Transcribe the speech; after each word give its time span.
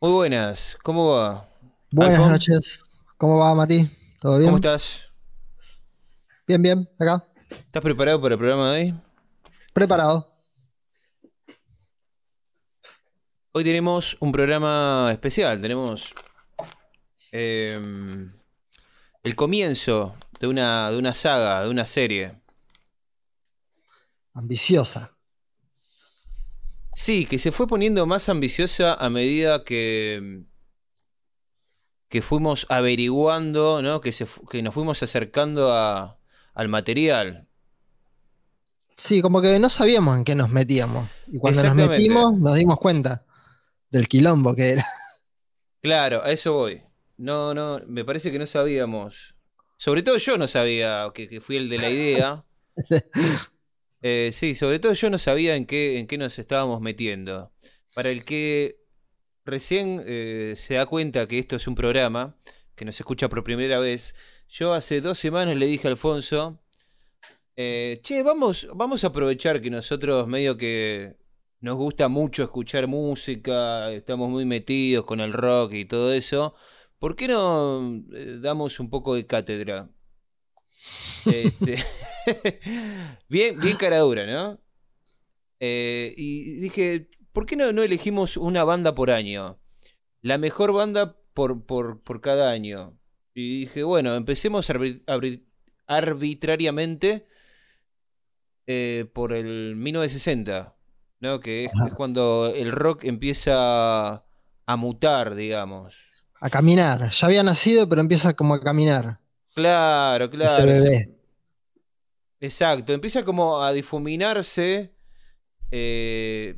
Muy 0.00 0.12
buenas, 0.12 0.78
¿cómo 0.84 1.10
va? 1.10 1.44
Buenas 1.90 2.14
Alfon, 2.14 2.30
noches. 2.30 2.84
¿Cómo 3.16 3.38
va, 3.38 3.52
Mati? 3.52 3.84
¿Todo 4.20 4.38
bien? 4.38 4.44
¿Cómo 4.44 4.58
estás? 4.58 5.08
Bien, 6.46 6.62
bien, 6.62 6.88
acá. 7.00 7.26
¿Estás 7.50 7.82
preparado 7.82 8.20
para 8.20 8.34
el 8.34 8.38
programa 8.38 8.74
de 8.74 8.80
hoy? 8.80 8.94
Preparado. 9.72 10.32
Hoy 13.50 13.64
tenemos 13.64 14.16
un 14.20 14.30
programa 14.30 15.08
especial, 15.10 15.60
tenemos 15.60 16.14
eh, 17.32 17.76
el 19.24 19.34
comienzo 19.34 20.14
de 20.38 20.46
una, 20.46 20.92
de 20.92 20.98
una 20.98 21.12
saga, 21.12 21.64
de 21.64 21.70
una 21.70 21.84
serie. 21.84 22.40
Ambiciosa. 24.32 25.17
Sí, 26.98 27.26
que 27.26 27.38
se 27.38 27.52
fue 27.52 27.68
poniendo 27.68 28.06
más 28.06 28.28
ambiciosa 28.28 28.92
a 28.92 29.08
medida 29.08 29.62
que, 29.62 30.42
que 32.08 32.22
fuimos 32.22 32.66
averiguando, 32.70 33.80
¿no? 33.82 34.00
Que, 34.00 34.10
se, 34.10 34.26
que 34.50 34.62
nos 34.64 34.74
fuimos 34.74 35.00
acercando 35.04 35.72
a- 35.72 36.18
al 36.54 36.66
material. 36.66 37.46
Sí, 38.96 39.22
como 39.22 39.40
que 39.40 39.60
no 39.60 39.68
sabíamos 39.68 40.18
en 40.18 40.24
qué 40.24 40.34
nos 40.34 40.50
metíamos. 40.50 41.08
Y 41.28 41.38
cuando 41.38 41.62
nos 41.62 41.76
metimos, 41.76 42.36
nos 42.36 42.56
dimos 42.56 42.78
cuenta 42.80 43.24
del 43.90 44.08
quilombo 44.08 44.56
que 44.56 44.70
era. 44.70 44.84
Claro, 45.80 46.24
a 46.24 46.32
eso 46.32 46.52
voy. 46.54 46.82
No, 47.16 47.54
no, 47.54 47.80
me 47.86 48.04
parece 48.04 48.32
que 48.32 48.40
no 48.40 48.46
sabíamos. 48.46 49.36
Sobre 49.76 50.02
todo 50.02 50.18
yo 50.18 50.36
no 50.36 50.48
sabía, 50.48 51.08
que, 51.14 51.28
que 51.28 51.40
fui 51.40 51.58
el 51.58 51.68
de 51.68 51.78
la 51.78 51.90
idea. 51.90 52.44
Eh, 54.02 54.30
sí, 54.32 54.54
sobre 54.54 54.78
todo 54.78 54.92
yo 54.92 55.10
no 55.10 55.18
sabía 55.18 55.56
en 55.56 55.64
qué, 55.64 55.98
en 55.98 56.06
qué 56.06 56.18
nos 56.18 56.38
estábamos 56.38 56.80
metiendo. 56.80 57.52
Para 57.94 58.10
el 58.10 58.24
que 58.24 58.78
recién 59.44 60.02
eh, 60.06 60.54
se 60.56 60.74
da 60.74 60.86
cuenta 60.86 61.26
que 61.26 61.38
esto 61.38 61.56
es 61.56 61.66
un 61.66 61.74
programa, 61.74 62.36
que 62.74 62.84
nos 62.84 62.98
escucha 63.00 63.28
por 63.28 63.42
primera 63.42 63.78
vez, 63.78 64.14
yo 64.48 64.72
hace 64.72 65.00
dos 65.00 65.18
semanas 65.18 65.56
le 65.56 65.66
dije 65.66 65.88
a 65.88 65.90
Alfonso, 65.90 66.62
eh, 67.56 67.98
che, 68.02 68.22
vamos, 68.22 68.68
vamos 68.74 69.02
a 69.02 69.08
aprovechar 69.08 69.60
que 69.60 69.70
nosotros 69.70 70.28
medio 70.28 70.56
que 70.56 71.16
nos 71.60 71.76
gusta 71.76 72.08
mucho 72.08 72.44
escuchar 72.44 72.86
música, 72.86 73.90
estamos 73.92 74.30
muy 74.30 74.44
metidos 74.44 75.04
con 75.04 75.20
el 75.20 75.32
rock 75.32 75.72
y 75.74 75.84
todo 75.84 76.12
eso, 76.12 76.54
¿por 77.00 77.16
qué 77.16 77.26
no 77.28 78.00
eh, 78.14 78.38
damos 78.40 78.78
un 78.78 78.90
poco 78.90 79.16
de 79.16 79.26
cátedra? 79.26 79.90
Este, 81.30 81.76
bien, 83.28 83.58
bien 83.60 83.76
cara 83.76 83.98
dura, 83.98 84.26
¿no? 84.26 84.60
Eh, 85.60 86.14
y 86.16 86.54
dije, 86.60 87.08
¿por 87.32 87.46
qué 87.46 87.56
no, 87.56 87.72
no 87.72 87.82
elegimos 87.82 88.36
una 88.36 88.64
banda 88.64 88.94
por 88.94 89.10
año? 89.10 89.58
La 90.22 90.38
mejor 90.38 90.72
banda 90.72 91.16
por, 91.34 91.64
por, 91.66 92.02
por 92.02 92.20
cada 92.20 92.50
año. 92.50 92.98
Y 93.34 93.60
dije, 93.60 93.82
bueno, 93.84 94.14
empecemos 94.16 94.68
arbit- 94.70 95.04
arbit- 95.06 95.44
arbitrariamente 95.86 97.26
eh, 98.66 99.06
por 99.12 99.32
el 99.32 99.76
1960, 99.76 100.74
¿no? 101.20 101.40
Que 101.40 101.64
es, 101.64 101.72
es 101.86 101.94
cuando 101.94 102.52
el 102.54 102.72
rock 102.72 103.04
empieza 103.04 104.24
a 104.66 104.76
mutar, 104.76 105.34
digamos. 105.34 105.96
A 106.40 106.50
caminar. 106.50 107.10
Ya 107.10 107.26
había 107.26 107.42
nacido, 107.42 107.88
pero 107.88 108.00
empieza 108.00 108.34
como 108.34 108.54
a 108.54 108.60
caminar. 108.60 109.20
Claro, 109.54 110.26
Ese 110.26 110.36
claro. 110.36 110.66
bebé. 110.66 111.17
Exacto, 112.40 112.92
empieza 112.92 113.24
como 113.24 113.62
a 113.62 113.72
difuminarse 113.72 114.94
eh, 115.70 116.54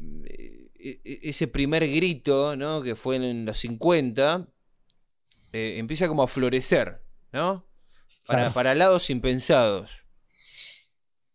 e- 0.78 1.00
e- 1.04 1.20
ese 1.22 1.48
primer 1.48 1.86
grito, 1.88 2.54
¿no? 2.56 2.82
Que 2.82 2.94
fue 2.96 3.16
en 3.16 3.44
los 3.44 3.58
50, 3.58 4.46
eh, 5.52 5.74
empieza 5.78 6.06
como 6.08 6.22
a 6.22 6.28
florecer, 6.28 7.02
¿no? 7.32 7.66
Para, 8.26 8.40
Claro. 8.40 8.54
para 8.54 8.74
lados 8.74 9.10
impensados. 9.10 10.04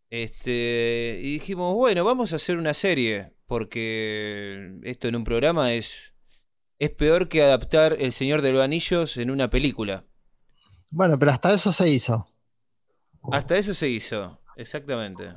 Este, 0.09 1.19
y 1.23 1.34
dijimos, 1.34 1.73
bueno, 1.73 2.03
vamos 2.03 2.31
a 2.31 2.38
hacer 2.38 2.57
una 2.57 2.73
serie, 2.73 3.34
porque 3.47 4.67
esto 4.84 5.07
en 5.07 5.16
un 5.16 5.23
programa 5.23 5.73
es, 5.73 6.13
es 6.79 6.91
peor 6.91 7.28
que 7.28 7.41
adaptar 7.44 7.97
El 8.00 8.11
Señor 8.11 8.41
de 8.41 8.51
los 8.53 8.63
Anillos 8.63 9.17
en 9.17 9.31
una 9.31 9.50
película. 9.50 10.05
Bueno, 10.91 11.17
pero 11.19 11.31
hasta 11.31 11.53
eso 11.53 11.72
se 11.73 11.89
hizo. 11.89 12.29
Hasta 13.31 13.57
eso 13.57 13.73
se 13.73 13.87
hizo, 13.89 14.39
exactamente. 14.55 15.33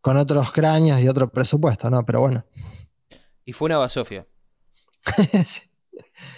Con 0.00 0.16
otros 0.16 0.52
cráneos 0.52 1.00
y 1.00 1.08
otro 1.08 1.30
presupuesto, 1.30 1.88
¿no? 1.90 2.04
Pero 2.04 2.20
bueno. 2.20 2.44
Y 3.44 3.52
fue 3.52 3.66
una 3.66 3.78
basofia. 3.78 4.26
Sí, 5.46 5.60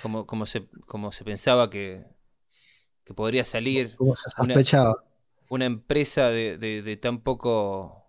como, 0.03 0.27
como, 0.27 0.47
se, 0.47 0.67
como 0.87 1.13
se 1.13 1.23
pensaba 1.25 1.71
que, 1.71 2.05
que 3.05 3.15
podría 3.15 3.45
salir 3.45 3.95
como 3.97 4.15
se 4.15 4.29
Una- 4.39 4.47
sospechaba. 4.55 5.05
una 5.49 5.65
empresa 5.67 6.31
de, 6.31 6.59
de- 6.59 6.83
de 6.83 6.97
tan 6.97 7.21
poco 7.23 8.05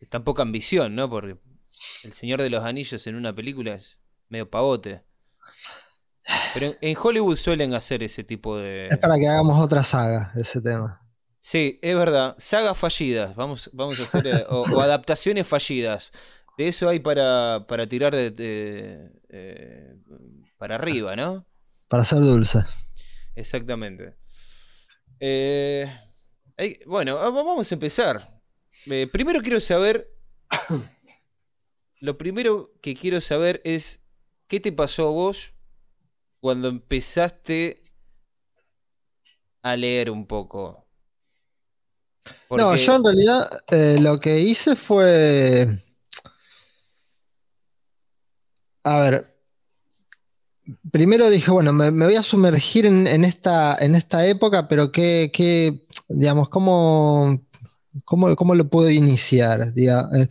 de 0.00 0.06
tan 0.06 0.22
poca 0.24 0.42
ambición, 0.42 0.94
¿no? 0.94 1.08
Porque 1.08 1.38
El 2.04 2.12
Señor 2.12 2.42
de 2.42 2.50
los 2.50 2.64
Anillos 2.64 3.06
en 3.06 3.14
una 3.14 3.32
película 3.34 3.74
es 3.74 3.98
medio 4.28 4.50
pavote. 4.50 5.04
Pero 6.52 6.66
en, 6.66 6.78
en 6.80 6.96
Hollywood 7.00 7.36
suelen 7.36 7.74
hacer 7.74 8.02
ese 8.02 8.24
tipo 8.24 8.56
de... 8.58 8.88
Es 8.88 8.98
para 8.98 9.16
que 9.16 9.26
hagamos 9.28 9.58
otra 9.62 9.82
saga, 9.82 10.32
ese 10.36 10.60
tema. 10.60 11.03
Sí, 11.44 11.78
es 11.82 11.94
verdad. 11.94 12.34
Sagas 12.38 12.74
fallidas. 12.78 13.36
Vamos, 13.36 13.68
vamos 13.74 14.00
a 14.00 14.04
hacer... 14.04 14.26
eh, 14.26 14.46
o, 14.48 14.62
o 14.62 14.80
adaptaciones 14.80 15.46
fallidas. 15.46 16.10
De 16.56 16.68
eso 16.68 16.88
hay 16.88 17.00
para, 17.00 17.66
para 17.68 17.86
tirar 17.86 18.16
de, 18.16 18.30
de- 18.30 19.10
eh, 19.28 19.94
para 20.56 20.76
arriba, 20.76 21.14
¿no? 21.16 21.46
Para 21.88 22.02
ser 22.06 22.20
dulce. 22.20 22.60
Exactamente. 23.34 24.16
Eh, 25.20 25.86
bueno, 26.86 27.18
ah, 27.18 27.28
va- 27.28 27.42
vamos 27.42 27.70
a 27.70 27.74
empezar. 27.74 28.40
Eh, 28.86 29.06
primero 29.12 29.42
quiero 29.42 29.60
saber. 29.60 30.10
Lo 32.00 32.16
primero 32.16 32.72
que 32.80 32.94
quiero 32.94 33.20
saber 33.20 33.60
es. 33.64 34.00
¿Qué 34.46 34.60
te 34.60 34.72
pasó 34.72 35.08
a 35.08 35.10
vos 35.10 35.52
cuando 36.40 36.68
empezaste 36.68 37.82
a 39.62 39.76
leer 39.76 40.10
un 40.10 40.26
poco? 40.26 40.83
No, 42.50 42.76
yo 42.76 42.96
en 42.96 43.04
realidad 43.04 43.62
eh, 43.68 43.98
lo 44.00 44.18
que 44.18 44.40
hice 44.40 44.76
fue. 44.76 45.82
A 48.84 49.00
ver, 49.02 49.34
primero 50.90 51.28
dije, 51.30 51.50
bueno, 51.50 51.72
me, 51.72 51.90
me 51.90 52.06
voy 52.06 52.16
a 52.16 52.22
sumergir 52.22 52.86
en, 52.86 53.06
en 53.06 53.24
esta, 53.24 53.76
en 53.78 53.94
esta 53.94 54.26
época, 54.26 54.68
pero 54.68 54.92
qué, 54.92 55.30
qué, 55.32 55.86
digamos, 56.08 56.48
cómo, 56.48 57.40
cómo, 58.04 58.34
cómo 58.36 58.54
lo 58.54 58.68
puedo 58.68 58.90
iniciar? 58.90 59.72
Eh, 59.76 60.28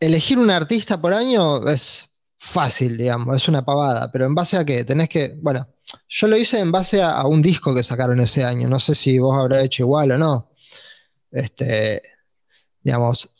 elegir 0.00 0.38
un 0.38 0.50
artista 0.50 1.00
por 1.00 1.12
año 1.12 1.66
es 1.68 2.10
fácil, 2.38 2.96
digamos, 2.96 3.36
es 3.36 3.48
una 3.48 3.64
pavada, 3.64 4.10
pero 4.12 4.26
¿en 4.26 4.34
base 4.34 4.56
a 4.56 4.64
qué? 4.64 4.84
Tenés 4.84 5.08
que, 5.08 5.36
bueno, 5.40 5.66
yo 6.08 6.26
lo 6.28 6.36
hice 6.36 6.58
en 6.58 6.70
base 6.72 7.02
a, 7.02 7.12
a 7.12 7.26
un 7.26 7.40
disco 7.42 7.74
que 7.74 7.82
sacaron 7.82 8.20
ese 8.20 8.44
año, 8.44 8.68
no 8.68 8.78
sé 8.78 8.94
si 8.94 9.18
vos 9.18 9.36
habrás 9.36 9.62
hecho 9.64 9.82
igual 9.84 10.10
o 10.12 10.18
no. 10.18 10.50
Este, 11.30 12.02
digamos, 12.82 13.30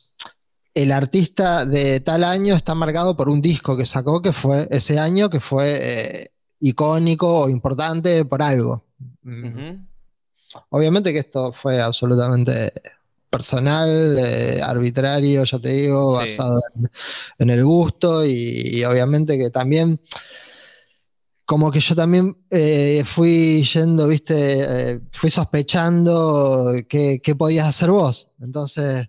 el 0.75 0.93
artista 0.93 1.65
de 1.67 2.01
tal 2.01 2.23
año 2.25 2.55
está 2.55 2.75
marcado 2.75 3.17
por 3.17 3.29
un 3.29 3.41
disco 3.43 3.77
que 3.77 3.87
sacó 3.87 4.21
que 4.23 4.33
fue 4.33 4.69
ese 4.71 4.99
año 4.99 5.29
que 5.31 5.41
fue 5.41 5.79
eh, 5.81 6.33
icónico 6.61 7.41
o 7.41 7.49
importante 7.49 8.25
por 8.25 8.43
algo. 8.43 8.85
Obviamente 10.71 11.13
que 11.13 11.19
esto 11.21 11.53
fue 11.53 11.81
absolutamente 11.81 12.73
personal, 13.29 14.17
eh, 14.19 14.61
arbitrario, 14.63 15.45
ya 15.45 15.59
te 15.59 15.69
digo, 15.69 16.13
Sí. 16.13 16.19
basado 16.39 16.59
en, 16.77 16.91
en 17.39 17.51
el 17.51 17.65
gusto 17.65 18.25
y, 18.25 18.79
y 18.79 18.85
obviamente 18.85 19.37
que 19.37 19.51
también, 19.51 20.01
como 21.49 21.71
que 21.71 21.81
yo 21.81 21.95
también 21.95 22.37
eh, 22.50 23.03
fui 23.06 23.62
yendo, 23.62 24.06
viste, 24.06 24.35
eh, 24.91 25.00
fui 25.11 25.31
sospechando 25.31 26.75
qué, 26.87 27.23
qué 27.25 27.35
podías 27.35 27.67
hacer 27.67 27.91
vos. 27.91 28.31
Entonces, 28.39 29.09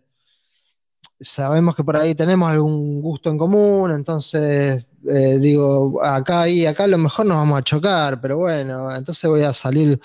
sabemos 1.20 1.76
que 1.76 1.84
por 1.84 1.98
ahí 1.98 2.16
tenemos 2.16 2.50
algún 2.50 3.02
gusto 3.02 3.30
en 3.30 3.38
común, 3.38 3.92
entonces 3.92 4.86
eh, 5.06 5.38
digo, 5.38 6.02
acá 6.02 6.48
y 6.48 6.66
acá 6.66 6.86
a 6.86 6.88
lo 6.88 6.98
mejor 6.98 7.26
nos 7.26 7.36
vamos 7.36 7.60
a 7.60 7.64
chocar, 7.64 8.22
pero 8.22 8.38
bueno, 8.38 8.96
entonces 8.96 9.30
voy 9.30 9.44
a 9.44 9.52
salir 9.52 10.00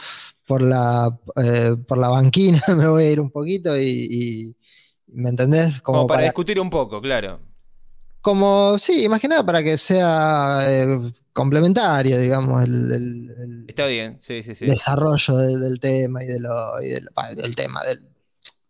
por 0.45 0.61
la, 0.61 1.17
por 1.87 1.99
la 1.99 2.09
banquina, 2.09 2.61
me 2.77 2.89
voy 2.89 3.05
a 3.05 3.11
ir 3.13 3.21
un 3.21 3.31
poquito 3.31 3.79
y, 3.79 4.09
y- 4.11 4.57
¿me 5.07 5.31
entendés? 5.31 5.81
Como, 5.83 5.99
Como 5.99 6.07
para, 6.09 6.17
para, 6.17 6.25
discutir 6.25 6.59
un 6.59 6.69
poco, 6.69 7.01
claro. 7.01 7.39
como, 8.21 8.77
sí, 8.77 9.09
más 9.09 9.21
que 9.21 9.29
nada 9.29 9.47
para 9.47 9.63
que 9.63 9.79
sea 9.79 10.67
complementario, 11.35 12.19
digamos, 12.19 12.65
el, 12.65 12.93
el- 12.93 13.31
el 13.39 13.65
Está 13.69 13.87
bien, 13.87 14.17
sí, 14.21 14.43
sí, 14.43 14.55
sí. 14.55 14.67
desarrollo 14.67 15.37
de- 15.37 15.59
del 15.59 15.79
tema 15.81 16.25
y, 16.25 16.27
de 16.29 16.41
lo, 16.41 16.83
y 16.83 16.89
del, 16.91 17.55
tema, 17.55 17.85
del, 17.85 18.09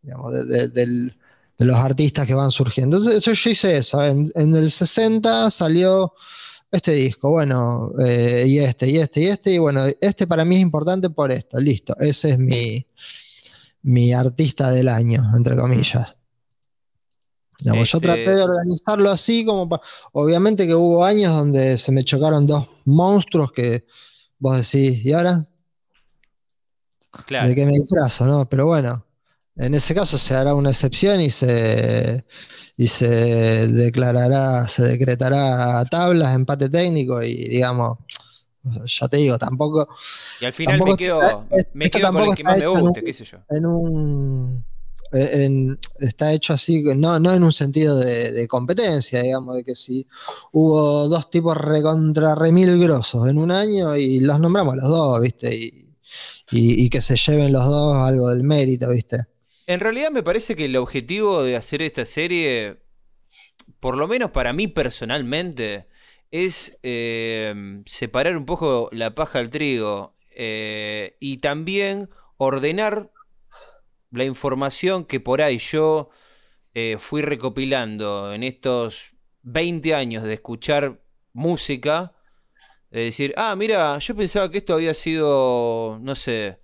digamos, 0.02 0.32
de, 0.34 0.44
de- 0.46 0.68
del- 0.68 1.16
de 1.56 1.64
los 1.64 1.76
artistas 1.76 2.26
que 2.26 2.34
van 2.34 2.50
surgiendo. 2.50 2.96
Entonces 2.96 3.22
yo, 3.24 3.32
yo 3.32 3.50
hice 3.50 3.76
eso. 3.76 4.04
En, 4.04 4.28
en 4.34 4.56
el 4.56 4.70
60 4.72 5.50
salió 5.52 6.14
este 6.72 6.90
disco, 6.92 7.30
bueno, 7.30 7.92
eh, 8.04 8.44
y 8.48 8.58
este, 8.58 8.88
y 8.88 8.98
este, 8.98 9.20
y 9.20 9.26
este, 9.28 9.52
y 9.52 9.58
bueno, 9.58 9.84
este 10.00 10.26
para 10.26 10.44
mí 10.44 10.56
es 10.56 10.62
importante 10.62 11.08
por 11.10 11.30
esto, 11.30 11.60
listo, 11.60 11.94
ese 12.00 12.30
es 12.30 12.38
mi, 12.40 12.84
mi 13.82 14.12
artista 14.12 14.72
del 14.72 14.88
año, 14.88 15.22
entre 15.36 15.54
comillas. 15.56 16.16
Yo 17.60 17.74
Este- 17.74 18.00
traté 18.00 18.34
de 18.34 18.42
organizarlo 18.42 19.10
así, 19.10 19.44
como 19.44 19.68
pa- 19.68 19.80
obviamente 20.12 20.66
que 20.66 20.74
hubo 20.74 21.04
años 21.04 21.32
donde 21.32 21.78
se 21.78 21.92
me 21.92 22.04
chocaron 22.04 22.46
dos 22.46 22.66
monstruos 22.84 23.52
que 23.52 23.86
vos 24.38 24.56
decís, 24.56 25.04
¿y 25.04 25.12
ahora? 25.12 25.46
Claro. 27.26 27.48
¿De 27.48 27.54
qué 27.54 27.64
me 27.64 27.72
disfrazo? 27.72 28.26
¿no? 28.26 28.48
Pero 28.48 28.66
bueno, 28.66 29.06
en 29.56 29.74
ese 29.74 29.94
caso 29.94 30.18
se 30.18 30.34
hará 30.34 30.54
una 30.54 30.70
excepción 30.70 31.20
y 31.20 31.30
se, 31.30 32.24
y 32.76 32.88
se 32.88 33.68
declarará, 33.68 34.66
se 34.68 34.82
decretará 34.84 35.78
a 35.78 35.84
tablas, 35.84 36.34
empate 36.34 36.68
técnico 36.68 37.22
y 37.22 37.48
digamos, 37.48 37.98
ya 38.86 39.06
te 39.08 39.18
digo, 39.18 39.38
tampoco 39.38 39.88
Y 40.40 40.44
al 40.46 40.52
final 40.52 40.82
me 40.82 40.96
quedo, 40.96 41.46
me 41.72 41.88
quedo 41.88 42.12
con 42.12 42.22
el 42.24 42.34
que 42.34 42.42
más 42.44 42.58
me 42.58 42.66
guste, 42.66 43.04
qué 43.04 43.14
sé 43.14 43.24
yo. 43.24 43.38
en 43.50 43.66
un 43.66 44.66
en- 45.14 45.78
está 46.00 46.32
hecho 46.32 46.52
así, 46.54 46.82
no, 46.96 47.18
no 47.20 47.32
en 47.34 47.42
un 47.42 47.52
sentido 47.52 47.98
de, 47.98 48.46
competencia, 48.48 49.22
digamos, 49.22 49.56
de 49.56 49.64
que 49.64 49.74
si 49.74 50.06
hubo 50.52 51.08
dos 51.08 51.30
tipos 51.30 51.56
recontra 51.56 52.34
remil 52.34 52.78
grosos 52.78 53.28
en 53.28 53.38
un 53.38 53.50
año 53.50 53.96
y 53.96 54.20
los 54.20 54.40
nombramos 54.40 54.76
los 54.76 54.88
dos, 54.88 55.20
¿viste? 55.20 55.54
Y, 55.54 55.86
y- 56.50 56.90
que 56.90 57.00
se 57.00 57.16
lleven 57.16 57.52
los 57.52 57.64
dos 57.64 57.96
algo 57.96 58.28
del 58.30 58.44
mérito, 58.44 58.90
¿viste? 58.90 59.18
En 59.66 59.80
realidad 59.80 60.10
me 60.10 60.22
parece 60.22 60.54
que 60.56 60.66
el 60.66 60.76
objetivo 60.76 61.42
de 61.42 61.56
hacer 61.56 61.80
esta 61.82 62.04
serie, 62.04 62.78
por 63.80 63.96
lo 63.96 64.08
menos 64.08 64.30
para 64.30 64.52
mí 64.52 64.68
personalmente, 64.68 65.86
es 66.30 66.78
eh, 66.82 67.82
separar 67.86 68.36
un 68.36 68.44
poco 68.46 68.88
la 68.92 69.14
paja 69.14 69.38
del 69.38 69.50
trigo 69.50 70.14
eh, 70.36 71.16
y 71.20 71.38
también 71.38 72.10
ordenar 72.36 73.10
la 74.14 74.24
información 74.24 75.04
que 75.04 75.20
por 75.20 75.42
ahí 75.42 75.58
yo 75.58 76.10
eh, 76.74 76.96
fui 76.98 77.22
recopilando 77.22 78.32
en 78.32 78.42
estos 78.42 79.14
20 79.42 79.94
años 79.94 80.24
de 80.24 80.34
escuchar 80.34 81.00
música. 81.32 82.12
De 82.90 83.00
decir, 83.04 83.34
ah, 83.36 83.54
mira, 83.56 83.98
yo 83.98 84.14
pensaba 84.16 84.50
que 84.50 84.58
esto 84.58 84.74
había 84.74 84.94
sido, 84.94 85.98
no 86.00 86.14
sé, 86.14 86.60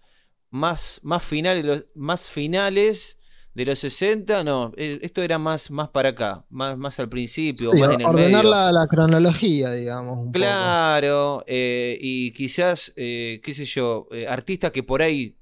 más, 0.50 1.00
más, 1.02 1.23
finales, 1.25 1.87
más 1.97 2.29
finales 2.29 3.19
de 3.55 3.64
los 3.67 3.79
60. 3.81 4.44
No, 4.44 4.73
eh, 4.76 5.00
esto 5.03 5.23
era 5.23 5.38
más, 5.38 5.70
más 5.73 5.88
para 5.91 6.11
acá, 6.11 6.46
más, 6.50 6.76
más 6.79 7.00
al 7.00 7.08
principio, 7.08 7.73
Sí, 7.73 7.79
más 7.79 7.91
en 7.91 8.03
el 8.03 8.06
ordenar 8.06 8.44
medio. 8.44 8.49
la, 8.49 8.70
la 8.73 8.87
cronología, 8.87 9.73
digamos. 9.73 10.19
un 10.19 10.35
poco. 10.37 10.38
Claro, 10.38 11.43
eh, 11.49 11.99
y 12.00 12.31
quizás, 12.32 12.93
eh, 12.96 13.41
qué 13.43 13.53
sé 13.55 13.64
yo, 13.64 14.06
eh, 14.12 14.26
artistas 14.29 14.70
que 14.70 14.82
por 14.85 15.03
ahí, 15.03 15.37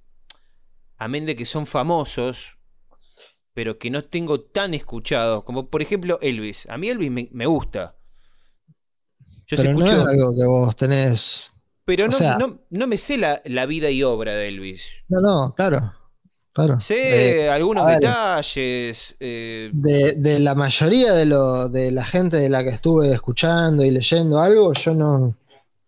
amén 0.99 1.27
de 1.27 1.35
que 1.37 1.45
son 1.45 1.67
famosos, 1.67 2.59
pero 3.55 3.79
que 3.79 3.91
no 3.91 4.03
tengo 4.03 4.41
tan 4.41 4.75
escuchados, 4.75 5.45
como 5.45 5.69
por 5.71 5.83
ejemplo 5.83 6.19
Elvis. 6.23 6.67
A 6.69 6.79
mí 6.79 6.89
Elvis 6.89 7.11
me, 7.11 7.29
me 7.33 7.47
gusta. 7.47 7.97
Yo 9.47 9.57
Pero 9.57 9.73
no 9.73 9.81
escucho, 9.85 10.03
es 10.03 10.07
algo 10.07 10.37
que 10.37 10.45
vos 10.47 10.77
tenés. 10.77 11.51
pero 11.85 12.07
no, 12.07 12.13
sea- 12.13 12.37
no, 12.39 12.61
no 12.71 12.87
me 12.87 12.99
sé 12.99 13.17
la, 13.17 13.41
la 13.47 13.65
vida 13.67 13.91
y 13.91 14.03
obra 14.03 14.35
de 14.35 14.49
Elvis. 14.49 15.05
No, 15.09 15.21
no, 15.21 15.55
claro. 15.55 15.95
Claro. 16.53 16.81
Sé 16.81 17.45
Eh, 17.45 17.51
algunos 17.51 17.87
ver. 17.87 18.01
detalles. 18.01 19.15
eh, 19.21 19.71
de, 19.73 20.15
de 20.15 20.41
la 20.41 20.55
mayoría 20.55 21.13
de, 21.15 21.25
lo, 21.25 21.69
de 21.69 21.93
la 21.93 22.05
gente 22.05 22.37
de 22.37 22.49
la 22.51 22.63
que 22.65 22.71
estuve 22.71 23.13
escuchando 23.13 23.85
y 23.85 23.91
leyendo 23.91 24.41
algo, 24.41 24.73
yo 24.75 24.93
no 24.93 25.37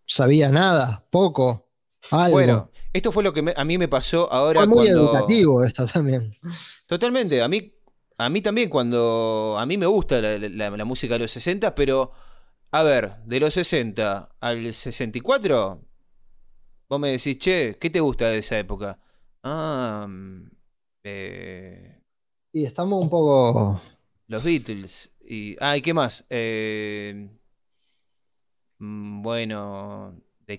sabía 0.07 0.49
nada, 0.51 1.05
poco, 1.11 1.69
algo. 2.11 2.33
bueno, 2.35 2.70
esto 2.93 3.13
fue 3.13 3.23
lo 3.23 3.33
que 3.33 3.43
me- 3.43 3.55
a 3.57 3.65
mí 3.65 3.79
me 3.79 3.89
pasó 3.89 4.33
ahora 4.33 4.61
Fue 4.61 4.67
muy 4.67 4.87
cuando... 4.87 5.01
educativo 5.01 5.65
esto 5.65 5.87
también. 5.87 6.35
Totalmente, 6.87 7.41
a 7.43 7.49
mí, 7.49 7.73
a 8.19 8.29
mí 8.29 8.41
también 8.41 8.69
cuando... 8.69 9.57
A 9.59 9.67
mí 9.67 9.77
me 9.77 9.87
gusta 9.87 10.21
la, 10.21 10.39
la- 10.39 10.71
la 10.71 10.85
música 10.85 11.15
de 11.15 11.21
los 11.21 11.31
60, 11.31 11.75
pero... 11.75 12.13
A 12.73 12.83
ver, 12.85 13.17
de 13.27 13.41
los 13.41 13.55
60 13.55 14.29
al 14.41 14.73
64, 14.73 15.83
vos 16.89 17.01
me 17.01 17.11
decís, 17.11 17.39
che, 17.39 17.77
¿qué 17.81 17.91
te 17.91 18.01
gusta 18.01 18.29
de 18.29 18.39
esa 18.39 18.59
época? 18.59 18.99
Ah, 19.43 20.07
mm, 20.09 20.51
eh, 21.05 22.03
Y 22.53 22.65
estamos 22.65 23.03
un 23.03 23.11
poco. 23.11 23.81
los 24.29 24.43
Beatles. 24.43 25.11
Y, 25.21 25.57
ah, 25.61 25.77
¿y 25.77 25.83
qué 25.83 25.95
más? 25.95 26.25
Eh, 26.31 27.29
mm, 28.79 29.23
bueno, 29.23 30.15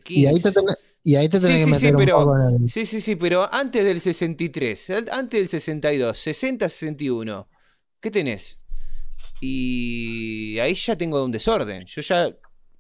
Y 0.10 0.26
ahí 0.26 0.40
te 0.40 0.52
tenés, 0.52 0.76
y 1.04 1.16
ahí 1.16 1.28
te 1.30 1.40
Sí, 1.40 1.46
tenés 1.48 1.62
sí, 1.64 1.70
que 1.72 1.76
sí, 1.76 1.84
meter 1.86 1.96
pero- 1.98 2.20
un 2.20 2.26
poco 2.26 2.38
en 2.38 2.64
el- 2.64 2.70
Sí, 2.70 2.86
sí, 2.86 3.02
sí, 3.02 3.16
pero 3.16 3.48
antes 3.54 3.84
del 3.86 4.00
63, 4.00 4.90
al- 4.92 5.10
antes 5.12 5.40
del 5.40 5.48
62, 5.48 6.18
60, 6.18 6.70
61, 6.70 7.50
¿qué 8.00 8.12
tenés? 8.12 8.60
Y 9.40 10.60
ahí 10.60 10.74
ya 10.76 10.96
tengo 10.96 11.24
un 11.24 11.32
desorden. 11.32 11.84
Yo 11.86 12.02
ya, 12.02 12.30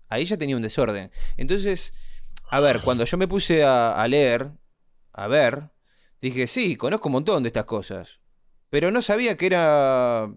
ahí 0.09 0.25
ya 0.25 0.37
tenía 0.37 0.55
un 0.55 0.61
desorden. 0.61 1.11
Entonces, 1.37 1.93
a 2.49 2.59
ver, 2.59 2.81
cuando 2.81 3.03
yo 3.05 3.17
me 3.17 3.27
puse 3.27 3.63
a, 3.63 3.93
a 4.01 4.07
leer, 4.07 4.51
a 5.13 5.27
ver, 5.27 5.71
dije, 6.21 6.45
sí, 6.47 6.75
conozco 6.75 7.09
un 7.09 7.13
montón 7.13 7.43
de 7.43 7.47
estas 7.47 7.65
cosas. 7.65 8.19
Pero 8.69 8.91
no 8.91 9.01
sabía 9.01 9.35
que 9.37 9.47
era, 9.47 10.31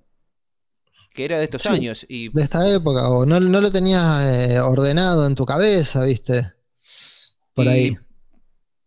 que 1.15 1.25
era 1.27 1.39
de 1.39 1.45
estos 1.45 1.63
Sí. 1.63 1.69
años. 1.69 2.07
Y 2.09 2.31
de 2.33 2.43
esta 2.43 2.69
época, 2.73 3.09
o 3.11 3.27
no, 3.27 3.39
no 3.39 3.61
lo 3.61 3.71
tenías 3.71 4.23
eh, 4.27 4.59
ordenado 4.61 5.27
en 5.27 5.35
tu 5.35 5.45
cabeza, 5.45 6.05
¿viste? 6.05 6.53
Por 7.55 7.67
Y 7.67 7.69
ahí. 7.69 7.99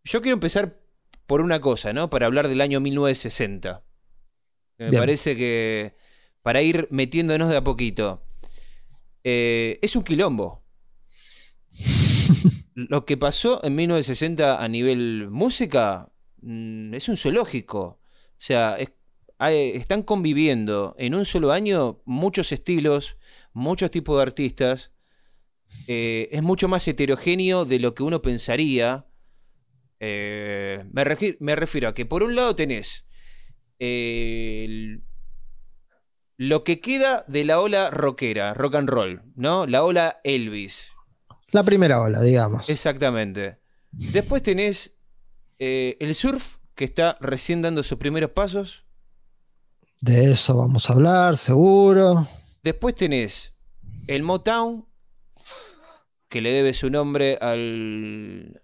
Yo 0.04 0.22
quiero 0.22 0.36
empezar 0.36 0.80
por 1.26 1.42
una 1.42 1.60
cosa, 1.62 1.94
¿no? 1.94 2.10
Para 2.10 2.26
hablar 2.28 2.48
del 2.48 2.62
año 2.62 2.80
1960. 2.80 3.84
Me 4.78 4.90
Bien. 4.90 5.02
parece 5.02 5.36
que 5.36 5.96
para 6.42 6.62
ir 6.62 6.88
metiéndonos 6.92 7.50
de 7.50 7.58
a 7.58 7.64
poquito. 7.64 8.24
eh, 9.24 9.80
es 9.82 9.96
un 9.96 10.04
quilombo. 10.04 10.64
Lo 12.76 13.06
que 13.06 13.18
pasó 13.18 13.64
en 13.64 13.76
1960 13.76 14.64
a 14.64 14.68
nivel 14.68 15.28
música 15.30 16.10
mm, 16.42 16.94
es 16.94 17.10
un 17.10 17.18
zoológico. 17.18 17.82
O 17.82 18.00
sea, 18.38 18.76
es- 18.78 18.92
hay- 19.40 19.72
están 19.72 20.04
conviviendo 20.04 20.96
en 20.98 21.16
un 21.16 21.26
solo 21.26 21.52
año 21.52 22.02
muchos 22.06 22.52
estilos, 22.52 23.18
muchos 23.54 23.92
tipos 23.92 24.18
de 24.18 24.24
artistas. 24.24 24.92
Eh, 25.88 26.30
es 26.32 26.42
mucho 26.44 26.68
más 26.68 26.88
heterogéneo 26.88 27.66
de 27.66 27.80
lo 27.80 27.94
que 27.94 28.04
uno 28.04 28.22
pensaría. 28.22 29.06
Eh, 30.00 30.84
me, 30.92 31.04
regi- 31.04 31.38
me 31.40 31.56
refiero 31.56 31.88
a 31.90 31.94
que 31.94 32.06
por 32.06 32.24
un 32.24 32.36
lado 32.36 32.56
tenés 32.56 33.06
eh, 33.80 34.64
el- 34.66 35.04
lo 36.38 36.64
que 36.64 36.80
queda 36.80 37.26
de 37.28 37.46
la 37.46 37.60
ola 37.60 37.90
rockera, 37.90 38.54
rock 38.54 38.76
and 38.76 38.90
roll, 38.90 39.24
¿no? 39.36 39.66
La 39.66 39.84
ola 39.84 40.20
Elvis, 40.24 40.92
La 41.52 41.64
primera 41.64 42.00
ola, 42.02 42.22
digamos. 42.22 42.70
exactamente. 42.70 43.58
Después 43.92 44.44
tenés 44.44 44.98
eh, 45.58 45.98
el 46.00 46.14
surf, 46.14 46.58
que 46.76 46.86
está 46.86 47.18
recién 47.20 47.64
dando 47.64 47.82
sus 47.82 47.98
primeros 47.98 48.30
pasos. 48.32 48.86
De 50.02 50.32
eso 50.32 50.56
vamos 50.56 50.88
a 50.90 50.94
hablar, 50.94 51.38
seguro. 51.38 52.28
Después 52.62 52.94
tenés 52.94 53.56
el 54.06 54.22
Motown, 54.22 54.86
que 56.28 56.42
le 56.42 56.52
debe 56.52 56.74
su 56.74 56.90
nombre 56.90 57.38
al. 57.42 58.62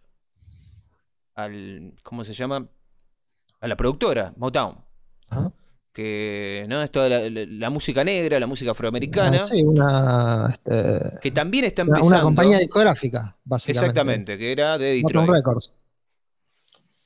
al 1.36 1.94
¿Cómo 2.04 2.24
se 2.24 2.34
llama? 2.34 2.68
A 3.62 3.68
la 3.68 3.76
productora, 3.78 4.34
Motown. 4.38 4.78
Que 5.94 6.66
no 6.70 6.82
es 6.82 6.90
toda 6.90 7.08
la, 7.08 7.30
la- 7.30 7.46
la 7.46 7.70
música 7.70 8.04
negra, 8.04 8.40
la 8.40 8.48
música 8.48 8.72
afroamericana, 8.72 9.38
Ah, 9.40 9.46
sí, 9.46 9.62
una, 9.62 10.48
este, 10.52 11.20
que 11.22 11.30
también 11.30 11.66
está 11.66 11.84
empezando. 11.84 12.08
una 12.08 12.22
compañía 12.22 12.58
discográfica, 12.58 13.38
básicamente. 13.46 13.80
Exactamente, 13.90 14.38
que 14.40 14.52
era 14.52 14.78
de 14.80 15.02
Motown 15.04 15.26
Detroit. 15.26 15.38
Records. 15.46 15.74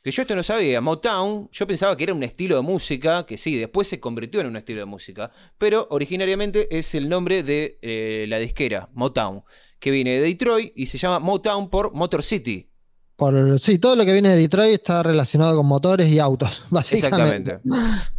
Que 0.08 0.12
yo 0.12 0.22
esto 0.22 0.38
no 0.38 0.44
sabía. 0.44 0.80
Motown, 0.80 1.50
yo 1.52 1.68
pensaba 1.68 1.98
que 1.98 2.06
era 2.06 2.14
un 2.14 2.24
estilo 2.24 2.56
de 2.56 2.62
música, 2.62 3.26
que 3.26 3.38
sí, 3.38 3.58
después 3.58 3.90
se 3.90 4.00
convirtió 4.00 4.40
en 4.40 4.48
un 4.48 4.56
estilo 4.56 4.80
de 4.80 4.86
música, 4.86 5.30
pero 5.58 5.86
originariamente 5.92 6.78
es 6.78 6.96
el 6.96 7.10
nombre 7.10 7.44
de 7.44 7.78
eh, 7.82 8.26
la 8.30 8.38
disquera, 8.38 8.88
Motown, 8.94 9.44
que 9.80 9.92
viene 9.92 10.12
de 10.12 10.22
Detroit 10.22 10.72
y 10.78 10.86
se 10.86 10.98
llama 10.98 11.20
Motown 11.20 11.70
por 11.70 11.92
Motor 11.92 12.24
City. 12.24 12.72
Por, 13.18 13.60
sí, 13.60 13.80
todo 13.80 13.98
lo 13.98 14.06
que 14.06 14.14
viene 14.14 14.30
de 14.30 14.38
Detroit 14.38 14.76
está 14.76 15.04
relacionado 15.04 15.58
con 15.58 15.66
motores 15.66 16.10
y 16.10 16.20
autos, 16.20 16.64
básicamente. 16.70 17.60
Exactamente. 17.66 18.18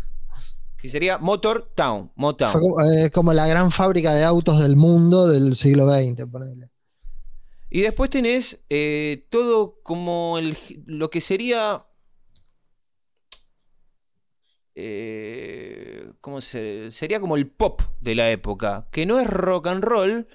Que 0.76 0.88
sería 0.88 1.16
Motor 1.16 1.72
Town, 1.74 2.12
Motown. 2.16 2.52
Fue 2.52 2.60
como, 2.60 2.82
eh, 2.82 3.10
como 3.10 3.32
la 3.32 3.46
gran 3.46 3.70
fábrica 3.70 4.14
de 4.14 4.24
autos 4.24 4.60
del 4.60 4.76
mundo 4.76 5.26
del 5.26 5.56
siglo 5.56 5.90
XX, 5.90 6.26
ponele. 6.30 6.68
Y 7.70 7.82
después 7.82 8.10
tenés 8.10 8.64
eh, 8.70 9.26
todo 9.30 9.80
como 9.82 10.38
el, 10.38 10.56
lo 10.86 11.10
que 11.10 11.20
sería. 11.20 11.84
eh, 14.74 16.10
¿Cómo 16.20 16.40
se.? 16.40 16.90
Sería 16.90 17.20
como 17.20 17.36
el 17.36 17.48
pop 17.50 17.80
de 18.00 18.14
la 18.14 18.30
época. 18.30 18.88
Que 18.92 19.06
no 19.06 19.18
es 19.20 19.26
rock 19.26 19.66
and 19.68 19.84
roll, 19.84 20.28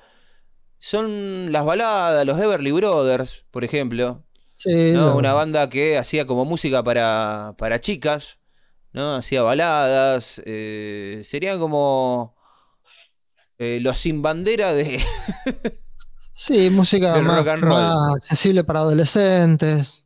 son 0.79 1.51
las 1.51 1.65
baladas, 1.65 2.25
los 2.25 2.39
Everly 2.39 2.71
Brothers, 2.71 3.45
por 3.51 3.63
ejemplo. 3.63 4.25
Sí, 4.55 4.91
Una 4.91 5.33
banda 5.33 5.69
que 5.69 5.97
hacía 5.97 6.25
como 6.27 6.45
música 6.45 6.83
para, 6.83 7.55
para 7.57 7.81
chicas, 7.81 8.39
¿no? 8.93 9.15
Hacía 9.15 9.41
baladas, 9.41 10.41
eh, 10.45 11.21
serían 11.23 11.59
como 11.59 12.35
eh, 13.57 13.79
los 13.81 13.97
sin 13.97 14.21
bandera 14.21 14.73
de... 14.73 15.01
sí, 16.33 16.69
música 16.69 17.19
más, 17.21 17.37
rock 17.37 17.47
and 17.47 17.63
roll. 17.63 17.89
más 17.89 18.15
accesible 18.15 18.63
para 18.63 18.79
adolescentes. 18.81 20.05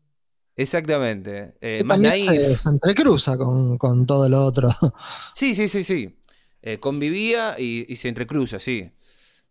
Exactamente. 0.56 1.56
eh, 1.62 1.84
que 1.84 1.84
más 1.84 2.00
también 2.02 2.18
se, 2.18 2.56
se 2.58 2.70
entrecruza 2.70 3.38
con, 3.38 3.78
con 3.78 4.06
todo 4.06 4.28
lo 4.30 4.44
otro. 4.46 4.70
Sí, 5.34 5.54
sí, 5.56 5.68
sí, 5.68 5.84
sí. 5.84 6.18
Eh, 6.62 6.80
convivía 6.80 7.56
y, 7.60 7.86
y 7.92 7.96
se 7.98 8.10
entrecruza, 8.10 8.60
sí. 8.60 8.92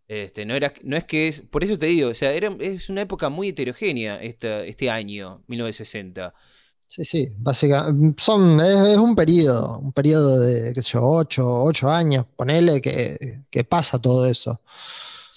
Este, 0.08 0.46
no, 0.46 0.54
era, 0.56 0.72
no 0.84 0.96
es 0.96 1.04
que 1.04 1.28
es. 1.28 1.42
Por 1.42 1.64
eso 1.64 1.78
te 1.78 1.86
digo, 1.86 2.10
o 2.10 2.14
sea, 2.14 2.32
era, 2.32 2.54
es 2.60 2.88
una 2.90 3.02
época 3.02 3.28
muy 3.30 3.50
heterogénea 3.50 4.22
esta, 4.22 4.64
este 4.64 4.90
año, 4.90 5.44
1960. 5.48 6.34
Sí, 6.88 7.04
sí, 7.04 7.28
básicamente. 7.38 8.22
Son, 8.22 8.60
es, 8.60 8.88
es 8.94 8.98
un 8.98 9.14
periodo, 9.16 9.78
un 9.80 9.92
periodo 9.92 10.38
de, 10.40 10.72
qué 10.72 10.82
sé 10.82 10.92
yo, 10.92 11.02
ocho, 11.02 11.64
ocho 11.64 11.90
años, 11.90 12.26
ponele 12.36 12.80
que, 12.80 13.44
que 13.50 13.64
pasa 13.64 13.98
todo 14.00 14.26
eso. 14.26 14.60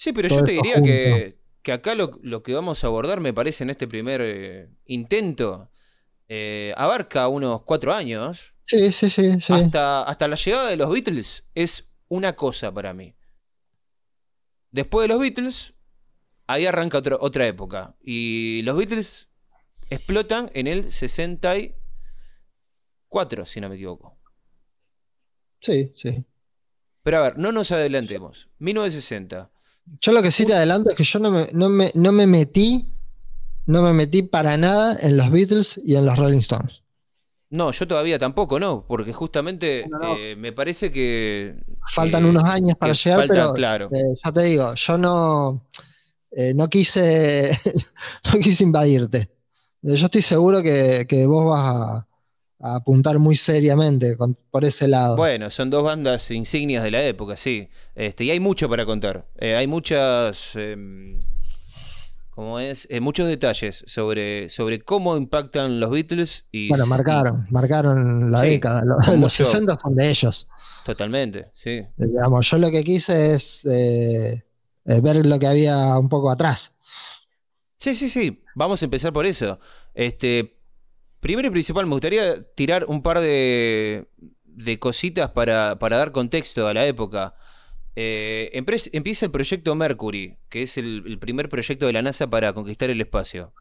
Sí, 0.00 0.14
pero 0.14 0.28
yo 0.28 0.42
te 0.42 0.52
diría 0.52 0.80
que, 0.80 1.36
que 1.60 1.72
acá 1.72 1.94
lo, 1.94 2.18
lo 2.22 2.42
que 2.42 2.54
vamos 2.54 2.82
a 2.82 2.86
abordar, 2.86 3.20
me 3.20 3.34
parece, 3.34 3.64
en 3.64 3.70
este 3.70 3.86
primer 3.86 4.22
eh, 4.24 4.70
intento, 4.86 5.70
eh, 6.26 6.72
abarca 6.78 7.28
unos 7.28 7.64
cuatro 7.64 7.92
años. 7.92 8.54
Sí, 8.62 8.92
sí, 8.92 9.10
sí, 9.10 9.38
sí. 9.42 9.52
Hasta, 9.52 10.04
hasta 10.04 10.26
la 10.26 10.36
llegada 10.36 10.70
de 10.70 10.78
los 10.78 10.90
Beatles 10.90 11.44
es 11.54 11.92
una 12.08 12.34
cosa 12.34 12.72
para 12.72 12.94
mí. 12.94 13.14
Después 14.70 15.04
de 15.04 15.08
los 15.12 15.20
Beatles, 15.20 15.74
ahí 16.46 16.64
arranca 16.64 16.96
otro- 16.96 17.18
otra 17.20 17.46
época. 17.46 17.94
Y 18.00 18.62
los 18.62 18.78
Beatles 18.78 19.28
explotan 19.90 20.50
en 20.54 20.66
el 20.66 20.90
64, 20.90 23.44
si 23.44 23.60
no 23.60 23.68
me 23.68 23.74
equivoco. 23.74 24.18
Sí, 25.60 25.92
sí. 25.94 26.24
Pero 27.02 27.18
a 27.18 27.22
ver, 27.22 27.36
no 27.38 27.52
nos 27.52 27.70
adelantemos. 27.70 28.48
1960. 28.60 29.49
Yo 30.00 30.12
lo 30.12 30.22
que 30.22 30.30
sí 30.30 30.46
te 30.46 30.54
adelanto 30.54 30.90
es 30.90 30.96
que 30.96 31.04
yo 31.04 31.18
no 31.18 31.30
me, 31.30 31.48
no 31.52 31.68
me, 31.68 31.90
no 31.94 32.12
me 32.12 32.26
metí, 32.26 32.92
no 33.66 33.82
me 33.82 33.92
metí 33.92 34.22
para 34.22 34.56
nada 34.56 34.96
en 35.00 35.16
los 35.16 35.30
Beatles 35.30 35.80
y 35.84 35.96
en 35.96 36.06
los 36.06 36.16
Rolling 36.18 36.38
Stones. 36.38 36.82
No, 37.50 37.72
yo 37.72 37.88
todavía 37.88 38.16
tampoco, 38.18 38.60
no, 38.60 38.84
porque 38.86 39.12
justamente 39.12 39.84
No, 39.88 39.98
no. 39.98 40.16
eh, 40.16 40.36
me 40.36 40.52
parece 40.52 40.92
que. 40.92 41.56
Faltan 41.92 42.24
unos 42.24 42.44
años 42.44 42.76
para 42.78 42.92
llegar, 42.92 43.18
falta, 43.20 43.34
pero 43.34 43.52
claro. 43.54 43.88
eh, 43.92 44.14
ya 44.24 44.32
te 44.32 44.42
digo, 44.44 44.74
yo 44.74 44.98
no, 44.98 45.66
eh, 46.30 46.54
no 46.54 46.68
quise, 46.68 47.50
no 48.32 48.38
quise 48.38 48.62
invadirte. 48.62 49.28
Yo 49.82 50.06
estoy 50.06 50.22
seguro 50.22 50.62
que, 50.62 51.06
que 51.08 51.26
vos 51.26 51.46
vas 51.50 51.74
a, 51.74 52.06
a 52.60 52.76
apuntar 52.76 53.18
muy 53.18 53.36
seriamente 53.36 54.16
con- 54.16 54.36
por 54.50 54.64
ese 54.64 54.86
lado. 54.86 55.16
Bueno, 55.16 55.48
son 55.50 55.70
dos 55.70 55.82
bandas 55.82 56.30
insignias 56.30 56.84
de 56.84 56.90
la 56.90 57.02
época, 57.02 57.36
sí. 57.36 57.68
Este, 57.94 58.24
y 58.24 58.30
hay 58.30 58.40
mucho 58.40 58.68
para 58.68 58.84
contar. 58.86 59.26
Eh, 59.38 59.54
hay 59.56 59.66
muchas. 59.66 60.54
em, 60.56 61.18
¿Cómo 62.30 62.58
es? 62.60 62.86
Eh, 62.90 63.00
muchos 63.00 63.26
detalles 63.28 63.84
sobre, 63.86 64.48
sobre 64.48 64.80
cómo 64.82 65.16
impactan 65.16 65.78
los 65.80 65.90
Beatles 65.90 66.44
y. 66.52 66.68
Bueno, 66.68 66.86
marcaron, 66.86 67.46
marcaron 67.50 68.30
la 68.30 68.38
Sí, 68.38 68.50
década. 68.50 68.82
Los, 68.84 69.06
los 69.08 69.16
mucho- 69.18 69.44
60 69.44 69.74
son 69.74 69.94
de 69.96 70.08
ellos. 70.08 70.48
Totalmente, 70.86 71.50
sí. 71.54 71.70
Eh, 71.70 71.88
Digamos, 71.96 72.48
yo 72.48 72.56
lo 72.58 72.70
que 72.70 72.82
quise 72.84 73.34
es 73.34 73.66
eh, 73.66 74.42
eh, 74.86 75.00
ver 75.02 75.26
lo 75.26 75.38
que 75.38 75.46
había 75.48 75.98
un 75.98 76.08
poco 76.08 76.30
atrás. 76.30 76.76
Sí, 77.78 77.94
sí, 77.94 78.08
sí. 78.08 78.42
Vamos 78.54 78.80
a 78.80 78.84
empezar 78.86 79.12
por 79.12 79.26
eso. 79.26 79.58
Este, 79.92 80.59
primero 81.20 81.48
y 81.48 81.50
principal, 81.50 81.86
me 81.86 81.92
gustaría 81.92 82.42
tirar 82.54 82.86
un 82.86 83.02
par 83.02 83.20
de, 83.20 84.08
de 84.44 84.78
cositas 84.78 85.30
para, 85.30 85.78
para 85.78 85.98
dar 85.98 86.12
contexto 86.12 86.66
a 86.66 86.74
la 86.74 86.86
época. 86.86 87.34
Eh, 87.96 88.50
empieza 88.54 89.26
el 89.26 89.32
proyecto 89.32 89.74
Mercury, 89.74 90.38
que 90.48 90.62
es 90.62 90.78
el, 90.78 91.04
el 91.06 91.18
primer 91.18 91.48
proyecto 91.48 91.86
de 91.86 91.92
la 91.92 92.02
NASA 92.02 92.28
para 92.30 92.52
conquistar 92.52 92.90
el 92.90 93.00
espacio. 93.00 93.52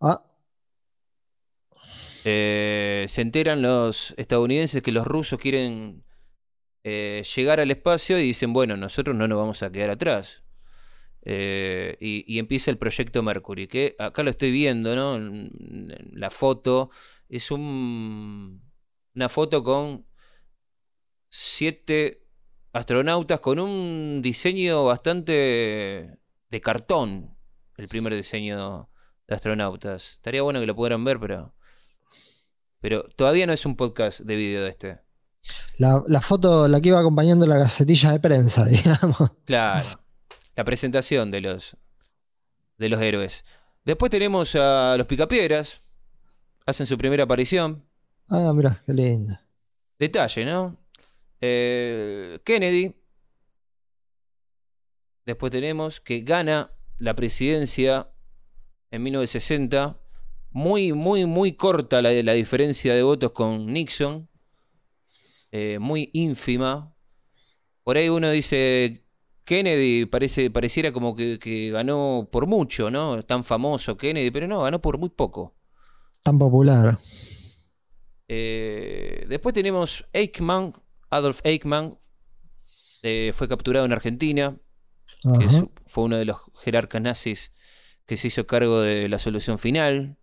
Ah, 0.00 0.22
Eh, 2.24 3.04
se 3.08 3.20
enteran 3.20 3.60
los 3.62 4.14
estadounidenses 4.16 4.82
que 4.82 4.92
los 4.92 5.06
rusos 5.06 5.38
quieren 5.38 6.04
eh, 6.84 7.24
llegar 7.36 7.60
al 7.60 7.70
espacio 7.70 8.18
y 8.18 8.22
dicen, 8.22 8.52
bueno, 8.52 8.76
nosotros 8.76 9.16
no 9.16 9.28
nos 9.28 9.38
vamos 9.38 9.62
a 9.62 9.70
quedar 9.72 9.90
atrás. 9.90 10.43
Eh, 11.26 11.96
y, 12.00 12.24
y 12.32 12.38
empieza 12.38 12.70
el 12.70 12.76
proyecto 12.76 13.22
Mercury, 13.22 13.66
que 13.66 13.96
acá 13.98 14.22
lo 14.22 14.30
estoy 14.30 14.50
viendo, 14.50 14.94
¿no? 14.94 15.18
La 16.12 16.30
foto 16.30 16.90
es 17.28 17.50
un, 17.50 18.62
una 19.14 19.28
foto 19.28 19.64
con 19.64 20.06
siete 21.30 22.26
astronautas 22.72 23.40
con 23.40 23.58
un 23.58 24.20
diseño 24.20 24.84
bastante 24.84 26.18
de 26.50 26.60
cartón, 26.60 27.36
el 27.76 27.88
primer 27.88 28.14
diseño 28.14 28.90
de 29.26 29.34
astronautas. 29.34 30.14
Estaría 30.14 30.42
bueno 30.42 30.60
que 30.60 30.66
lo 30.66 30.76
pudieran 30.76 31.04
ver, 31.04 31.18
pero... 31.18 31.54
Pero 32.80 33.04
todavía 33.16 33.46
no 33.46 33.54
es 33.54 33.64
un 33.64 33.76
podcast 33.76 34.20
de 34.20 34.36
vídeo 34.36 34.62
de 34.62 34.68
este. 34.68 35.00
la, 35.78 36.04
la 36.06 36.20
foto, 36.20 36.68
la 36.68 36.82
que 36.82 36.88
iba 36.88 37.00
acompañando 37.00 37.46
la 37.46 37.56
gacetilla 37.56 38.12
de 38.12 38.20
prensa, 38.20 38.64
digamos. 38.66 39.30
Claro. 39.46 40.03
La 40.56 40.64
presentación 40.64 41.30
de 41.30 41.40
los 41.40 41.76
de 42.78 42.88
los 42.88 43.00
héroes. 43.00 43.44
Después 43.84 44.10
tenemos 44.10 44.54
a 44.54 44.96
los 44.96 45.06
Picapiedras. 45.06 45.82
Hacen 46.66 46.86
su 46.86 46.96
primera 46.96 47.24
aparición. 47.24 47.84
Ah, 48.28 48.52
mira, 48.54 48.82
qué 48.86 48.92
lindo. 48.92 49.38
Detalle, 49.98 50.44
¿no? 50.44 50.76
Eh, 51.40 52.40
Kennedy. 52.44 52.94
Después 55.26 55.52
tenemos 55.52 56.00
que 56.00 56.20
gana 56.20 56.70
la 56.98 57.14
presidencia 57.14 58.10
en 58.90 59.02
1960. 59.02 60.00
Muy, 60.50 60.92
muy, 60.92 61.26
muy 61.26 61.52
corta 61.52 62.00
la, 62.00 62.12
la 62.22 62.32
diferencia 62.32 62.94
de 62.94 63.02
votos 63.02 63.32
con 63.32 63.72
Nixon. 63.72 64.28
Eh, 65.50 65.78
muy 65.78 66.10
ínfima. 66.14 66.94
Por 67.82 67.96
ahí 67.98 68.08
uno 68.08 68.30
dice, 68.30 69.03
Kennedy 69.44 70.06
parece, 70.06 70.50
pareciera 70.50 70.92
como 70.92 71.14
que, 71.14 71.38
que 71.38 71.70
ganó 71.70 72.28
por 72.30 72.46
mucho, 72.46 72.90
¿no? 72.90 73.22
Tan 73.22 73.44
famoso 73.44 73.96
Kennedy, 73.96 74.30
pero 74.30 74.46
no, 74.48 74.62
ganó 74.62 74.80
por 74.80 74.98
muy 74.98 75.10
poco. 75.10 75.54
Tan 76.22 76.38
popular. 76.38 76.98
Eh, 78.28 79.26
después 79.28 79.54
tenemos 79.54 80.08
Eichmann, 80.12 80.72
Adolf 81.10 81.40
Eichmann, 81.44 81.98
eh, 83.02 83.32
fue 83.34 83.48
capturado 83.48 83.84
en 83.86 83.92
Argentina, 83.92 84.56
que 85.38 85.44
es- 85.46 85.52
fue 85.86 86.04
uno 86.04 86.16
de 86.16 86.24
los 86.24 86.38
jerarcas 86.62 87.02
nazis 87.02 87.52
que 88.06 88.16
se 88.16 88.28
hizo 88.28 88.46
cargo 88.46 88.80
de 88.80 89.08
la 89.08 89.18
solución 89.18 89.58
final. 89.58 90.16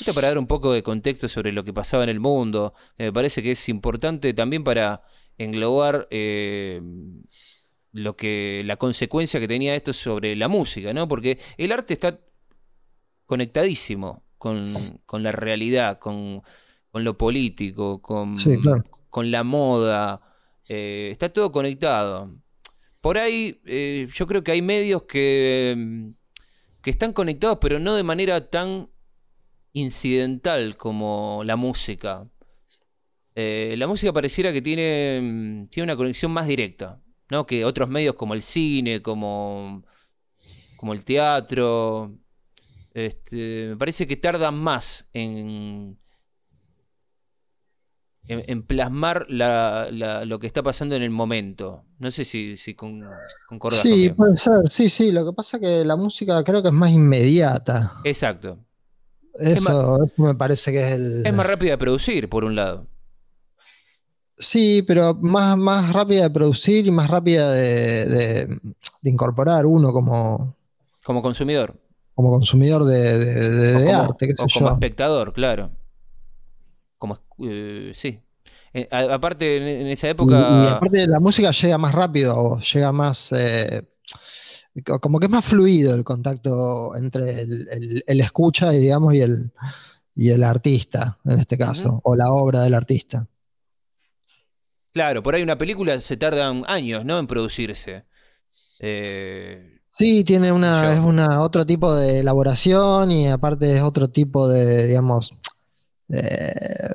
Esto 0.00 0.14
para 0.14 0.28
dar 0.28 0.38
un 0.38 0.46
poco 0.46 0.72
de 0.72 0.82
contexto 0.82 1.28
sobre 1.28 1.52
lo 1.52 1.64
que 1.64 1.72
pasaba 1.72 2.04
en 2.04 2.10
el 2.10 2.20
mundo. 2.20 2.74
Eh, 2.98 3.04
me 3.06 3.12
parece 3.12 3.42
que 3.42 3.52
es 3.52 3.68
importante 3.68 4.32
también 4.34 4.64
para 4.64 5.02
englobar 5.38 6.08
lo 7.96 8.14
que 8.16 8.62
la 8.64 8.76
consecuencia 8.76 9.40
que 9.40 9.48
tenía 9.48 9.74
esto 9.74 9.92
sobre 9.92 10.36
la 10.36 10.48
música, 10.48 10.92
¿no? 10.92 11.08
Porque 11.08 11.38
el 11.56 11.72
arte 11.72 11.94
está 11.94 12.18
conectadísimo 13.26 14.24
con, 14.38 15.00
con 15.06 15.22
la 15.22 15.32
realidad, 15.32 15.98
con, 15.98 16.42
con 16.90 17.04
lo 17.04 17.16
político, 17.18 18.00
con, 18.02 18.34
Sí, 18.34 18.56
claro. 18.60 18.84
con 19.10 19.30
la 19.30 19.42
moda. 19.44 20.20
eh, 20.68 21.08
está 21.12 21.28
todo 21.28 21.50
conectado. 21.52 22.34
Por 23.00 23.18
ahí 23.18 23.60
eh, 23.66 24.08
yo 24.12 24.26
creo 24.26 24.42
que 24.42 24.52
hay 24.52 24.62
medios 24.62 25.02
que, 25.04 25.74
mm, 25.76 26.10
que 26.82 26.90
están 26.90 27.12
conectados, 27.12 27.58
pero 27.60 27.78
no 27.78 27.94
de 27.94 28.02
manera 28.02 28.48
tan 28.50 28.88
incidental 29.72 30.76
como 30.76 31.42
la 31.44 31.56
música. 31.56 32.28
Eh, 33.34 33.74
la 33.76 33.86
música 33.86 34.12
pareciera 34.12 34.52
que 34.52 34.62
tiene, 34.62 35.20
mm, 35.22 35.66
tiene 35.68 35.84
una 35.84 35.96
conexión 35.96 36.32
más 36.32 36.46
directa, 36.46 37.00
¿no? 37.30 37.46
Que 37.46 37.64
otros 37.64 37.88
medios 37.88 38.14
como 38.14 38.34
el 38.34 38.42
cine, 38.42 39.02
como, 39.02 39.82
como 40.76 40.92
el 40.92 41.04
teatro. 41.04 42.12
Este, 42.94 43.66
me 43.70 43.76
parece 43.76 44.06
que 44.06 44.16
tardan 44.16 44.54
más 44.58 45.06
en, 45.12 45.98
en, 48.28 48.42
en 48.48 48.62
plasmar 48.62 49.26
la- 49.28 49.88
la- 49.92 50.24
lo 50.24 50.38
que 50.38 50.46
está 50.46 50.62
pasando 50.62 50.94
en 50.96 51.02
el 51.02 51.10
momento. 51.10 51.84
No 51.98 52.10
sé 52.10 52.24
si, 52.24 52.56
si 52.56 52.74
con, 52.74 53.04
concordás 53.46 53.82
Sí, 53.82 53.90
conmigo. 53.90 54.16
puede 54.16 54.36
ser, 54.36 54.68
sí, 54.68 54.88
sí. 54.88 55.12
Lo 55.12 55.24
que 55.26 55.32
pasa 55.32 55.58
es 55.58 55.60
que 55.60 55.84
la 55.84 55.96
música 55.96 56.42
creo 56.42 56.62
que 56.62 56.68
es 56.68 56.74
más 56.74 56.90
inmediata. 56.90 58.00
Exacto. 58.04 58.58
Eso, 59.38 60.02
eso 60.02 60.22
me 60.22 60.34
parece 60.34 60.72
que 60.72 60.82
es 60.82 60.92
el. 60.92 61.26
Es 61.26 61.34
más 61.34 61.46
rápida 61.46 61.72
de 61.72 61.78
producir, 61.78 62.28
por 62.30 62.44
un 62.46 62.54
lado. 62.56 62.86
Sí, 64.38 64.82
pero 64.82 65.14
más, 65.14 65.56
más 65.56 65.92
rápida 65.92 66.22
de 66.22 66.30
producir 66.30 66.86
y 66.86 66.90
más 66.90 67.08
rápida 67.08 67.50
de, 67.52 68.04
de- 68.06 68.46
de 68.46 69.10
incorporar 69.10 69.64
uno 69.64 69.92
como, 69.92 70.54
Como 71.02 71.22
consumidor. 71.22 71.74
Como 72.14 72.30
consumidor 72.30 72.84
de, 72.84 73.92
arte, 73.94 74.26
qué 74.26 74.34
sé 74.36 74.44
o 74.44 74.46
como 74.52 74.70
espectador, 74.70 75.32
claro. 75.32 75.70
Como, 76.98 77.18
eh, 77.40 77.92
sí. 77.94 78.20
Eh, 78.72 78.88
aparte, 78.90 79.80
en, 79.80 79.86
esa 79.86 80.08
época. 80.08 80.34
Y, 80.64 80.66
aparte, 80.68 81.06
la 81.06 81.20
música 81.20 81.50
llega 81.50 81.78
más 81.78 81.94
rápido, 81.94 82.58
llega 82.60 82.92
más. 82.92 83.32
Eh, 83.32 83.82
como 85.00 85.18
que 85.18 85.26
es 85.26 85.32
más 85.32 85.44
fluido 85.44 85.94
el 85.94 86.04
contacto 86.04 86.94
entre 86.96 87.40
el, 87.40 88.20
escucha, 88.20 88.70
digamos, 88.70 89.14
y 89.14 89.22
el, 89.22 89.52
y 90.14 90.30
el 90.30 90.42
artista, 90.44 91.18
en 91.24 91.38
este 91.38 91.56
caso, 91.56 92.00
o 92.02 92.14
la 92.14 92.26
obra 92.30 92.60
del 92.62 92.74
artista. 92.74 93.26
Claro, 94.96 95.22
por 95.22 95.34
ahí 95.34 95.42
una 95.42 95.58
película 95.58 96.00
se 96.00 96.16
tardan 96.16 96.64
años, 96.68 97.04
¿no? 97.04 97.18
En 97.18 97.26
producirse. 97.26 98.06
Eh, 98.80 99.82
sí, 99.90 100.24
tiene 100.24 100.50
una, 100.52 100.94
es 100.94 101.00
una 101.00 101.42
otro 101.42 101.66
tipo 101.66 101.94
de 101.94 102.20
elaboración 102.20 103.10
y 103.10 103.28
aparte 103.28 103.74
es 103.74 103.82
otro 103.82 104.08
tipo 104.08 104.48
de, 104.48 104.86
digamos, 104.86 105.34
eh, 106.08 106.88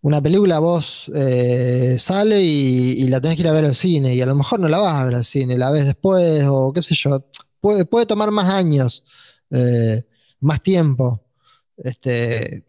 una 0.00 0.20
película 0.20 0.58
vos 0.58 1.08
eh, 1.14 1.98
sale 2.00 2.42
y, 2.42 3.06
la 3.06 3.20
tenés 3.20 3.36
que 3.36 3.42
ir 3.42 3.48
a 3.48 3.52
ver 3.52 3.64
al 3.64 3.76
cine 3.76 4.16
y 4.16 4.20
a 4.20 4.26
lo 4.26 4.34
mejor 4.34 4.58
no 4.58 4.66
la 4.66 4.78
vas 4.78 4.94
a 4.94 5.04
ver 5.04 5.14
al 5.14 5.24
cine, 5.24 5.56
la 5.56 5.70
ves 5.70 5.84
después 5.84 6.46
o 6.50 6.72
qué 6.72 6.82
sé 6.82 6.96
yo. 6.96 7.24
Puede, 7.60 7.84
puede 7.84 8.06
tomar 8.06 8.32
más 8.32 8.48
años, 8.52 9.04
más 10.40 10.60
tiempo. 10.64 11.22
Este, 11.76 12.64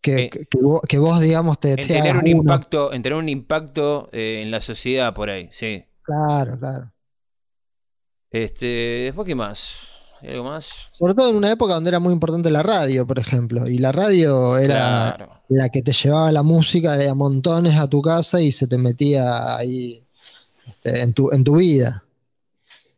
que, 0.00 0.30
vos, 0.98 1.20
digamos, 1.20 1.58
te, 1.58 1.72
en 1.72 1.86
tener 1.86 2.16
un 2.16 2.26
impacto 2.26 2.92
En 2.92 3.02
tener 3.02 3.18
un 3.18 3.28
impacto 3.28 4.08
en 4.12 4.50
la 4.50 4.60
sociedad 4.60 5.14
por 5.14 5.30
ahí, 5.30 5.48
sí. 5.50 5.84
Claro, 6.02 6.58
claro. 6.58 6.92
Este, 8.30 8.66
después, 9.04 9.26
¿qué 9.26 9.34
más? 9.34 9.88
¿Algo 10.22 10.44
más? 10.44 10.90
Sobre 10.92 11.14
todo 11.14 11.30
en 11.30 11.36
una 11.36 11.50
época 11.50 11.74
donde 11.74 11.88
era 11.88 12.00
muy 12.00 12.12
importante 12.12 12.50
la 12.50 12.62
radio, 12.62 13.06
por 13.06 13.18
ejemplo. 13.18 13.68
Y 13.68 13.78
la 13.78 13.92
radio 13.92 14.56
era 14.58 15.42
la 15.48 15.68
que 15.68 15.82
te 15.82 15.92
llevaba 15.92 16.32
la 16.32 16.42
música 16.42 16.96
de 16.96 17.08
a 17.08 17.14
montones 17.14 17.76
a 17.76 17.88
tu 17.88 18.02
casa 18.02 18.40
y 18.40 18.50
se 18.52 18.66
te 18.66 18.78
metía 18.78 19.56
ahí 19.56 20.04
este, 20.66 21.02
en, 21.02 21.12
tu, 21.12 21.30
en 21.32 21.44
tu 21.44 21.56
vida. 21.56 22.02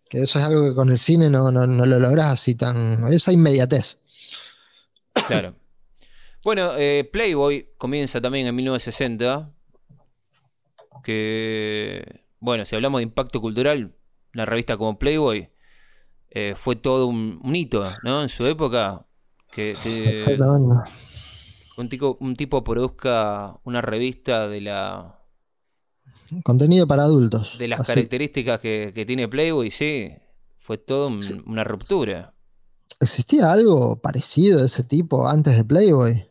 Que 0.09 0.23
eso 0.23 0.39
es 0.39 0.45
algo 0.45 0.65
que 0.65 0.75
con 0.75 0.91
el 0.91 0.99
cine 0.99 1.29
no, 1.29 1.51
no, 1.51 1.67
lo 1.67 1.99
logras 1.99 2.33
así 2.33 2.55
tan. 2.55 3.13
Esa 3.13 3.33
inmediatez. 3.33 3.99
Claro. 5.27 5.55
Bueno, 6.45 6.71
eh, 6.77 7.09
Playboy 7.13 7.71
comienza 7.79 8.21
también 8.21 8.47
en 8.47 8.55
1960. 8.55 9.53
Que. 11.03 12.25
Bueno, 12.41 12.65
si 12.65 12.77
hablamos 12.77 13.01
de 13.01 13.05
impacto 13.05 13.41
cultural, 13.41 13.95
una 14.35 14.45
revista 14.45 14.77
como 14.77 14.99
Playboy 14.99 15.51
eh, 16.31 16.55
fue 16.57 16.77
todo 16.77 17.07
un, 17.07 17.41
hito, 17.55 17.85
¿no? 18.03 18.23
En 18.23 18.29
su 18.29 18.47
época, 18.47 19.07
que, 19.51 19.75
un, 21.77 21.89
tipo, 21.89 22.19
un 22.21 22.37
tipo 22.37 22.63
produzca 22.63 23.59
una 23.65 23.81
revista 23.81 24.47
de 24.47 24.61
la... 24.61 25.19
Contenido 26.45 26.87
para 26.87 27.05
adultos. 27.05 27.57
De 27.59 27.69
las 27.69 27.87
características 27.87 28.61
que, 28.61 29.05
tiene 29.07 29.27
Playboy, 29.27 29.71
sí, 29.71 30.13
fue 30.59 30.77
todo 30.77 31.09
una 31.47 31.65
ruptura. 31.65 32.35
¿Existía 33.01 33.53
algo 33.53 34.01
parecido 34.01 34.61
de 34.61 34.67
ese 34.67 34.85
tipo 34.85 35.29
antes 35.29 35.57
de 35.57 35.65
Playboy? 35.65 36.29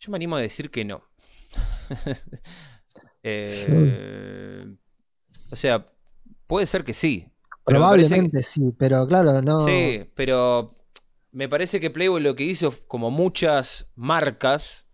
Yo 0.00 0.10
me 0.10 0.16
animo 0.16 0.36
a 0.36 0.40
decir 0.40 0.70
que 0.70 0.84
no. 0.84 1.02
Eh, 3.24 4.66
o 5.52 5.54
sea, 5.54 5.84
puede 6.48 6.66
ser 6.66 6.82
que 6.82 6.92
sí, 6.92 7.32
Probablemente 7.64 8.42
sí, 8.42 8.72
pero 8.76 9.06
claro, 9.06 9.40
no. 9.40 9.60
Sí, 9.60 10.04
pero 10.14 10.76
me 11.30 11.48
parece 11.48 11.80
que 11.80 11.90
Playboy 11.90 12.20
lo 12.20 12.34
que 12.34 12.44
hizo, 12.44 12.74
como 12.88 13.10
muchas 13.10 13.86
marcas 13.94 14.86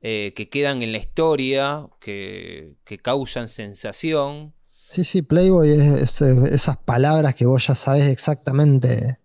eh, 0.00 0.32
que 0.34 0.48
quedan 0.48 0.82
en 0.82 0.92
la 0.92 0.98
historia, 0.98 1.86
que, 2.00 2.76
causan 3.02 3.48
sensación. 3.48 4.54
Sí, 4.72 5.04
sí, 5.04 5.22
Playboy 5.22 5.70
es, 5.70 6.20
esas 6.20 6.76
palabras 6.78 7.34
que 7.34 7.46
vos 7.46 7.66
ya 7.68 7.76
sabés 7.76 8.08
exactamente. 8.08 9.19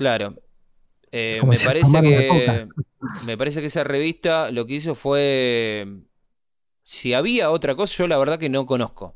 Claro. 0.00 0.34
Eh, 1.12 1.42
me, 1.46 1.58
parece 1.58 2.00
que, 2.00 2.68
me 3.26 3.36
parece 3.36 3.60
que 3.60 3.66
esa 3.66 3.84
revista 3.84 4.50
lo 4.50 4.64
que 4.64 4.76
hizo 4.76 4.94
fue. 4.94 5.86
Si 6.82 7.12
había 7.12 7.50
otra 7.50 7.74
cosa, 7.74 7.98
yo 7.98 8.06
la 8.06 8.16
verdad 8.16 8.38
que 8.38 8.48
no 8.48 8.64
conozco. 8.64 9.14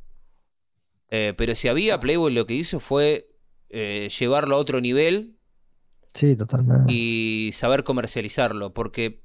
Eh, 1.09 1.33
pero 1.38 1.55
si 1.55 1.68
había, 1.68 1.99
Playboy 2.01 2.35
lo 2.35 2.44
que 2.44 2.53
hizo 2.53 2.81
fue 2.81 3.35
eh, 3.70 4.11
llevarlo 4.18 4.57
a 4.57 4.59
otro 4.59 4.83
nivel. 4.83 5.38
Sí, 6.12 6.37
totalmente. 6.37 6.92
Y 6.92 7.49
saber 7.55 7.83
comercializarlo. 7.83 8.75
Porque 8.75 9.25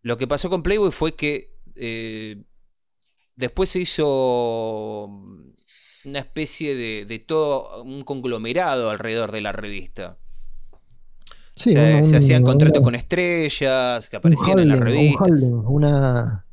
lo 0.00 0.16
que 0.16 0.26
pasó 0.26 0.48
con 0.48 0.62
Playboy 0.62 0.92
fue 0.92 1.14
que 1.14 2.46
después 3.36 3.68
se 3.68 3.80
hizo 3.80 5.10
una 6.04 6.18
especie 6.20 6.74
de, 6.74 7.18
todo 7.18 7.82
un 7.82 8.02
conglomerado 8.02 8.90
alrededor 8.90 9.32
de 9.32 9.40
la 9.40 9.52
revista. 9.52 10.16
Sí, 11.54 11.72
se 11.72 12.16
hacían 12.16 12.42
contratos 12.42 12.82
con 12.82 12.94
estrellas 12.94 14.08
que 14.08 14.16
aparecían 14.16 14.60
en 14.60 14.68
la 14.68 14.76
revista. 14.76 15.24
una, 15.24 16.46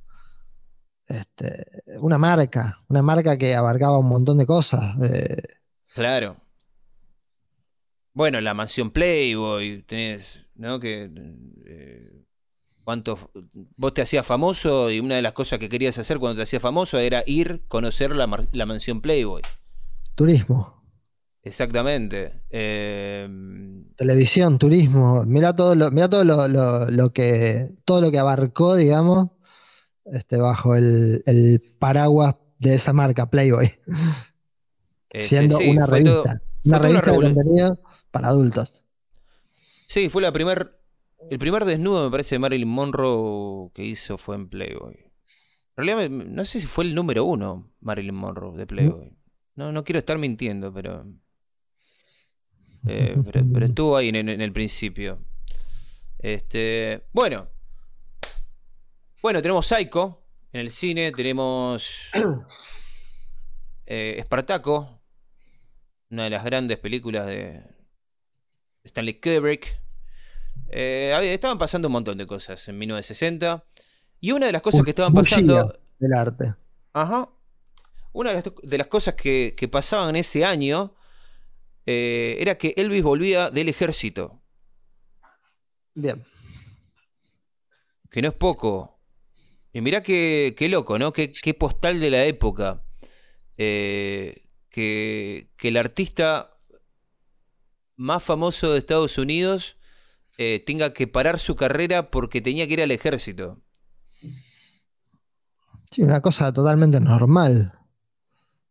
este, 1.08 1.66
una 2.02 2.18
marca, 2.18 2.82
una 2.90 3.02
marca 3.02 3.38
que 3.38 3.56
abarcaba 3.56 4.00
un 4.00 4.10
montón 4.10 4.38
de 4.38 4.46
cosas. 4.46 4.96
Eh. 5.02 5.42
Claro. 5.94 6.38
Bueno, 8.14 8.42
la 8.42 8.54
mansión 8.54 8.92
Playboy, 8.92 9.84
tenés, 9.84 10.42
¿no? 10.56 10.80
Que 10.80 11.10
eh, 11.66 12.17
cuánto 12.88 13.20
vos 13.76 13.94
te 13.94 14.02
hacías 14.02 14.26
famoso 14.26 14.90
y 14.90 15.02
una 15.02 15.16
de 15.16 15.22
las 15.22 15.34
cosas 15.34 15.60
que 15.60 15.68
querías 15.68 15.98
hacer 15.98 16.20
cuando 16.20 16.38
te 16.38 16.44
hacías 16.44 16.62
famoso 16.62 16.98
era 16.98 17.22
ir 17.28 17.66
conocer 17.68 18.16
la, 18.16 18.28
mansión 18.66 19.02
Playboy. 19.02 19.42
Turismo. 20.16 20.86
Exactamente. 21.44 22.44
Em, 22.50 23.94
Televisión, 23.98 24.58
turismo. 24.58 25.26
Mira 25.26 25.54
todo 25.54 25.76
lo, 25.76 25.92
mira 25.92 26.08
todo 26.08 26.24
lo, 26.24 27.10
que 27.12 27.76
todo 27.84 28.00
lo 28.00 28.10
que 28.10 28.20
abarcó, 28.20 28.78
digamos, 28.78 29.32
este, 30.06 30.38
bajo 30.38 30.74
el, 30.78 31.62
paraguas 31.80 32.36
de 32.58 32.76
esa 32.76 32.94
marca, 32.94 33.30
Playboy. 33.30 33.70
Este, 35.10 35.28
siendo 35.28 35.58
una 35.58 35.86
revista. 35.86 36.42
una 36.64 36.80
revista 36.80 37.12
de 37.12 37.18
contenido 37.18 37.82
para 38.12 38.30
adultos. 38.30 38.86
Sí, 39.88 40.08
fue 40.08 40.22
la 40.22 40.32
primer, 40.32 40.72
el 41.30 41.40
primer 41.40 41.66
desnudo, 41.66 42.06
me 42.06 42.12
parece, 42.12 42.36
de 42.36 42.40
Marilyn 42.40 42.68
Monroe 42.68 43.72
que 43.74 43.84
hizo 43.84 44.18
fue 44.18 44.36
en 44.36 44.50
Playboy. 44.50 44.96
En 45.78 45.86
realidad, 45.86 46.10
no 46.10 46.46
sé 46.46 46.60
si 46.60 46.66
fue 46.66 46.86
el 46.86 46.96
número 46.96 47.26
uno 47.26 47.72
Marilyn 47.82 48.16
Monroe 48.16 48.58
de 48.58 48.66
Playboy. 48.66 49.18
No, 49.56 49.72
no 49.72 49.84
quiero 49.84 50.00
estar 50.00 50.18
mintiendo, 50.18 50.74
pero, 50.74 51.06
eh, 52.88 53.16
pero, 53.54 53.66
estuvo 53.66 53.98
ahí 53.98 54.10
en, 54.10 54.16
en, 54.16 54.42
el 54.42 54.52
principio. 54.52 55.24
Este, 56.20 57.06
bueno, 57.14 57.50
bueno, 59.22 59.42
tenemos 59.42 59.68
Psycho 59.68 60.24
en 60.54 60.62
el 60.62 60.72
cine, 60.72 61.12
tenemos 61.12 62.10
eh, 63.86 64.16
Espartaco, 64.18 65.02
una 66.10 66.26
de 66.26 66.30
las 66.30 66.44
grandes 66.44 66.78
películas 66.78 67.26
de 67.28 67.64
Stanley 68.84 69.20
Kubrick. 69.20 69.87
Eh, 70.70 71.34
estaban 71.34 71.58
pasando 71.58 71.88
un 71.88 71.94
montón 71.94 72.18
de 72.18 72.28
cosas 72.28 72.68
en 72.68 72.78
1960. 72.78 73.64
Y 74.20 74.32
una 74.32 74.48
de 74.48 74.52
las 74.52 74.62
cosas 74.62 74.84
que 74.84 74.92
estaban 74.92 75.14
pasando. 75.14 75.80
Del 76.00 76.14
arte. 76.14 76.56
Ajá. 76.94 77.30
Una 78.14 78.34
de 78.34 78.78
las, 78.78 78.88
cosas 78.88 79.14
que, 79.14 79.70
pasaban 79.72 80.10
en 80.10 80.16
ese 80.18 80.44
año 80.44 80.96
eh, 81.86 82.38
era 82.40 82.58
que 82.58 82.74
Elvis 82.76 83.04
volvía 83.04 83.52
del 83.52 83.70
ejército. 83.70 84.42
Bien. 85.94 86.24
Que 88.10 88.22
no 88.22 88.30
es 88.30 88.34
poco. 88.34 89.00
Y 89.72 89.82
mirá 89.82 90.02
qué, 90.02 90.56
loco, 90.70 90.98
¿no? 90.98 91.14
Qué, 91.14 91.54
postal 91.54 92.00
de 92.00 92.10
la 92.10 92.26
época. 92.26 92.84
Eh, 93.58 94.44
que, 94.72 95.50
el 95.62 95.78
artista 95.78 96.50
más 97.96 98.24
famoso 98.24 98.72
de 98.72 98.80
Estados 98.80 99.18
Unidos 99.20 99.77
eh, 100.38 100.64
tenga 100.66 100.94
que 100.94 101.08
parar 101.08 101.40
su 101.40 101.56
carrera 101.56 102.12
porque 102.12 102.42
tenía 102.42 102.68
que 102.68 102.74
ir 102.74 102.82
al 102.82 102.92
ejército. 102.92 103.60
Sí, 105.92 106.04
una 106.04 106.22
cosa 106.22 106.52
totalmente 106.54 107.00
normal. 107.00 107.74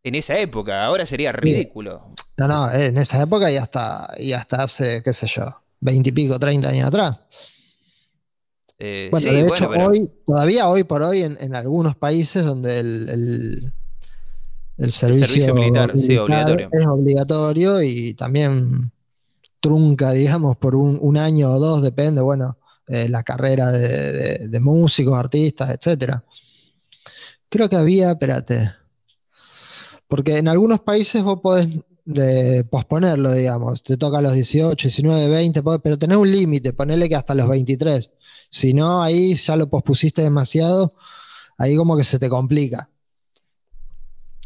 En 0.03 0.15
esa 0.15 0.39
época, 0.39 0.85
ahora 0.85 1.05
sería 1.05 1.31
ridículo. 1.31 2.13
No, 2.37 2.47
no, 2.47 2.71
en 2.71 2.97
esa 2.97 3.21
época 3.21 3.51
y 3.51 3.57
hasta, 3.57 4.13
y 4.17 4.31
hasta 4.31 4.63
hace, 4.63 5.01
qué 5.03 5.11
sé 5.11 5.27
yo, 5.27 5.45
veintipico, 5.79 6.39
treinta 6.39 6.69
años 6.69 6.87
atrás. 6.87 7.19
Eh, 8.79 9.09
bueno, 9.11 9.31
de 9.31 9.41
hecho, 9.41 9.69
hoy, 9.69 10.09
todavía 10.25 10.69
hoy 10.69 10.83
por 10.83 11.01
hoy, 11.01 11.23
en, 11.23 11.55
algunos 11.55 11.95
países 11.95 12.45
donde 12.45 12.79
el, 12.79 13.73
el 14.77 14.91
servicio, 14.91 15.55
militar, 15.55 15.99
sí, 15.99 16.15
obligatorio. 16.15 16.69
Es 16.71 16.85
obligatorio 16.85 17.81
y 17.81 18.13
también 18.13 18.91
trunca, 19.59 20.11
digamos, 20.11 20.57
por 20.57 20.75
un, 20.75 21.17
año 21.17 21.49
o 21.49 21.59
dos, 21.59 21.81
depende, 21.81 22.21
bueno, 22.21 22.57
eh, 22.87 23.09
la 23.09 23.23
carrera 23.23 23.71
de, 23.71 24.59
músicos, 24.59 25.15
artistas, 25.15 25.71
etcétera. 25.71 26.23
Creo 27.49 27.69
que 27.69 27.75
había, 27.75 28.11
espérate, 28.11 28.71
porque 30.07 30.37
en 30.37 30.47
algunos 30.47 30.79
países 30.79 31.23
vos 31.23 31.39
podés 31.41 31.67
posponerlo, 32.69 33.33
digamos, 33.33 33.83
te 33.83 33.97
toca 33.97 34.19
a 34.19 34.21
los 34.21 34.33
18, 34.33 34.87
19, 34.87 35.27
20, 35.27 35.61
pero 35.83 35.97
tenés 35.97 36.17
un 36.17 36.31
límite, 36.31 36.73
ponele 36.73 37.09
que 37.09 37.15
hasta 37.15 37.35
los 37.35 37.49
23. 37.49 38.11
Si 38.49 38.73
no, 38.73 39.01
ahí 39.03 39.35
ya 39.35 39.55
lo 39.57 39.69
pospusiste 39.69 40.21
demasiado, 40.21 40.93
ahí 41.57 41.75
como 41.75 41.97
que 41.97 42.05
se 42.05 42.19
te 42.19 42.29
complica. 42.29 42.89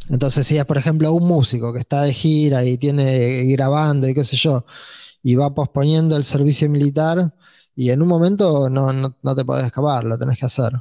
Entonces, 0.09 0.47
si 0.47 0.57
es, 0.57 0.65
por 0.65 0.77
ejemplo, 0.77 1.13
un 1.13 1.27
músico 1.27 1.73
que 1.73 1.79
está 1.79 2.03
de 2.03 2.13
gira 2.13 2.63
y 2.65 2.77
tiene 2.77 3.43
grabando 3.53 4.07
y 4.07 4.13
qué 4.13 4.23
sé 4.23 4.35
yo, 4.37 4.65
y 5.23 5.35
va 5.35 5.53
posponiendo 5.53 6.17
el 6.17 6.23
servicio 6.23 6.69
militar, 6.69 7.33
y 7.75 7.91
en 7.91 8.01
un 8.01 8.07
momento 8.07 8.69
no, 8.69 8.91
no, 8.93 9.35
te 9.35 9.45
podés 9.45 9.65
escapar, 9.65 10.03
lo 10.03 10.17
tenés 10.17 10.37
que 10.37 10.45
hacer. 10.45 10.73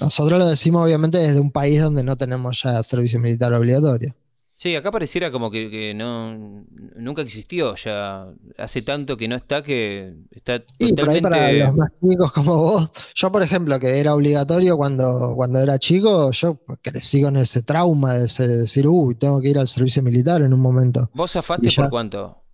Nosotros 0.00 0.38
lo 0.38 0.46
decimos 0.46 0.84
obviamente 0.84 1.18
desde 1.18 1.40
un 1.40 1.50
país 1.50 1.82
donde 1.82 2.02
no 2.02 2.16
tenemos 2.16 2.62
ya 2.62 2.82
servicio 2.82 3.20
militar 3.20 3.52
obligatorio. 3.52 4.14
Sí, 4.62 4.76
acá 4.76 4.92
pareciera 4.92 5.32
como 5.32 5.50
que, 5.50 5.92
no 5.92 6.64
nunca 6.94 7.22
existió 7.22 7.74
ya. 7.74 8.32
Hace 8.56 8.82
tanto 8.82 9.16
que 9.16 9.26
no 9.26 9.34
está 9.34 9.60
que 9.60 10.14
está 10.30 10.60
totalmente... 10.60 10.94
pero 10.94 11.10
ahí 11.10 11.20
para 11.20 11.52
los 11.52 11.76
más 11.76 11.90
chicos 12.00 12.30
como 12.30 12.56
vos, 12.58 12.90
yo 13.12 13.32
por 13.32 13.42
ejemplo 13.42 13.80
que 13.80 13.98
era 13.98 14.14
obligatorio 14.14 14.76
cuando, 14.76 15.32
cuando 15.34 15.58
era 15.58 15.80
chico, 15.80 16.30
yo 16.30 16.60
crecí 16.80 17.22
con 17.22 17.38
ese 17.38 17.64
trauma 17.64 18.14
de, 18.14 18.28
decir, 18.46 18.86
uy, 18.86 19.16
tengo 19.16 19.40
que 19.40 19.48
ir 19.48 19.58
al 19.58 19.66
servicio 19.66 20.00
militar 20.00 20.42
en 20.42 20.54
un 20.54 20.60
momento. 20.60 21.10
¿Vos 21.12 21.32
zafaste 21.32 21.68
por 21.74 21.90
cuánto? 21.90 22.44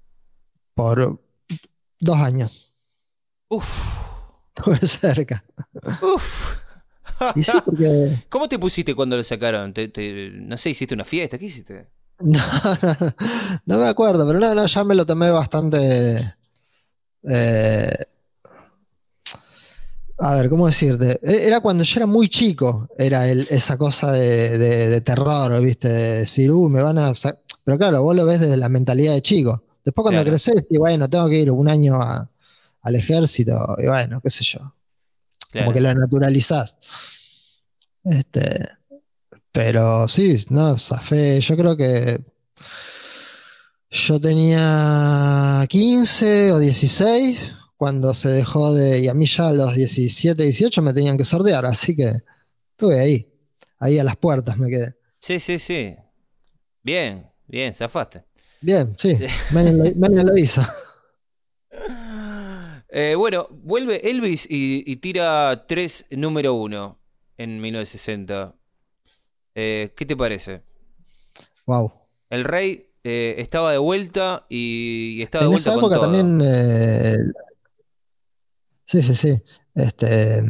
Por 0.73 1.21
dos 2.01 2.16
años. 2.16 2.73
Uf. 3.51 3.99
Estuve 4.57 4.79
cerca. 4.79 5.44
Uf. 6.01 6.57
Y 7.35 7.42
sí, 7.42 7.53
porque... 7.62 8.25
¿Cómo 8.31 8.49
te 8.49 8.59
pusiste 8.59 8.94
cuando 8.94 9.14
lo 9.14 9.23
sacaron? 9.23 9.75
no 9.75 10.57
sé, 10.57 10.71
hiciste 10.71 10.94
una 10.94 11.05
fiesta, 11.05 11.37
¿qué 11.37 11.44
hiciste? 11.44 11.97
No, 12.24 12.40
no, 13.66 13.78
me 13.78 13.87
acuerdo, 13.87 14.26
pero 14.26 14.40
no, 14.40 14.54
no, 14.54 14.66
ya 14.66 14.85
me 14.85 14.96
lo 14.96 15.07
tomé 15.07 15.31
bastante. 15.31 16.35
Eh, 17.22 17.92
a 20.18 20.35
ver, 20.35 20.48
¿cómo 20.48 20.66
decirte? 20.66 21.20
E, 21.22 21.46
era 21.46 21.61
cuando 21.61 21.85
yo 21.85 21.98
era 22.00 22.07
muy 22.07 22.28
chico, 22.28 22.88
era 22.98 23.28
esa 23.28 23.76
cosa 23.76 24.11
de, 24.11 25.00
terror, 25.02 25.61
¿viste? 25.62 25.88
De 25.88 26.18
decir, 26.18 26.50
uh, 26.50 26.68
me 26.68 26.83
van 26.83 26.98
a. 26.98 27.12
Pero 27.64 27.78
claro, 27.78 28.02
vos 28.02 28.16
lo 28.16 28.26
ves 28.26 28.40
desde 28.40 28.57
la 28.57 28.68
mentalidad 28.68 29.14
de 29.14 29.22
chico. 29.22 29.62
Después, 29.85 30.02
cuando 30.02 30.24
creces, 30.24 30.66
y 30.70 30.76
bueno, 30.76 31.09
tengo 31.09 31.28
que 31.28 31.38
ir 31.38 31.50
un 31.50 31.68
año 31.68 32.00
al 32.00 32.94
ejército, 32.94 33.76
y 33.78 33.87
bueno, 33.87 34.20
qué 34.20 34.31
sé 34.31 34.44
yo. 34.44 34.74
Como 35.52 35.72
que 35.72 35.81
lo 35.81 35.94
naturalizás. 35.94 36.76
Este, 38.04 38.66
pero 39.52 40.08
sí, 40.08 40.37
no, 40.50 40.76
zafé. 40.76 41.40
Yo 41.40 41.56
creo 41.56 41.76
que 41.76 42.20
yo 43.90 44.20
tenía 44.20 45.64
15 45.68 46.52
o 46.52 46.58
16 46.58 47.54
cuando 47.76 48.12
se 48.12 48.28
dejó 48.28 48.74
de. 48.74 49.00
Y 49.00 49.08
a 49.08 49.14
mí 49.14 49.26
ya 49.26 49.48
a 49.48 49.52
los 49.52 49.74
17, 49.74 50.42
18 50.42 50.82
me 50.82 50.92
tenían 50.92 51.16
que 51.16 51.24
sortear, 51.24 51.64
así 51.64 51.96
que 51.96 52.12
estuve 52.72 53.00
ahí. 53.00 53.26
Ahí 53.78 53.98
a 53.98 54.04
las 54.04 54.16
puertas 54.16 54.58
me 54.58 54.68
quedé. 54.68 54.94
Sí, 55.20 55.40
sí, 55.40 55.58
sí. 55.58 55.96
Bien, 56.82 57.26
bien, 57.46 57.72
zafaste. 57.72 58.24
Bien, 58.61 58.94
sí. 58.98 59.16
Menos 59.52 60.24
lo, 60.24 60.37
hizo. 60.37 60.62
Eh, 62.90 63.14
bueno, 63.16 63.48
vuelve 63.50 64.08
Elvis 64.08 64.46
y, 64.50 64.96
tira 64.96 65.64
3 65.66 66.06
número 66.11 66.54
1 66.54 66.98
en 67.38 67.61
1960. 67.61 68.58
Eh, 69.61 69.92
¿Qué 69.97 70.07
te 70.07 70.16
parece? 70.16 70.62
Wow. 71.66 71.92
El 72.31 72.44
rey 72.44 72.92
eh, 73.03 73.35
estaba 73.38 73.73
de 73.73 73.79
vuelta 73.79 74.47
y, 74.49 75.21
estaba 75.21 75.42
de 75.42 75.49
vuelta 75.49 75.71
esa 75.71 75.79
época 75.81 75.99
también. 75.99 76.40
Eh, 76.44 77.16
sí, 78.85 79.03
sí, 79.03 79.16
sí. 79.16 79.42
Este, 79.75 80.44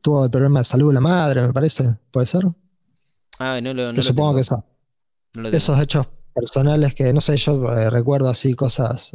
tuvo 0.00 0.24
el 0.24 0.30
problema 0.30 0.60
de 0.60 0.64
salud 0.64 0.88
de 0.88 0.94
la 0.94 1.00
madre, 1.02 1.42
me 1.42 1.52
parece. 1.52 1.98
¿Puede 2.10 2.24
ser? 2.24 2.44
Ah, 3.38 3.60
no 3.60 3.74
lo. 3.74 3.92
No 3.92 4.00
supongo 4.00 4.36
que 4.36 4.40
eso. 4.40 4.64
esos 5.52 5.78
hechos 5.78 6.08
personales 6.32 6.94
que, 6.94 7.12
no 7.12 7.20
sé, 7.20 7.36
yo 7.36 7.90
recuerdo 7.90 8.30
así 8.30 8.54
cosas 8.54 9.14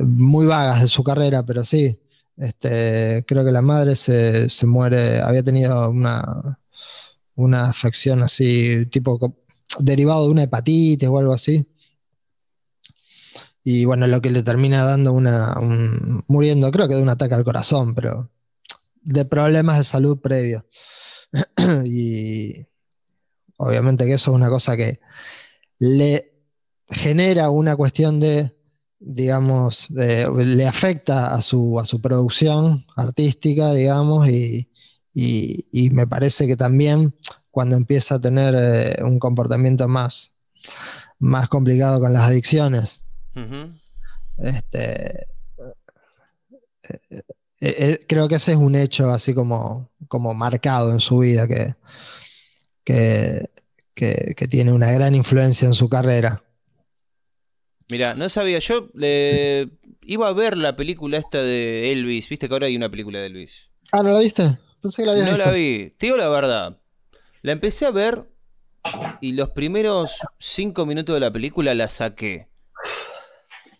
muy 0.00 0.46
vagas 0.46 0.80
de 0.80 0.88
su 0.88 1.04
carrera, 1.04 1.44
pero 1.44 1.62
sí. 1.62 1.98
Este, 2.38 3.22
creo 3.28 3.44
que 3.44 3.52
la 3.52 3.60
madre 3.60 3.96
se, 3.96 4.48
se 4.48 4.66
muere, 4.66 5.20
había 5.20 5.42
tenido 5.42 5.90
una, 5.90 6.58
una 7.34 7.64
afección 7.64 8.22
así, 8.22 8.86
tipo 8.86 9.18
derivado 9.78 10.24
de 10.24 10.30
una 10.30 10.42
hepatitis 10.44 11.08
o 11.08 11.18
algo 11.18 11.32
así. 11.32 11.66
Y 13.64 13.84
bueno, 13.84 14.06
lo 14.06 14.20
que 14.20 14.30
le 14.30 14.42
termina 14.42 14.84
dando 14.84 15.12
una, 15.12 15.54
muriendo, 16.28 16.70
creo 16.72 16.88
que 16.88 16.94
de 16.96 17.02
un 17.02 17.08
ataque 17.08 17.34
al 17.34 17.44
corazón, 17.44 17.94
pero 17.94 18.30
de 19.02 19.24
problemas 19.24 19.78
de 19.78 19.84
salud 19.84 20.20
previos. 20.20 20.64
y 21.84 22.66
obviamente 23.56 24.04
que 24.04 24.14
eso 24.14 24.32
es 24.32 24.34
una 24.34 24.48
cosa 24.48 24.76
que 24.76 25.00
le 25.78 26.32
genera 26.88 27.50
una 27.50 27.76
cuestión 27.76 28.20
de, 28.20 28.54
digamos, 28.98 29.88
le 29.90 30.66
afecta 30.66 31.34
a 31.34 31.40
su, 31.40 31.78
a 31.78 31.86
su 31.86 32.00
producción 32.00 32.84
artística, 32.96 33.72
digamos, 33.72 34.28
y, 34.28 34.71
y, 35.14 35.90
me 35.90 36.06
parece 36.06 36.46
que 36.46 36.56
también 36.56 37.14
cuando 37.50 37.76
empieza 37.76 38.14
a 38.14 38.20
tener 38.20 38.54
eh, 38.56 39.02
un 39.04 39.18
comportamiento 39.18 39.86
más, 39.88 40.36
más 41.18 41.48
complicado 41.48 42.00
con 42.00 42.12
las 42.12 42.28
adicciones, 42.28 43.04
este, 44.38 45.26
eh, 46.88 47.22
eh, 47.60 47.98
creo 48.08 48.28
que 48.28 48.36
ese 48.36 48.52
es 48.52 48.58
un 48.58 48.74
hecho 48.74 49.10
así 49.10 49.34
como, 49.34 49.90
como 50.08 50.34
marcado 50.34 50.92
en 50.92 51.00
su 51.00 51.18
vida 51.18 51.46
que, 51.46 51.74
que, 52.84 53.48
que, 53.94 54.48
tiene 54.48 54.72
una 54.72 54.90
gran 54.90 55.14
influencia 55.14 55.66
en 55.66 55.74
su 55.74 55.88
carrera. 55.88 56.42
Mira, 57.88 58.14
no 58.14 58.28
sabía, 58.30 58.58
yo 58.58 58.88
iba 60.04 60.28
a 60.28 60.32
ver 60.32 60.56
la 60.56 60.74
película 60.74 61.18
esta 61.18 61.42
de 61.42 61.92
Elvis, 61.92 62.28
viste 62.30 62.48
que 62.48 62.54
ahora 62.54 62.66
hay 62.66 62.76
una 62.76 62.90
película 62.90 63.18
de 63.18 63.26
Elvis. 63.26 63.68
Ah, 63.92 64.02
¿no 64.02 64.12
la 64.12 64.20
viste? 64.20 64.58
No 64.82 65.36
la 65.36 65.50
vi. 65.50 65.90
Te 65.98 66.06
digo 66.06 66.16
la 66.16 66.28
verdad. 66.28 66.78
La 67.42 67.52
empecé 67.52 67.86
a 67.86 67.90
ver 67.90 68.28
y 69.20 69.32
los 69.32 69.50
primeros 69.50 70.18
cinco 70.38 70.86
minutos 70.86 71.14
de 71.14 71.20
la 71.20 71.32
película 71.32 71.74
la 71.74 71.88
saqué. 71.88 72.48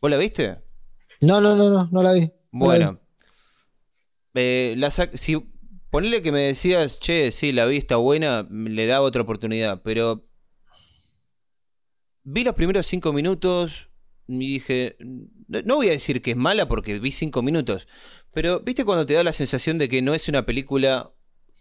¿Vos 0.01 0.11
la 0.11 0.17
viste? 0.17 0.59
No, 1.21 1.41
no, 1.41 1.55
no, 1.55 1.71
no, 1.71 1.89
no 1.91 2.03
la 2.03 2.13
vi. 2.13 2.33
bueno. 2.51 3.01
Eh, 4.35 4.77
si 5.15 5.37
ponele 5.91 6.23
que 6.23 6.33
me 6.33 6.41
decías, 6.41 6.99
che, 6.99 7.31
sí, 7.33 7.53
la 7.53 7.67
vi, 7.67 7.77
está 7.77 7.97
buena, 7.97 8.47
le 8.51 8.87
da 8.87 9.03
otra 9.03 9.23
oportunidad, 9.23 9.83
pero 9.83 10.23
vi 12.25 12.45
los 12.45 12.55
primeros 12.55 12.87
cinco 12.87 13.13
minutos 13.13 13.91
y 14.27 14.39
dije, 14.39 14.97
no 15.49 15.77
voy 15.77 15.89
a 15.89 15.93
decir 15.93 16.23
que 16.23 16.33
es 16.33 16.37
mala 16.37 16.69
porque 16.69 16.99
vi 16.99 17.11
cinco 17.11 17.43
minutos, 17.43 17.87
pero, 18.33 18.61
¿viste 18.61 18.85
cuando 18.85 19.05
te 19.05 19.15
da 19.15 19.23
la 19.23 19.33
sensación 19.33 19.79
de 19.79 19.89
que 19.89 20.01
no 20.01 20.15
es 20.15 20.29
una 20.29 20.47
película 20.47 21.13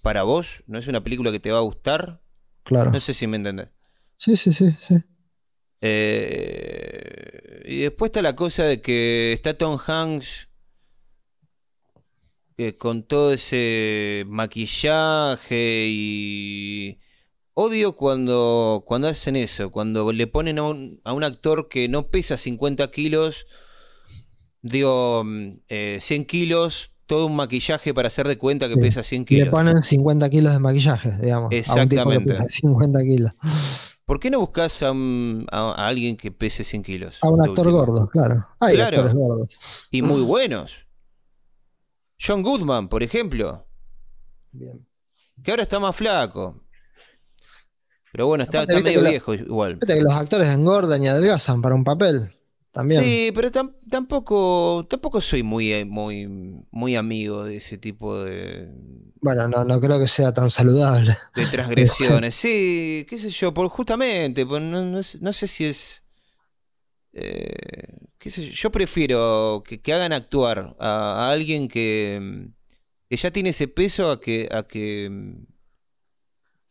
para 0.01 0.23
vos? 0.23 0.63
¿No 0.67 0.79
es 0.79 0.87
una 0.87 1.03
película 1.03 1.31
que 1.31 1.39
te 1.39 1.51
va 1.51 1.57
a 1.57 1.61
gustar? 1.61 2.21
Claro. 2.63 2.91
No 2.91 2.99
sé 2.99 3.13
si 3.13 3.27
me 3.27 3.37
entendés. 3.37 3.69
Sí, 4.17 4.37
sí, 4.37 4.53
sí, 4.53 4.73
sí. 4.79 4.95
Eh, 5.81 7.63
y 7.65 7.81
después 7.81 8.09
está 8.09 8.21
la 8.21 8.35
cosa 8.35 8.63
de 8.63 8.81
que 8.81 9.33
está 9.33 9.57
Tom 9.57 9.77
Hanks 9.85 10.47
eh, 12.57 12.75
con 12.75 13.03
todo 13.03 13.33
ese 13.33 14.23
maquillaje 14.27 15.87
y... 15.89 16.99
Odio 17.53 17.97
cuando, 17.97 18.85
cuando 18.87 19.09
hacen 19.09 19.35
eso, 19.35 19.71
cuando 19.71 20.13
le 20.13 20.25
ponen 20.25 20.57
a 20.57 20.63
un, 20.63 21.01
a 21.03 21.11
un 21.11 21.25
actor 21.25 21.67
que 21.67 21.89
no 21.89 22.07
pesa 22.07 22.37
50 22.37 22.89
kilos 22.91 23.45
digo, 24.61 25.23
100 25.23 25.63
eh, 25.69 26.25
kilos, 26.27 26.91
todo 27.05 27.25
un 27.25 27.35
maquillaje 27.35 27.93
para 27.93 28.07
hacer 28.07 28.27
de 28.27 28.37
cuenta 28.37 28.69
que 28.69 28.77
pesa 28.77 29.03
100 29.03 29.25
kilos. 29.25 29.45
Le 29.45 29.51
ponen 29.51 29.81
50 29.81 30.29
kilos 30.29 30.53
de 30.53 30.59
maquillaje, 30.59 31.11
digamos. 31.21 31.51
Exactamente. 31.51 32.37
50 32.47 32.99
kilos. 32.99 33.31
¿Por 34.05 34.19
qué 34.19 34.29
no 34.29 34.39
buscas 34.39 34.81
a, 34.83 35.87
alguien 35.87 36.17
que 36.17 36.31
pese 36.31 36.63
100 36.63 36.83
kilos? 36.83 37.19
A 37.21 37.29
un 37.29 37.41
actor 37.41 37.71
gordo, 37.71 38.09
claro. 38.09 38.47
Hay 38.59 38.79
actores 38.79 39.13
gordos. 39.13 39.59
Y 39.91 40.01
muy 40.01 40.21
buenos. 40.21 40.87
John 42.19 42.43
Goodman, 42.43 42.87
por 42.87 43.03
ejemplo. 43.03 43.67
Bien. 44.51 44.85
Que 45.43 45.51
ahora 45.51 45.63
está 45.63 45.79
más 45.79 45.95
flaco. 45.95 46.63
Pero 48.11 48.27
bueno, 48.27 48.43
está, 48.43 48.63
está 48.63 48.79
medio 48.79 49.01
lo- 49.01 49.09
viejo 49.09 49.33
igual. 49.33 49.75
Viste 49.75 49.95
que 49.95 50.01
los 50.01 50.13
actores 50.13 50.49
engordan 50.49 51.01
y 51.03 51.07
adelgazan 51.07 51.61
para 51.61 51.75
un 51.75 51.83
papel. 51.83 52.35
También. 52.71 53.23
Sí, 53.25 53.31
pero 53.33 53.49
tam- 53.51 53.73
tampoco, 53.89 54.85
tampoco 54.89 55.21
soy 55.21 55.43
muy, 55.43 55.71
eh, 55.73 55.85
muy, 55.85 56.27
muy 56.71 56.95
amigo 56.95 57.43
de 57.45 57.57
ese 57.57 57.77
tipo 57.77 58.17
de, 58.23 58.69
Bueno, 59.21 59.47
no, 59.47 59.63
no 59.63 59.79
creo 59.79 59.99
que 59.99 60.07
sea 60.07 60.33
tan 60.33 60.49
saludable. 60.49 61.15
de 61.33 61.45
transgresiones. 61.47 62.35
Sí, 62.35 63.05
qué 63.09 63.17
sé 63.17 63.29
yo, 63.29 63.53
por 63.53 63.67
justamente, 63.69 64.45
pues 64.45 64.61
no, 64.63 64.83
no 64.85 65.03
sé- 65.03 65.19
no 65.21 65.33
sé 65.33 65.47
si 65.47 65.65
es... 65.65 66.03
eh, 67.13 67.97
qué 68.17 68.29
sé 68.29 68.45
yo, 68.45 68.51
yo 68.53 68.71
prefiero 68.71 69.63
que, 69.65 69.81
que 69.81 69.93
hagan 69.93 70.13
actuar 70.13 70.75
a, 70.79 71.27
a 71.29 71.31
alguien 71.31 71.67
que, 71.67 72.49
que 73.09 73.17
ya 73.17 73.31
tiene 73.31 73.49
ese 73.51 73.67
peso 73.67 74.11
a 74.11 74.19
que, 74.19 74.49
a 74.51 74.63
que... 74.63 75.09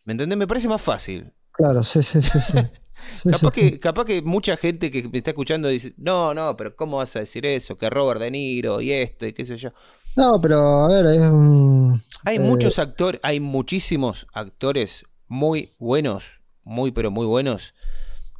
¿Me 0.04 0.12
entendés? 0.12 0.38
Me 0.38 0.46
parece 0.46 0.68
más 0.68 0.82
fácil. 0.82 1.32
Claro, 1.52 1.84
sí, 1.84 2.02
sí, 2.02 2.22
sí, 2.22 2.40
sí. 2.40 2.58
Capaz 3.28 3.52
que, 3.52 3.78
capaz 3.78 4.04
que 4.04 4.22
mucha 4.22 4.56
gente 4.56 4.90
que 4.90 5.08
me 5.08 5.18
está 5.18 5.30
escuchando 5.30 5.68
dice, 5.68 5.94
no, 5.96 6.34
no, 6.34 6.56
pero 6.56 6.74
¿cómo 6.76 6.98
vas 6.98 7.14
a 7.16 7.20
decir 7.20 7.46
eso? 7.46 7.76
Que 7.76 7.90
Robert 7.90 8.20
De 8.20 8.30
Niro 8.30 8.80
y 8.80 8.92
esto 8.92 9.26
y 9.26 9.32
qué 9.32 9.44
sé 9.44 9.56
yo. 9.56 9.70
No, 10.16 10.40
pero 10.40 10.56
a 10.84 10.88
ver, 10.88 11.06
es 11.06 11.20
un. 11.30 12.00
Hay 12.24 12.38
Eh, 12.38 12.38
muchos 12.38 12.78
actores, 12.78 13.20
hay 13.22 13.40
muchísimos 13.40 14.26
actores 14.32 15.04
muy 15.28 15.70
buenos, 15.78 16.42
muy 16.64 16.92
pero 16.92 17.10
muy 17.10 17.26
buenos, 17.26 17.74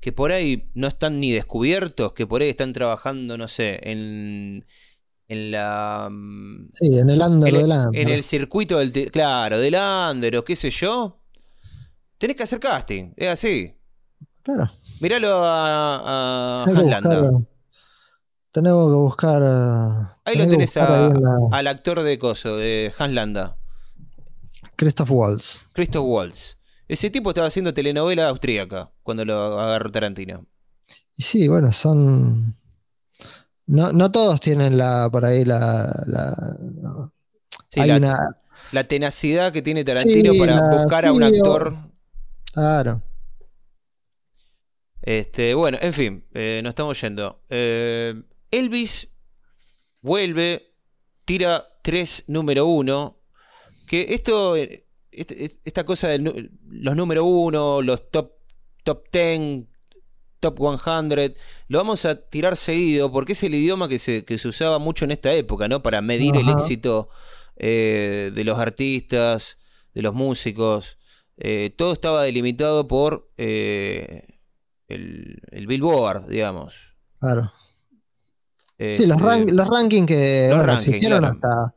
que 0.00 0.12
por 0.12 0.32
ahí 0.32 0.70
no 0.74 0.88
están 0.88 1.20
ni 1.20 1.32
descubiertos, 1.32 2.12
que 2.14 2.26
por 2.26 2.42
ahí 2.42 2.50
están 2.50 2.72
trabajando, 2.72 3.38
no 3.38 3.48
sé, 3.48 3.80
en, 3.84 4.66
en 5.28 5.50
la... 5.52 6.08
mm, 6.10 6.70
Sí, 6.70 6.98
en 6.98 7.10
el 7.10 7.20
under 7.22 7.48
en 7.48 7.54
del 7.54 7.70
el, 7.70 7.72
under. 7.72 8.00
en 8.00 8.08
el 8.08 8.22
circuito 8.24 8.78
del... 8.78 8.92
Claro, 9.12 9.58
del 9.60 9.74
under 9.76 10.36
o 10.38 10.44
qué 10.44 10.56
sé 10.56 10.70
yo. 10.70 11.20
Tenés 12.18 12.36
que 12.36 12.44
hacer 12.44 12.60
casting, 12.60 13.12
es 13.16 13.28
así. 13.28 13.74
Claro. 14.54 14.70
Míralo 15.00 15.28
a, 15.44 16.62
a 16.62 16.64
Haslanda. 16.64 17.20
buscar- 17.20 17.46
Tenemos 18.52 18.86
que 18.90 18.94
buscar. 18.96 19.42
eh, 19.42 20.14
Ahí 20.24 20.36
lo 20.36 20.48
tenés 20.48 20.76
a- 20.76 21.06
ahí 21.06 21.12
la- 21.12 21.56
al 21.58 21.66
actor 21.68 22.02
de 22.02 22.18
Coso, 22.18 22.56
de 22.56 22.92
Hans 22.98 23.12
Landa, 23.12 23.56
Christoph 24.76 25.10
Waltz. 25.10 25.68
Christoph 25.72 26.04
Waltz. 26.06 26.56
Ese 26.88 27.10
tipo 27.10 27.30
estaba 27.30 27.46
haciendo 27.46 27.72
telenovela 27.72 28.28
austríaca 28.28 28.90
cuando 29.02 29.24
lo 29.24 29.60
agarró 29.60 29.92
Tarantino. 29.92 30.46
Y 31.16 31.22
sí, 31.22 31.46
bueno, 31.48 31.70
son. 31.70 32.56
No, 33.66 33.92
no 33.92 34.10
todos 34.10 34.40
tienen 34.40 34.76
la 34.76 35.08
por 35.10 35.24
ahí 35.24 35.44
la. 35.44 35.92
la- 36.06 36.56
no. 36.80 37.12
Sí, 37.68 37.78
Hay 37.80 37.88
la, 37.90 37.96
una. 37.98 38.36
la 38.72 38.84
tenacidad 38.84 39.52
que 39.52 39.62
tiene 39.62 39.84
Tarantino 39.84 40.32
Sí, 40.32 40.38
para 40.40 40.60
buscar 40.70 41.06
a 41.06 41.12
un 41.12 41.22
actor. 41.22 41.76
Claro. 42.52 43.02
Este, 45.02 45.54
bueno, 45.54 45.78
en 45.80 45.94
fin, 45.94 46.24
eh, 46.34 46.60
nos 46.62 46.70
estamos 46.72 47.00
yendo. 47.00 47.42
Eh, 47.48 48.14
Elvis 48.50 49.08
vuelve, 50.02 50.74
tira 51.24 51.66
3 51.82 52.24
número 52.28 52.66
1. 52.66 53.16
Que 53.88 54.14
esto, 54.14 54.56
eh, 54.56 54.86
este- 55.10 55.44
es- 55.44 55.60
esta 55.64 55.84
cosa 55.84 56.08
de 56.08 56.48
los 56.68 56.96
número 56.96 57.24
1, 57.24 57.82
los 57.82 58.10
top, 58.10 58.32
top 58.84 59.04
10, 59.12 59.66
top 60.38 60.58
100, 60.58 61.34
lo 61.68 61.78
vamos 61.78 62.04
a 62.04 62.14
tirar 62.28 62.56
seguido 62.56 63.10
porque 63.10 63.32
es 63.32 63.42
el 63.42 63.54
idioma 63.54 63.88
que 63.88 63.98
se, 63.98 64.24
que 64.24 64.38
se 64.38 64.48
usaba 64.48 64.78
mucho 64.78 65.04
en 65.04 65.10
esta 65.12 65.32
época, 65.34 65.66
¿no? 65.68 65.82
Para 65.82 66.00
medir 66.02 66.36
el 66.36 66.48
éxito 66.48 67.08
eh, 67.56 68.30
de 68.34 68.44
los 68.44 68.58
artistas, 68.58 69.58
de 69.94 70.02
los 70.02 70.14
músicos. 70.14 70.96
Todo 71.76 71.92
estaba 71.94 72.22
delimitado 72.22 72.86
por 72.86 73.30
el, 74.90 75.40
el 75.50 75.66
Billboard, 75.66 76.26
digamos. 76.28 76.74
Claro. 77.20 77.52
Sí, 78.78 79.06
los, 79.06 79.18
Este, 79.20 79.52
los 79.52 79.68
rankings 79.68 80.06
que 80.06 80.46
los 80.48 80.56
bueno, 80.58 80.66
rankings, 80.72 80.88
existieron 80.88 81.20
claro. 81.20 81.34
hasta, 81.34 81.74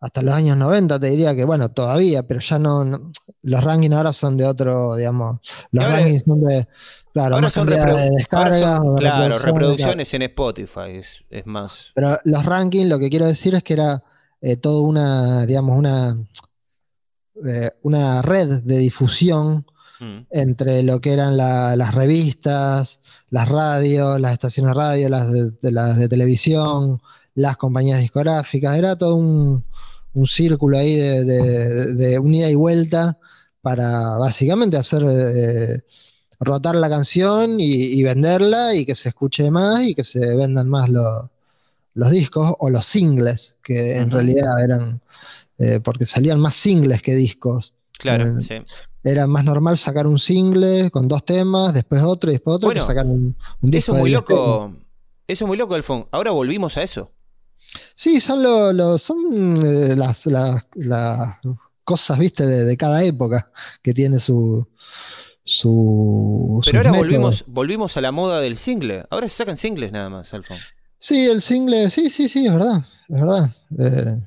hasta 0.00 0.22
los 0.22 0.34
años 0.34 0.56
90, 0.56 0.98
te 0.98 1.10
diría 1.10 1.34
que, 1.36 1.44
bueno, 1.44 1.68
todavía, 1.70 2.24
pero 2.26 2.40
ya 2.40 2.58
no, 2.58 2.84
no- 2.84 3.12
los 3.42 3.62
rankings 3.64 3.94
ahora 3.94 4.12
son 4.12 4.36
de 4.36 4.46
otro, 4.46 4.96
digamos, 4.96 5.38
los 5.70 5.84
ahora- 5.84 5.98
rankings 6.00 6.22
son 6.24 6.40
de, 6.40 6.66
claro, 7.14 7.34
ahora 7.36 7.50
son, 7.50 7.68
reprodu- 7.68 7.74
de 7.74 7.80
ahora 7.92 8.10
descargas, 8.16 8.58
son, 8.60 8.88
o 8.88 8.92
de 8.94 8.98
claro, 8.98 9.20
reproducciones, 9.38 9.42
reproducciones 9.44 10.14
en 10.14 10.22
Spotify, 10.22 10.90
es, 10.98 11.24
es 11.30 11.46
más. 11.46 11.92
Pero 11.94 12.16
los 12.24 12.44
rankings, 12.44 12.88
lo 12.88 12.98
que 12.98 13.10
quiero 13.10 13.26
decir 13.26 13.54
es 13.54 13.62
que 13.62 13.74
era 13.74 14.02
eh, 14.40 14.56
toda 14.56 14.80
una, 14.82 15.46
digamos, 15.46 15.78
una, 15.78 16.16
eh, 17.46 17.70
una 17.82 18.22
red 18.22 18.62
de 18.64 18.78
difusión 18.78 19.64
Mm. 20.00 20.26
entre 20.30 20.82
lo 20.82 21.00
que 21.00 21.12
eran 21.12 21.36
la- 21.36 21.76
las 21.76 21.94
revistas, 21.94 23.00
las 23.30 23.48
radios, 23.48 24.18
las 24.20 24.32
estaciones 24.32 24.70
de 24.70 24.80
radio, 24.80 25.08
las 25.08 25.30
de, 25.30 25.50
de- 25.60 25.72
las 25.72 25.98
de 25.98 26.08
televisión, 26.08 27.00
las 27.34 27.56
compañías 27.56 28.00
discográficas. 28.00 28.76
Era 28.78 28.96
todo 28.96 29.16
un, 29.16 29.64
un 30.14 30.26
círculo 30.26 30.78
ahí 30.78 30.96
de, 30.96 31.24
de, 31.24 31.94
de 31.94 32.18
un 32.18 32.34
ida 32.34 32.48
y 32.50 32.54
vuelta 32.54 33.18
para 33.62 34.16
básicamente 34.18 34.76
hacer 34.78 35.04
eh, 35.06 35.80
rotar 36.40 36.74
la 36.76 36.88
canción 36.88 37.60
y, 37.60 37.70
y 37.70 38.02
venderla 38.02 38.74
y 38.74 38.86
que 38.86 38.94
se 38.96 39.10
escuche 39.10 39.50
más 39.50 39.82
y 39.82 39.94
que 39.94 40.04
se 40.04 40.34
vendan 40.34 40.68
más 40.68 40.88
los, 40.88 41.28
los 41.94 42.10
discos 42.10 42.54
o 42.58 42.70
los 42.70 42.86
singles, 42.86 43.56
que 43.62 43.98
en 43.98 44.10
realidad 44.10 44.64
eran, 44.64 45.00
eh, 45.58 45.80
porque 45.84 46.06
salían 46.06 46.40
más 46.40 46.54
singles 46.54 47.02
que 47.02 47.14
discos. 47.14 47.74
Claro, 47.98 48.26
Eh, 48.26 48.42
sí. 48.42 48.54
Era 49.02 49.26
más 49.26 49.44
normal 49.44 49.76
sacar 49.78 50.06
un 50.06 50.18
single 50.18 50.90
con 50.90 51.08
dos 51.08 51.24
temas, 51.24 51.72
después 51.72 52.02
otro 52.02 52.30
y 52.30 52.34
después 52.34 52.56
otro, 52.56 52.66
Bueno, 52.68 52.80
que 52.82 52.86
sacar 52.86 53.06
un, 53.06 53.36
un 53.60 53.70
disco 53.70 53.92
Eso 53.92 53.96
es 53.96 54.00
muy 54.00 54.10
diez 54.10 54.24
temas. 54.24 54.40
loco. 54.42 54.72
Eso 55.26 55.44
es 55.44 55.48
muy 55.48 55.56
loco, 55.56 55.74
Alfon. 55.74 56.06
Ahora 56.10 56.32
volvimos 56.32 56.76
a 56.76 56.82
eso. 56.82 57.12
Sí, 57.94 58.20
son, 58.20 58.42
lo- 58.42 58.72
lo- 58.72 58.98
son 58.98 59.64
eh, 59.64 59.94
las, 59.96 60.26
las- 60.26 60.66
las 60.74 61.36
cosas, 61.84 62.18
viste, 62.18 62.44
de, 62.46 62.64
de 62.64 62.76
cada 62.76 63.02
época 63.04 63.50
que 63.82 63.94
tiene 63.94 64.18
su. 64.20 64.66
su 65.44 66.60
Pero 66.64 66.78
ahora 66.78 66.90
métodos. 66.92 67.06
volvimos, 67.08 67.44
volvimos 67.46 67.96
a 67.96 68.00
la 68.00 68.12
moda 68.12 68.40
del 68.40 68.56
single. 68.58 69.04
Ahora 69.10 69.28
se 69.28 69.36
sacan 69.36 69.56
singles 69.56 69.92
nada 69.92 70.08
más, 70.10 70.32
Alfon. 70.34 70.58
Sí, 70.98 71.26
el 71.26 71.40
single, 71.42 71.88
sí, 71.90 72.10
sí, 72.10 72.28
sí, 72.28 72.46
es 72.46 72.52
verdad, 72.52 72.84
es 73.08 73.20
verdad. 73.20 73.50
Eh, 73.78 74.20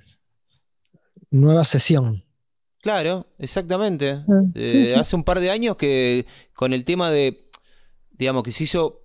nueva 1.32 1.66
sesión. 1.66 2.23
Claro, 2.84 3.26
exactamente. 3.40 4.24
Sí, 4.56 4.90
Eh. 4.92 4.96
Hace 4.98 5.16
un 5.16 5.24
par 5.24 5.40
de 5.40 5.50
años 5.50 5.78
que 5.78 6.26
con 6.54 6.74
el 6.74 6.84
tema 6.84 7.10
de, 7.10 7.50
digamos, 8.12 8.44
que 8.44 8.52
se 8.52 8.66
hizo 8.66 9.02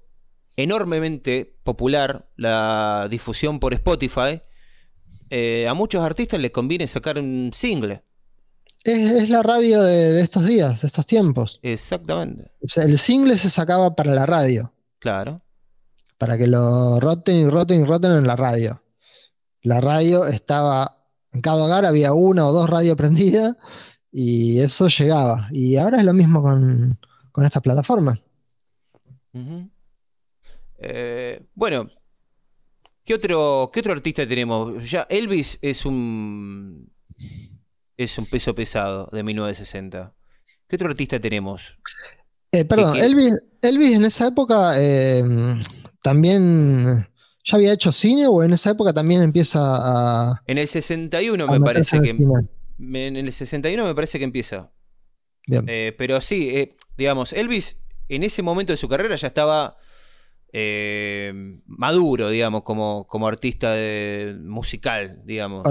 enormemente 0.56 1.56
popular 1.62 2.28
la 2.36 3.06
difusión 3.08 3.60
por 3.60 3.72
Spotify, 3.74 4.42
eh, 5.30 5.68
a 5.68 5.74
muchos 5.74 6.02
artistas 6.02 6.40
les 6.40 6.50
conviene 6.50 6.88
sacar 6.88 7.18
un 7.20 7.50
single. 7.54 8.02
Es, 8.82 9.12
es 9.12 9.28
la 9.30 9.42
radio 9.44 9.80
de, 9.82 10.12
de 10.12 10.22
estos 10.22 10.44
días, 10.46 10.80
de 10.80 10.88
estos 10.88 11.06
tiempos. 11.06 11.60
Exactamente. 11.62 12.50
O 12.62 12.66
sea, 12.66 12.82
el 12.84 12.98
single 12.98 13.36
se 13.36 13.48
sacaba 13.50 13.94
para 13.94 14.12
la 14.12 14.26
radio. 14.26 14.74
Claro. 14.98 15.40
para 16.18 16.36
que 16.36 16.48
lo 16.48 16.98
roten 16.98 17.36
y 17.36 17.44
roten 17.48 17.82
y 17.82 17.84
roten 17.84 18.10
en 18.10 18.26
la 18.26 18.34
radio. 18.34 18.82
La 19.62 19.80
radio 19.80 20.26
estaba, 20.26 20.97
en 21.32 21.40
cada 21.40 21.64
hogar 21.64 21.84
había 21.84 22.12
una 22.12 22.46
o 22.46 22.52
dos 22.52 22.68
radios 22.68 22.96
prendidas 22.96 23.56
y 24.10 24.60
eso 24.60 24.88
llegaba. 24.88 25.48
Y 25.52 25.76
ahora 25.76 25.98
es 25.98 26.04
lo 26.04 26.12
mismo 26.12 26.42
con, 26.42 26.98
con 27.32 27.44
esta 27.44 27.60
plataforma. 27.60 28.18
Ujú. 29.32 29.70
Eh, 30.78 31.42
bueno, 31.54 31.90
¿qué 33.04 33.14
otro, 33.14 33.70
¿qué 33.72 33.80
otro 33.80 33.92
artista 33.92 34.26
tenemos? 34.26 34.90
Ya 34.90 35.06
Elvis 35.10 35.58
es 35.60 35.84
un 35.84 36.90
es 37.96 38.16
un 38.16 38.26
peso 38.26 38.54
pesado 38.54 39.08
de 39.12 39.22
1960. 39.24 40.14
¿Qué 40.68 40.76
otro 40.76 40.88
artista 40.88 41.20
tenemos? 41.20 41.76
Eh, 42.52 42.64
perdón? 42.64 42.96
Elvis, 42.96 43.36
Elvis 43.60 43.96
en 43.96 44.04
esa 44.04 44.28
época 44.28 44.74
eh, 44.78 45.24
también 46.02 47.08
ya 47.48 47.56
había 47.56 47.72
hecho 47.72 47.92
cine 47.92 48.26
o 48.26 48.42
en 48.42 48.52
esa 48.52 48.70
época 48.70 48.92
también 48.92 49.22
empieza 49.22 49.58
a... 49.62 50.42
En 50.46 50.58
el 50.58 50.68
61 50.68 51.44
a 51.44 51.46
me 51.46 51.60
parece 51.60 52.00
que 52.02 52.12
me- 52.76 53.06
en 53.06 53.16
el 53.16 53.32
61 53.32 53.84
me 53.84 53.94
parece 53.94 54.18
que 54.18 54.24
empieza. 54.24 54.70
Bien. 55.46 55.64
Eh, 55.66 55.94
pero 55.96 56.20
sí, 56.20 56.50
eh, 56.56 56.68
digamos, 56.96 57.32
Elvis 57.32 57.80
en 58.08 58.22
ese 58.22 58.42
momento 58.42 58.72
de 58.72 58.76
su 58.76 58.86
carrera 58.88 59.16
ya 59.16 59.26
estaba 59.28 59.76
eh, 60.52 61.32
maduro, 61.66 62.30
digamos, 62.30 62.62
como, 62.62 63.06
como 63.06 63.28
artista 63.28 63.72
de- 63.72 64.36
musical, 64.42 65.20
digamos. 65.24 65.66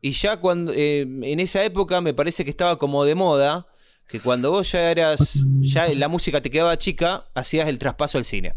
Y 0.00 0.10
ya 0.10 0.38
cuando 0.38 0.72
en 0.74 1.40
esa 1.40 1.64
época 1.64 2.00
me 2.00 2.14
parece 2.14 2.44
que 2.44 2.50
estaba 2.50 2.76
como 2.78 3.04
de 3.04 3.14
moda 3.14 3.66
que 4.06 4.20
cuando 4.20 4.50
vos 4.52 4.70
ya 4.70 4.90
eras, 4.90 5.40
ya 5.60 5.88
la 5.94 6.06
música 6.08 6.40
te 6.40 6.50
quedaba 6.50 6.76
chica, 6.78 7.26
hacías 7.34 7.68
el 7.68 7.78
traspaso 7.78 8.18
al 8.18 8.24
cine. 8.24 8.54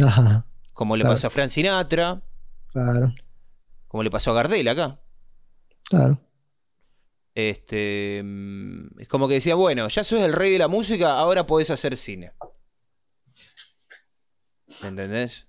Ajá, 0.00 0.44
Como 0.78 0.94
le 0.94 1.02
Claro. 1.02 1.14
pasó 1.14 1.26
a 1.26 1.30
Frank 1.30 1.48
Sinatra, 1.50 2.22
claro, 2.68 3.12
como 3.88 4.04
le 4.04 4.10
pasó 4.10 4.30
a 4.30 4.34
Gardel 4.34 4.68
acá. 4.68 5.00
claro. 5.82 6.20
Este, 7.34 8.22
mm, 8.24 9.00
es 9.00 9.08
como 9.08 9.26
que 9.26 9.34
decía, 9.34 9.56
bueno, 9.56 9.88
ya 9.88 10.04
sos 10.04 10.20
el 10.20 10.32
rey 10.32 10.52
de 10.52 10.60
la 10.60 10.68
música, 10.68 11.18
ahora 11.18 11.46
podés 11.46 11.70
hacer 11.70 11.96
cine. 11.96 12.32
¿Me 14.80 14.88
entendés? 14.88 15.48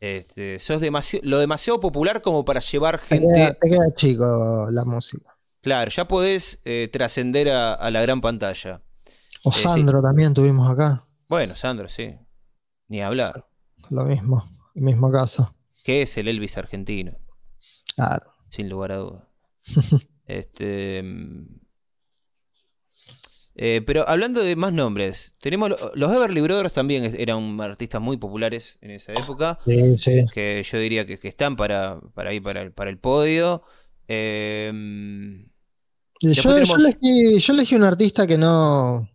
Este, 0.00 0.58
sos 0.58 0.80
lo 1.22 1.38
demasiado 1.38 1.78
popular 1.78 2.22
como 2.22 2.46
para 2.46 2.60
llevar 2.60 2.98
gente. 2.98 3.54
Te 3.60 3.70
queda, 3.70 3.92
chico 3.94 4.68
la 4.70 4.86
música. 4.86 5.36
Claro, 5.60 5.90
ya 5.90 6.08
podés 6.08 6.62
eh, 6.64 6.88
trascender 6.90 7.50
a, 7.50 7.90
la 7.90 8.00
gran 8.00 8.22
pantalla. 8.22 8.80
O 9.42 9.50
este, 9.50 9.64
Sandro 9.64 10.00
también 10.00 10.32
tuvimos 10.32 10.70
acá. 10.70 11.06
Bueno, 11.28 11.54
Sandro, 11.56 11.88
sí. 11.88 12.16
Ni 12.88 13.02
hablar. 13.02 13.46
Lo 13.90 14.06
mismo, 14.06 14.50
mismo 14.74 15.10
caso. 15.10 15.54
¿Qué 15.84 16.02
es 16.02 16.16
el 16.16 16.28
Elvis 16.28 16.56
argentino? 16.58 17.12
Claro. 17.96 18.32
Sin 18.48 18.68
lugar 18.68 18.92
a 18.92 18.96
dudas. 18.96 19.22
este. 20.26 21.02
Eh, 23.54 23.82
pero 23.86 24.08
hablando 24.08 24.42
de 24.42 24.56
más 24.56 24.72
nombres, 24.72 25.34
tenemos 25.40 25.72
los 25.94 26.12
Everly 26.12 26.40
Brothers 26.40 26.72
también 26.72 27.14
eran 27.18 27.60
artistas 27.60 28.00
muy 28.00 28.16
populares 28.16 28.78
en 28.80 28.92
esa 28.92 29.12
época. 29.12 29.58
Sí, 29.62 29.98
sí. 29.98 30.24
Que 30.32 30.64
yo 30.64 30.78
diría 30.78 31.04
que, 31.04 31.18
están 31.28 31.56
para, 31.56 32.00
para 32.14 32.32
ir 32.32 32.42
para 32.42 32.62
el, 32.62 32.72
para 32.72 32.90
el 32.90 32.98
podio. 32.98 33.62
Em, 34.08 35.48
yo, 36.20 36.56
elegí, 36.56 37.74
un 37.74 37.82
artista 37.82 38.26
que 38.26 38.38
no, 38.38 39.08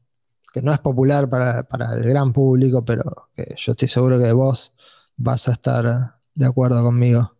que 0.53 0.61
no 0.61 0.73
es 0.73 0.79
popular 0.79 1.29
para, 1.29 1.63
para, 1.63 1.93
el 1.93 2.03
gran 2.03 2.31
público, 2.31 2.85
pero 2.85 3.03
que 3.35 3.55
yo 3.57 3.71
estoy 3.71 3.87
seguro 3.87 4.19
que 4.19 4.31
vos 4.33 4.73
vas 5.17 5.47
a 5.49 5.51
estar 5.51 6.15
de 6.33 6.45
acuerdo 6.45 6.81
conmigo. 6.83 7.35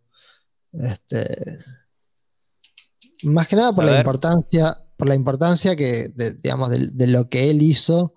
Este, 0.72 1.58
más 3.22 3.48
que 3.48 3.56
nada 3.56 3.72
por 3.72 3.84
la 3.84 3.98
importancia 3.98 4.84
por 4.98 5.08
la 5.08 5.14
importancia 5.14 5.76
que, 5.76 6.08
de, 6.08 6.32
digamos, 6.34 6.70
de, 6.70 7.06
lo 7.06 7.28
que 7.30 7.48
él 7.48 7.62
hizo 7.62 8.14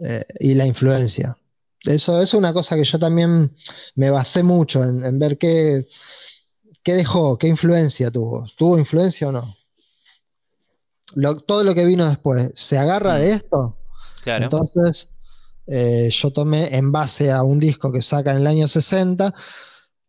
eh, 0.00 0.26
y 0.40 0.54
la 0.54 0.66
influencia. 0.66 1.38
Eso, 1.84 2.20
es 2.20 2.34
una 2.34 2.52
cosa 2.52 2.74
que 2.74 2.82
yo 2.82 2.98
también 2.98 3.54
me 3.94 4.10
basé 4.10 4.42
mucho 4.42 4.82
en, 4.82 5.18
ver 5.20 5.38
qué, 5.38 5.86
qué, 6.82 6.94
dejó, 6.94 7.38
qué 7.38 7.46
influencia 7.46 8.10
tuvo. 8.10 8.46
¿Tuvo 8.58 8.78
influencia 8.78 9.28
o 9.28 9.32
no? 9.32 9.54
todo 11.46 11.64
lo 11.64 11.74
que 11.74 11.86
vino 11.86 12.06
después, 12.06 12.50
¿se 12.54 12.76
agarra 12.76 13.14
de 13.14 13.32
esto? 13.32 13.78
Claro. 14.20 14.44
Entonces, 14.44 15.08
eh, 15.70 16.08
yo 16.10 16.30
tomé 16.30 16.74
en 16.76 16.92
base 16.92 17.30
a 17.30 17.42
un 17.42 17.58
disco 17.58 17.92
que 17.92 18.02
saca 18.02 18.32
en 18.32 18.38
el 18.38 18.46
año 18.46 18.68
60 18.68 19.34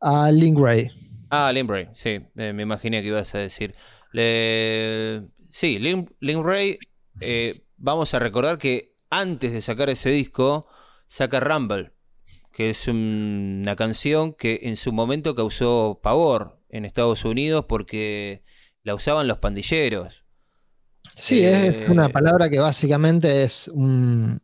a 0.01 0.31
Link 0.31 0.57
Ray. 0.57 0.89
Ah, 1.29 1.51
Link 1.53 1.69
Ray, 1.69 1.89
sí, 1.93 2.19
me 2.33 2.61
imaginé 2.61 3.01
que 3.01 3.09
ibas 3.09 3.35
a 3.35 3.39
decir. 3.39 3.75
Le... 4.11 5.27
Sí, 5.51 5.79
Link, 5.79 6.09
Ray, 6.43 6.77
eh, 7.21 7.65
vamos 7.77 8.13
a 8.13 8.19
recordar 8.19 8.57
que 8.57 8.95
antes 9.09 9.51
de 9.51 9.61
sacar 9.61 9.89
ese 9.89 10.09
disco, 10.09 10.67
saca 11.07 11.39
Rumble, 11.39 11.91
que 12.53 12.69
es 12.69 12.87
una 12.87 13.75
canción 13.75 14.33
que 14.33 14.61
en 14.63 14.75
su 14.75 14.91
momento 14.91 15.35
causó 15.35 15.99
pavor 16.01 16.59
en 16.69 16.85
Estados 16.85 17.25
Unidos 17.25 17.65
porque 17.67 18.43
la 18.83 18.95
usaban 18.95 19.27
los 19.27 19.39
pandilleros. 19.39 20.23
Sí, 21.15 21.43
es 21.43 21.69
eh, 21.69 21.85
una 21.89 22.09
palabra 22.09 22.49
que 22.49 22.59
básicamente 22.59 23.43
es 23.43 23.67
un, 23.67 24.41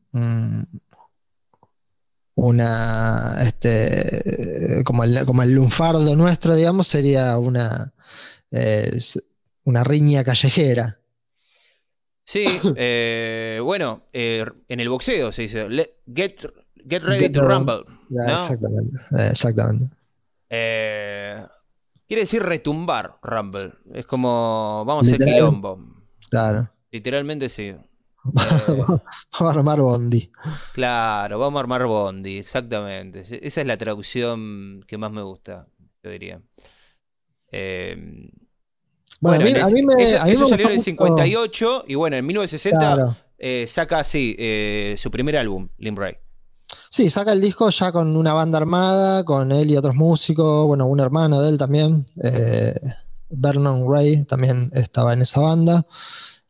una, 2.36 3.38
este, 3.42 4.84
como 4.84 5.04
el, 5.04 5.26
como 5.26 5.44
el 5.44 5.54
lunfardo 5.54 6.16
nuestro, 6.16 6.56
digamos, 6.56 6.88
sería 6.88 7.38
una, 7.38 7.94
una 9.64 9.84
riña 9.84 10.24
callejera. 10.24 11.00
Sí, 12.26 12.46
eh, 12.76 13.60
bueno, 13.64 14.02
eh, 14.12 14.46
en 14.68 14.80
el 14.80 14.90
boxeo 14.90 15.32
se 15.32 15.44
dice, 15.44 15.68
get, 16.14 16.42
get 16.90 17.04
ready 17.04 17.30
to 17.30 17.42
rumble. 17.42 17.86
Exactamente, 18.10 19.00
exactamente. 19.30 19.96
Eh, 20.50 21.46
quiere 22.08 22.22
decir 22.22 22.42
retumbar 22.42 23.14
rumble. 23.22 23.72
Es 23.94 24.06
como, 24.06 24.84
vamos 24.86 25.08
a 25.08 25.10
hacer 25.16 25.26
quilombo. 25.26 25.80
Claro. 26.30 26.70
Literalmente 26.92 27.50
sí. 27.50 27.76
vamos 28.68 29.02
a 29.40 29.50
armar 29.60 29.80
Bondi. 29.80 30.32
Claro, 30.74 31.40
vamos 31.40 31.60
a 31.60 31.62
armar 31.62 31.86
Bondi, 31.86 32.38
exactamente. 32.38 33.22
Esa 33.22 33.62
es 33.62 33.68
la 33.68 33.78
traducción 33.78 34.84
que 34.88 34.98
más 34.98 35.12
me 35.12 35.22
gusta, 35.22 35.64
yo 36.04 36.10
diría. 36.10 36.42
Eh, 37.52 38.30
bueno, 39.20 39.44
a 39.44 39.70
mí, 39.70 39.82
me, 39.84 40.04
eso, 40.04 40.48
salió 40.48 40.68
en 40.68 40.74
el 40.74 40.80
58 40.80 41.86
y 41.88 41.96
bueno, 41.96 42.16
en 42.18 42.26
1960 42.26 43.18
eh, 43.38 43.66
saca 43.68 44.00
así 44.00 44.36
eh, 44.38 44.96
su 44.98 45.10
primer 45.10 45.38
álbum, 45.38 45.70
Lim 45.78 45.96
Ray. 45.96 46.18
Sí, 46.90 47.10
saca 47.10 47.32
el 47.32 47.42
disco 47.42 47.70
ya 47.70 47.92
con 47.92 48.16
una 48.16 48.34
banda 48.34 48.58
armada, 48.58 49.24
con 49.24 49.52
él 49.52 49.70
y 49.70 49.78
otros 49.78 49.96
músicos, 49.96 50.68
bueno, 50.68 50.88
un 50.88 51.00
hermano 51.00 51.42
de 51.42 51.50
él 51.50 51.58
también, 51.58 52.06
eh, 52.24 52.74
Vernon 53.30 53.86
Ray 53.92 54.26
también 54.26 54.72
estaba 54.74 55.14
en 55.14 55.22
esa 55.22 55.42
banda. 55.42 55.86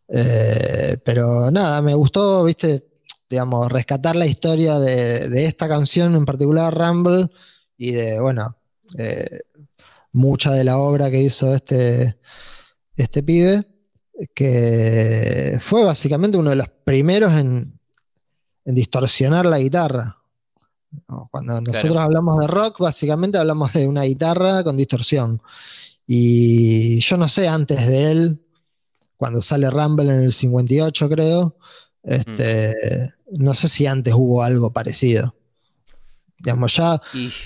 Pero 0.07 1.51
nada, 1.51 1.81
me 1.81 1.93
gustó, 1.93 2.43
viste, 2.43 2.85
digamos, 3.29 3.71
rescatar 3.71 4.15
la 4.15 4.27
historia 4.27 4.79
de, 4.79 5.29
de 5.29 5.45
esta 5.45 5.67
canción 5.67 6.15
en 6.15 6.25
particular, 6.25 6.73
Rumble, 6.77 7.29
y 7.77 7.91
de, 7.91 8.19
bueno, 8.19 8.55
mucha 10.11 10.51
de 10.51 10.63
la 10.63 10.77
obra 10.77 11.09
que 11.09 11.21
hizo 11.21 11.53
este 11.53 12.17
este 12.95 13.23
pibe, 13.23 13.67
que 14.33 15.57
fue 15.61 15.83
básicamente 15.83 16.37
uno 16.37 16.51
de 16.51 16.55
los 16.55 16.69
primeros 16.83 17.33
en, 17.33 17.79
distorsionar 18.67 19.45
la 19.45 19.59
guitarra. 19.59 20.17
Cuando 21.29 21.61
nosotros 21.61 21.97
hablamos 21.97 22.39
de 22.39 22.47
rock, 22.47 22.79
básicamente 22.79 23.37
hablamos 23.37 23.73
de 23.73 23.87
una 23.87 24.03
guitarra 24.03 24.63
con 24.63 24.75
distorsión. 24.75 25.39
Y 26.07 26.99
yo 26.99 27.17
no 27.17 27.27
sé, 27.27 27.47
antes 27.47 27.85
de 27.85 28.11
él, 28.11 28.44
cuando 29.17 29.41
sale 29.41 29.69
Rumble 29.69 30.11
en 30.11 30.23
el 30.23 30.33
58, 30.33 31.09
creo, 31.09 31.57
este, 32.03 32.73
mm. 33.31 33.43
no 33.43 33.53
sé 33.53 33.67
si 33.67 33.87
antes 33.87 34.13
hubo 34.13 34.43
algo 34.43 34.71
parecido. 34.71 35.35
Digamos, 36.37 36.75
ya 36.75 37.01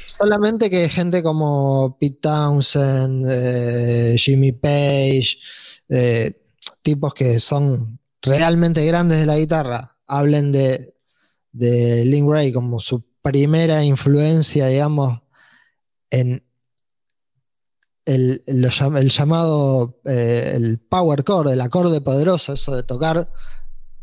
solamente 0.05 0.69
que 0.69 0.89
gente 0.89 1.23
como 1.23 1.97
Pete 1.99 2.19
Townsend, 2.21 3.25
eh, 3.29 4.15
Jimmy 4.17 4.51
Page, 4.51 5.37
eh, 5.89 6.33
tipos 6.81 7.13
que 7.13 7.39
son 7.39 7.99
realmente 8.21 8.85
grandes 8.85 9.19
de 9.19 9.25
la 9.25 9.37
guitarra, 9.37 9.95
hablen 10.07 10.51
de, 10.51 10.93
de 11.51 12.03
Link 12.05 12.27
Ray 12.29 12.51
como 12.51 12.79
su 12.79 13.03
primera 13.21 13.83
influencia, 13.83 14.67
digamos, 14.67 15.21
en 16.09 16.43
el, 18.05 18.41
llamado 19.09 19.99
eh, 20.05 20.53
el 20.55 20.79
power 20.79 21.23
chord, 21.23 21.49
el 21.49 21.61
acorde 21.61 22.01
poderoso, 22.01 22.53
eso 22.53 22.75
de 22.75 22.83
tocar 22.83 23.31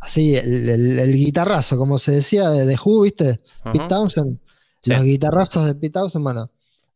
así, 0.01 0.37
el, 0.37 1.13
guitarrazo, 1.15 1.77
como 1.77 1.99
se 1.99 2.13
decía 2.13 2.51
de 2.51 2.67
The 2.67 2.79
Who, 2.85 3.03
¿viste? 3.03 3.41
Pete 3.65 3.89
Townsend 3.89 4.39
los 4.87 5.03
guitarrazos 5.03 5.67
de 5.67 5.75
Pete 5.75 5.91
Townsend, 5.91 6.23
bueno, 6.23 6.51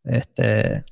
este, 0.05 0.85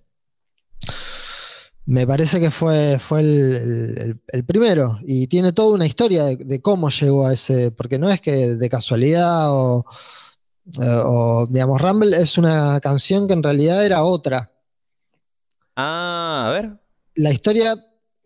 me 1.87 2.07
parece 2.07 2.41
que 2.41 2.51
fue, 2.51 2.99
fue 2.99 3.21
el, 3.21 4.21
primero 4.47 4.99
y 5.05 5.27
tiene 5.27 5.53
toda 5.53 5.75
una 5.75 5.87
historia 5.87 6.25
de, 6.25 6.61
cómo 6.61 6.91
llegó 6.91 7.27
a 7.27 7.33
ese, 7.33 7.71
porque 7.71 7.99
no 7.99 8.11
es 8.11 8.21
que 8.21 8.55
de 8.57 8.69
casualidad 8.69 9.53
o, 9.53 9.85
o, 10.79 11.47
digamos, 11.49 11.81
Rumble 11.81 12.17
es 12.17 12.37
una 12.37 12.81
canción 12.81 13.27
que 13.27 13.35
en 13.35 13.43
realidad 13.43 13.85
era 13.85 14.03
otra. 14.03 14.53
Ah, 15.81 16.49
a 16.49 16.51
ver. 16.51 16.77
La 17.15 17.31
historia 17.31 17.77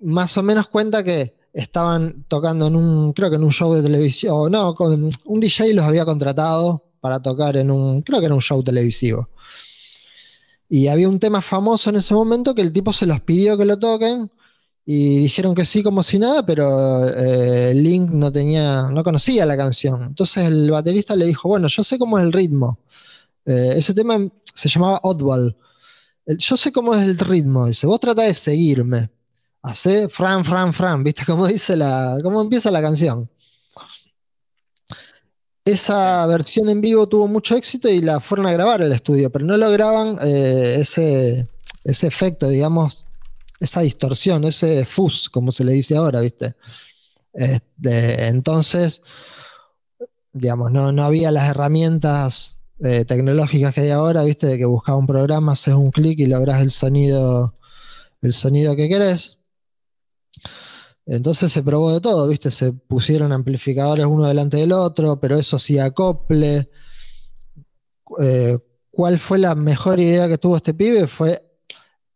más 0.00 0.38
o 0.38 0.42
menos 0.42 0.68
cuenta 0.68 1.04
que 1.04 1.36
estaban 1.52 2.24
tocando 2.26 2.66
en 2.66 2.76
un, 2.76 3.12
creo 3.12 3.28
que 3.28 3.36
en 3.36 3.44
un 3.44 3.52
show 3.52 3.74
de 3.74 3.82
televisión, 3.82 4.50
no, 4.50 4.74
con 4.74 5.10
un 5.26 5.40
DJ 5.40 5.74
los 5.74 5.84
había 5.84 6.06
contratado 6.06 6.82
para 7.00 7.20
tocar 7.20 7.58
en 7.58 7.70
un, 7.70 8.00
creo 8.00 8.20
que 8.20 8.26
era 8.26 8.34
un 8.34 8.40
show 8.40 8.62
televisivo. 8.62 9.28
Y 10.70 10.86
había 10.86 11.10
un 11.10 11.20
tema 11.20 11.42
famoso 11.42 11.90
en 11.90 11.96
ese 11.96 12.14
momento 12.14 12.54
que 12.54 12.62
el 12.62 12.72
tipo 12.72 12.90
se 12.94 13.04
los 13.04 13.20
pidió 13.20 13.58
que 13.58 13.66
lo 13.66 13.78
toquen 13.78 14.30
y 14.86 15.16
dijeron 15.18 15.54
que 15.54 15.66
sí 15.66 15.82
como 15.82 16.02
si 16.02 16.18
nada, 16.18 16.46
pero 16.46 17.06
eh, 17.06 17.74
Link 17.74 18.10
no 18.10 18.32
tenía, 18.32 18.88
no 18.90 19.04
conocía 19.04 19.44
la 19.44 19.58
canción. 19.58 20.04
Entonces 20.04 20.46
el 20.46 20.70
baterista 20.70 21.14
le 21.14 21.26
dijo, 21.26 21.50
bueno, 21.50 21.68
yo 21.68 21.84
sé 21.84 21.98
cómo 21.98 22.18
es 22.18 22.24
el 22.24 22.32
ritmo. 22.32 22.78
Eh, 23.44 23.74
ese 23.76 23.92
tema 23.92 24.18
se 24.54 24.70
llamaba 24.70 25.00
Oddball. 25.02 25.54
Yo 26.26 26.56
sé 26.56 26.72
cómo 26.72 26.94
es 26.94 27.02
el 27.02 27.18
ritmo. 27.18 27.66
Dice, 27.66 27.86
vos 27.86 28.00
trata 28.00 28.22
de 28.22 28.34
seguirme. 28.34 29.10
Hace 29.62 30.08
fran, 30.08 30.44
fran, 30.44 30.72
fran, 30.72 31.04
¿viste 31.04 31.24
cómo 31.26 31.46
dice 31.46 31.76
la, 31.76 32.18
cómo 32.22 32.40
empieza 32.40 32.70
la 32.70 32.82
canción? 32.82 33.30
Esa 35.64 36.26
versión 36.26 36.68
en 36.68 36.80
vivo 36.80 37.08
tuvo 37.08 37.28
mucho 37.28 37.54
éxito 37.54 37.88
y 37.88 38.00
la 38.00 38.18
fueron 38.18 38.46
a 38.46 38.52
grabar 38.52 38.82
el 38.82 38.90
estudio, 38.90 39.30
pero 39.30 39.44
no 39.44 39.56
lograban 39.56 40.18
eh, 40.20 40.78
ese, 40.80 41.48
ese 41.84 42.06
efecto, 42.08 42.48
digamos, 42.48 43.06
esa 43.60 43.82
distorsión, 43.82 44.42
ese 44.42 44.84
fuzz, 44.84 45.28
como 45.28 45.52
se 45.52 45.64
le 45.64 45.72
dice 45.72 45.96
ahora, 45.96 46.20
¿viste? 46.20 46.56
Este, 47.32 48.26
entonces, 48.26 49.02
digamos, 50.32 50.72
no, 50.72 50.90
no 50.90 51.04
había 51.04 51.30
las 51.30 51.48
herramientas 51.48 52.58
eh, 52.84 53.04
tecnológicas 53.04 53.72
que 53.72 53.82
hay 53.82 53.90
ahora, 53.90 54.24
viste, 54.24 54.48
de 54.48 54.58
que 54.58 54.64
buscas 54.64 54.96
un 54.96 55.06
programa, 55.06 55.52
haces 55.52 55.74
un 55.74 55.90
clic 55.90 56.18
y 56.18 56.26
logras 56.26 56.60
el 56.60 56.70
sonido, 56.70 57.54
el 58.20 58.32
sonido 58.32 58.74
que 58.74 58.88
querés. 58.88 59.38
Entonces 61.06 61.52
se 61.52 61.62
probó 61.62 61.92
de 61.92 62.00
todo, 62.00 62.26
viste, 62.28 62.50
se 62.50 62.72
pusieron 62.72 63.32
amplificadores 63.32 64.06
uno 64.06 64.26
delante 64.26 64.56
del 64.56 64.72
otro, 64.72 65.20
pero 65.20 65.38
eso 65.38 65.58
sí 65.58 65.78
acople. 65.78 66.70
Eh, 68.20 68.58
¿Cuál 68.90 69.18
fue 69.18 69.38
la 69.38 69.54
mejor 69.54 70.00
idea 70.00 70.28
que 70.28 70.38
tuvo 70.38 70.56
este 70.56 70.74
pibe? 70.74 71.06
Fue 71.06 71.40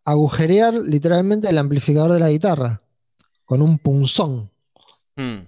agujerear 0.04 0.74
literalmente 0.74 1.48
el 1.48 1.58
amplificador 1.58 2.12
de 2.12 2.20
la 2.20 2.30
guitarra 2.30 2.82
con 3.44 3.62
un 3.62 3.78
punzón. 3.78 4.50
Hmm. 5.16 5.46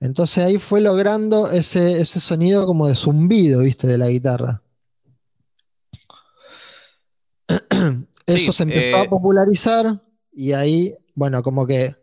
Entonces 0.00 0.44
ahí 0.44 0.58
fue 0.58 0.80
logrando 0.80 1.50
ese, 1.50 2.04
sonido 2.04 2.66
como 2.66 2.88
de 2.88 2.94
zumbido, 2.94 3.60
viste, 3.60 3.86
de 3.86 3.98
la 3.98 4.08
guitarra. 4.08 4.62
Eso 8.26 8.52
se 8.52 8.62
empezó 8.64 8.96
a 8.96 9.04
eh, 9.04 9.08
popularizar 9.08 10.02
y 10.32 10.52
ahí, 10.52 10.94
bueno, 11.14 11.42
como 11.42 11.66
que 11.66 11.94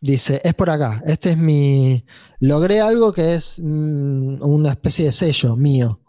dice, 0.00 0.40
es 0.44 0.54
por 0.54 0.70
acá, 0.70 1.02
este 1.06 1.30
es 1.32 1.36
mi... 1.36 2.04
Logré 2.40 2.80
algo 2.80 3.12
que 3.12 3.34
es 3.34 3.60
mm, 3.62 4.42
una 4.42 4.70
especie 4.70 5.06
de 5.06 5.12
sello 5.12 5.56
mío, 5.56 6.00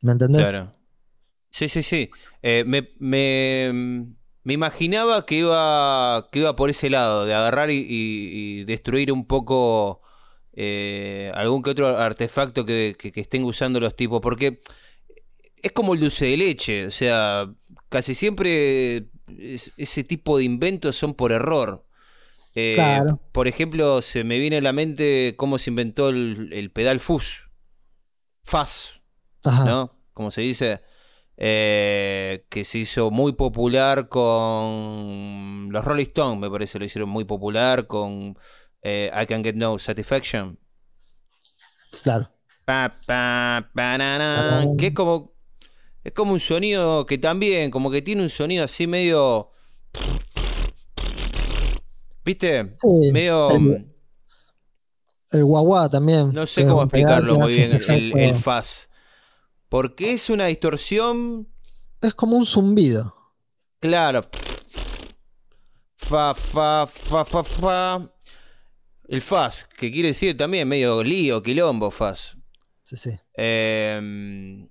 ¿me 0.00 0.12
entendés? 0.12 0.48
Claro. 0.48 0.72
Sí, 1.50 1.68
sí, 1.68 1.82
sí. 1.82 2.10
Eh, 2.42 2.64
me, 2.66 4.15
imaginaba 4.54 5.26
que 5.26 5.36
iba, 5.36 6.28
que 6.30 6.40
iba 6.40 6.56
por 6.56 6.70
ese 6.70 6.90
lado, 6.90 7.24
de 7.26 7.34
agarrar 7.34 7.70
y 7.70 8.64
destruir 8.64 9.12
un 9.12 9.26
poco 9.26 10.00
eh, 10.58 11.30
algún 11.34 11.62
que 11.62 11.70
otro 11.70 11.98
artefacto 11.98 12.64
que, 12.64 12.96
estén 13.14 13.44
usando 13.44 13.78
los 13.78 13.94
tipos, 13.94 14.22
porque 14.22 14.58
es 15.62 15.72
como 15.72 15.92
el 15.92 16.00
dulce 16.00 16.26
de 16.26 16.36
leche, 16.38 16.86
o 16.86 16.90
sea, 16.90 17.52
casi 17.90 18.14
siempre 18.14 19.10
ese 19.76 20.02
tipo 20.02 20.38
de 20.38 20.44
inventos 20.44 20.96
son 20.96 21.12
por 21.12 21.30
error. 21.30 21.84
Eh, 22.54 22.78
por 23.32 23.48
ejemplo, 23.48 24.00
se 24.00 24.24
me 24.24 24.38
viene 24.38 24.56
a 24.56 24.60
la 24.62 24.72
mente 24.72 25.34
cómo 25.36 25.58
se 25.58 25.68
inventó 25.68 26.08
el, 26.08 26.70
pedal 26.72 27.00
fuzz, 27.00 27.50
fuzz, 28.42 29.02
¿no? 29.44 29.94
Como 30.14 30.30
se 30.30 30.40
dice, 30.40 30.80
eh, 31.38 32.46
que 32.48 32.64
se 32.64 32.78
hizo 32.78 33.10
muy 33.10 33.32
popular 33.32 34.08
con 34.08 35.68
los 35.70 35.84
Rolling 35.84 36.04
Stones, 36.04 36.40
me 36.40 36.50
parece, 36.50 36.78
lo 36.78 36.86
hicieron 36.86 37.10
muy 37.10 37.24
popular 37.24 37.86
con 37.86 38.38
eh, 38.82 39.10
I 39.14 39.26
Can 39.26 39.44
Get 39.44 39.54
No 39.54 39.78
Satisfaction. 39.78 40.58
Claro. 42.02 42.30
que 44.78 44.86
es 44.88 44.92
como. 44.92 45.34
Es 46.02 46.12
como 46.12 46.32
un 46.32 46.40
sonido 46.40 47.04
que 47.04 47.18
también, 47.18 47.72
como 47.72 47.90
que 47.90 48.00
tiene 48.00 48.22
un 48.22 48.30
sonido 48.30 48.64
así 48.64 48.86
medio. 48.86 49.48
¿Viste? 52.24 52.76
medio. 53.12 53.48
El, 55.32 55.44
guagua 55.44 55.88
también. 55.88 56.32
No 56.32 56.46
sé 56.46 56.64
cómo 56.64 56.82
explicarlo 56.82 57.34
muy 57.34 57.52
bien, 57.52 57.80
el, 57.88 58.16
el 58.18 58.34
fuzz. 58.34 58.88
Porque 59.68 60.12
es 60.12 60.30
una 60.30 60.46
distorsión. 60.46 61.48
Es 62.00 62.14
como 62.14 62.36
un 62.36 62.46
zumbido. 62.46 63.14
Claro. 63.80 64.22
Fa, 65.96 66.34
fa, 66.34 66.86
fa, 66.86 67.24
fa, 67.24 67.44
fa. 67.44 68.12
El 69.08 69.20
FAS, 69.20 69.68
que 69.76 69.90
quiere 69.90 70.08
decir 70.08 70.36
también 70.36 70.66
medio 70.66 71.02
lío, 71.02 71.42
quilombo, 71.42 71.90
FAS. 71.90 72.36
Sí, 72.82 72.96
sí. 72.96 73.10
Em, 73.34 74.68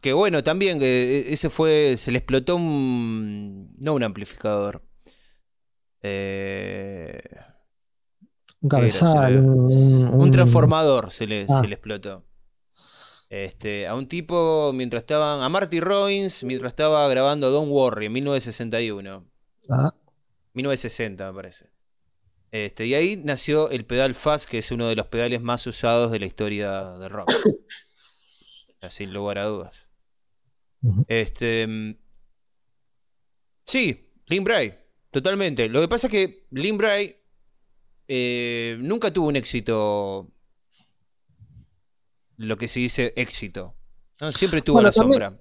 que 0.00 0.12
bueno, 0.12 0.42
también 0.42 0.78
que 0.78 1.32
ese 1.32 1.50
fue. 1.50 1.96
Se 1.96 2.10
le 2.10 2.18
explotó 2.18 2.56
un. 2.56 3.74
No 3.78 3.94
un 3.94 4.02
amplificador. 4.02 4.82
Eh, 6.02 7.22
un 8.60 8.68
cabezal. 8.68 9.44
Un, 9.44 10.30
transformador 10.30 11.12
se 11.12 11.26
le, 11.26 11.46
ah. 11.48 11.60
se 11.60 11.68
le 11.68 11.74
explotó. 11.74 12.24
Este, 13.32 13.86
a 13.86 13.94
un 13.94 14.08
tipo 14.08 14.72
mientras 14.74 15.04
estaban. 15.04 15.40
A 15.40 15.48
Marty 15.48 15.80
Robbins 15.80 16.44
mientras 16.44 16.72
estaba 16.72 17.08
grabando 17.08 17.50
Don't 17.50 17.72
Worry 17.72 18.06
en 18.06 18.12
1961. 18.12 19.26
Ah. 19.70 19.94
1960, 20.52 21.32
me 21.32 21.34
parece. 21.34 21.70
Este, 22.50 22.84
y 22.84 22.92
ahí 22.92 23.16
nació 23.16 23.70
el 23.70 23.86
pedal 23.86 24.12
Fuzz, 24.12 24.44
que 24.44 24.58
es 24.58 24.70
uno 24.70 24.86
de 24.86 24.96
los 24.96 25.06
pedales 25.06 25.40
más 25.40 25.66
usados 25.66 26.10
de 26.10 26.20
la 26.20 26.26
historia 26.26 26.90
del 26.98 27.08
rock. 27.08 27.32
Sin 28.90 29.14
lugar 29.14 29.38
a 29.38 29.44
dudas. 29.44 29.88
Este. 31.08 31.66
Mm, 31.66 31.96
sí, 33.64 34.12
Lynn 34.26 34.44
Bray, 34.44 34.78
totalmente. 35.10 35.70
Lo 35.70 35.80
que 35.80 35.88
pasa 35.88 36.08
es 36.08 36.10
que 36.10 36.46
Lynn 36.50 36.76
Bray 36.76 37.16
eh, 38.08 38.76
nunca 38.78 39.10
tuvo 39.10 39.28
un 39.28 39.36
éxito. 39.36 40.30
Lo 42.36 42.56
que 42.56 42.68
se 42.68 42.80
dice 42.80 43.12
éxito. 43.16 43.74
Siempre 44.34 44.62
tuvo 44.62 44.80
la 44.80 44.92
sombra 44.92 45.36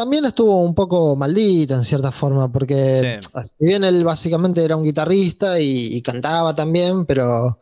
también 0.00 0.24
estuvo 0.24 0.62
un 0.62 0.74
poco 0.74 1.14
maldita 1.14 1.74
en 1.74 1.84
cierta 1.84 2.10
forma, 2.10 2.50
porque 2.50 3.20
si 3.20 3.66
bien 3.66 3.84
él 3.84 4.02
básicamente 4.02 4.64
era 4.64 4.74
un 4.74 4.82
guitarrista 4.82 5.60
y, 5.60 6.00
cantaba 6.00 6.54
también, 6.54 7.04
pero 7.04 7.60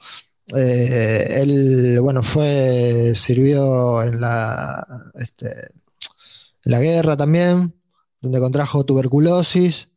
eh, 0.56 1.34
él, 1.38 1.98
bueno, 2.00 2.22
fue, 2.22 3.12
sirvió 3.16 4.04
en 4.04 4.20
la, 4.20 5.10
este, 5.14 5.48
en 5.48 6.72
la 6.72 6.78
guerra 6.78 7.16
también, 7.16 7.74
donde 8.22 8.38
contrajo 8.38 8.84
tuberculosis, 8.84 9.88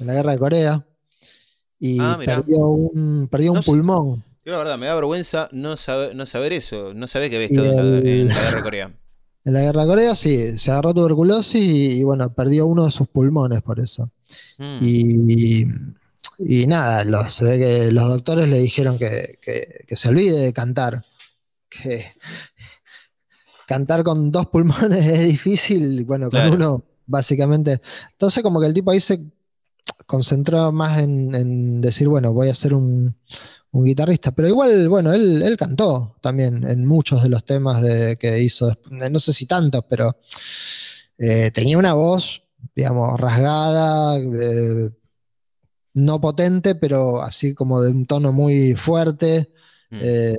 en 0.00 0.08
la 0.08 0.14
guerra 0.14 0.32
de 0.32 0.38
Corea, 0.38 0.86
y 1.78 1.98
ah, 2.00 2.18
perdió 2.18 2.66
un, 2.66 3.28
perdió 3.30 3.52
un 3.52 3.62
pulmón. 3.62 4.24
Yo 4.46 4.52
la 4.52 4.58
verdad, 4.58 4.78
me 4.78 4.86
da 4.86 4.94
vergüenza 4.94 5.48
no 5.50 5.76
saber, 5.76 6.14
no 6.14 6.24
saber 6.24 6.52
eso, 6.52 6.94
no 6.94 7.08
saber 7.08 7.30
que 7.30 7.34
había 7.34 7.48
estado 7.48 7.66
en 7.66 8.28
la 8.28 8.34
guerra 8.34 8.56
de 8.58 8.62
Corea. 8.62 8.92
En 9.44 9.52
la 9.52 9.60
guerra 9.60 9.82
de 9.82 9.88
Corea 9.88 10.14
sí, 10.14 10.56
se 10.56 10.70
agarró 10.70 10.94
tuberculosis 10.94 11.64
y, 11.64 12.04
bueno, 12.04 12.32
perdió 12.32 12.68
uno 12.68 12.84
de 12.84 12.92
sus 12.92 13.08
pulmones 13.08 13.60
por 13.62 13.80
eso. 13.80 14.08
Mm. 14.58 14.78
Y, 16.38 16.66
nada, 16.68 17.28
se 17.28 17.44
ve 17.44 17.58
que 17.58 17.90
los 17.90 18.08
doctores 18.08 18.48
le 18.48 18.60
dijeron 18.60 18.98
que, 18.98 19.36
se 19.90 20.08
olvide 20.08 20.38
de 20.38 20.52
cantar. 20.52 21.04
Que 21.68 22.04
cantar 23.66 24.04
con 24.04 24.30
dos 24.30 24.46
pulmones 24.46 25.06
es 25.06 25.24
difícil, 25.24 26.04
bueno, 26.04 26.30
con 26.30 26.46
uno 26.52 26.84
básicamente. 27.06 27.80
Entonces 28.12 28.44
como 28.44 28.60
que 28.60 28.68
el 28.68 28.74
tipo 28.74 28.92
ahí 28.92 29.00
se 29.00 29.24
concentró 30.06 30.72
más 30.72 30.98
en 30.98 31.80
decir, 31.80 32.08
bueno, 32.08 32.32
voy 32.32 32.48
a 32.48 32.52
hacer 32.52 32.74
un, 32.74 33.16
un 33.76 33.84
guitarrista. 33.84 34.32
Pero 34.32 34.48
igual, 34.48 34.88
bueno, 34.88 35.12
él, 35.12 35.56
cantó 35.58 36.16
también 36.20 36.66
en 36.68 36.86
muchos 36.86 37.22
de 37.22 37.28
los 37.28 37.44
temas 37.44 37.82
de, 37.82 38.16
que 38.16 38.42
hizo, 38.42 38.72
no 38.90 39.18
sé 39.18 39.32
si 39.32 39.46
tantos, 39.46 39.84
pero 39.88 40.16
eh, 41.18 41.50
tenía 41.52 41.78
una 41.78 41.94
voz, 41.94 42.42
digamos, 42.74 43.18
rasgada, 43.20 44.18
eh, 44.18 44.90
no 45.94 46.20
potente, 46.20 46.74
pero 46.74 47.22
así 47.22 47.54
como 47.54 47.82
de 47.82 47.90
un 47.90 48.06
tono 48.06 48.32
muy 48.32 48.74
fuerte. 48.74 49.50
Mm. 49.90 49.98
Eh, 50.02 50.36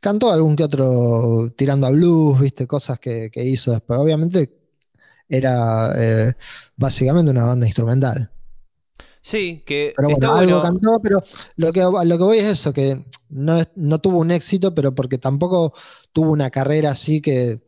cantó 0.00 0.32
algún 0.32 0.56
que 0.56 0.64
otro 0.64 1.52
tirando 1.56 1.86
a 1.86 1.90
blues, 1.90 2.40
viste, 2.40 2.66
cosas 2.66 2.98
que, 2.98 3.30
que 3.30 3.44
hizo 3.44 3.72
después. 3.72 4.00
Obviamente 4.00 4.58
era 5.28 5.94
básicamente 6.76 7.30
una 7.30 7.44
banda 7.44 7.66
instrumental. 7.66 8.31
Sí, 9.24 9.62
que 9.64 9.94
pero 9.96 10.10
está 10.10 10.32
bueno, 10.32 10.60
cantó, 10.62 10.98
pero 11.00 11.22
lo 11.54 11.72
que, 11.72 11.80
lo 11.80 12.18
que 12.18 12.24
voy 12.24 12.38
es 12.38 12.46
eso, 12.46 12.72
que 12.72 13.04
no, 13.30 13.64
tuvo 14.00 14.18
un 14.18 14.32
éxito, 14.32 14.74
pero 14.74 14.96
porque 14.96 15.16
tampoco 15.16 15.74
tuvo 16.12 16.32
una 16.32 16.50
carrera 16.50 16.90
así 16.90 17.20
que. 17.22 17.60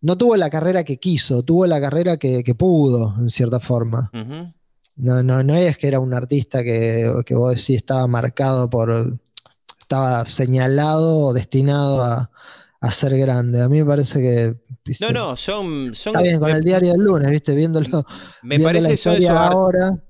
No 0.00 0.16
tuvo 0.16 0.36
la 0.36 0.48
carrera 0.48 0.84
que 0.84 0.98
quiso, 0.98 1.42
tuvo 1.42 1.66
la 1.66 1.80
carrera 1.80 2.16
que, 2.16 2.44
pudo, 2.56 3.16
en 3.18 3.28
cierta 3.28 3.58
forma. 3.58 4.08
no, 4.94 5.22
no, 5.24 5.42
no 5.42 5.54
es 5.54 5.76
que 5.76 5.88
era 5.88 5.98
un 5.98 6.14
artista 6.14 6.62
que, 6.62 7.12
que 7.26 7.34
vos 7.34 7.56
decís 7.56 7.76
estaba 7.78 8.06
marcado 8.06 8.70
por. 8.70 9.18
estaba 9.80 10.24
señalado 10.26 11.26
o 11.26 11.32
destinado 11.32 12.04
a, 12.04 12.30
ser 12.92 13.18
grande. 13.18 13.60
A 13.60 13.68
mí 13.68 13.78
me 13.80 13.84
parece 13.84 14.20
que. 14.20 14.56
No, 15.00 15.10
no, 15.10 15.36
son. 15.36 15.92
son 15.92 16.12
está 16.12 16.22
bien, 16.22 16.38
con 16.38 16.52
el 16.52 16.62
diario 16.62 16.92
del 16.92 17.00
lunes, 17.00 17.32
¿viste? 17.32 17.52
Viéndolo. 17.52 18.04
Me 18.44 18.60
parece 18.60 18.92
eso, 18.92 19.10
ahora. 19.32 20.00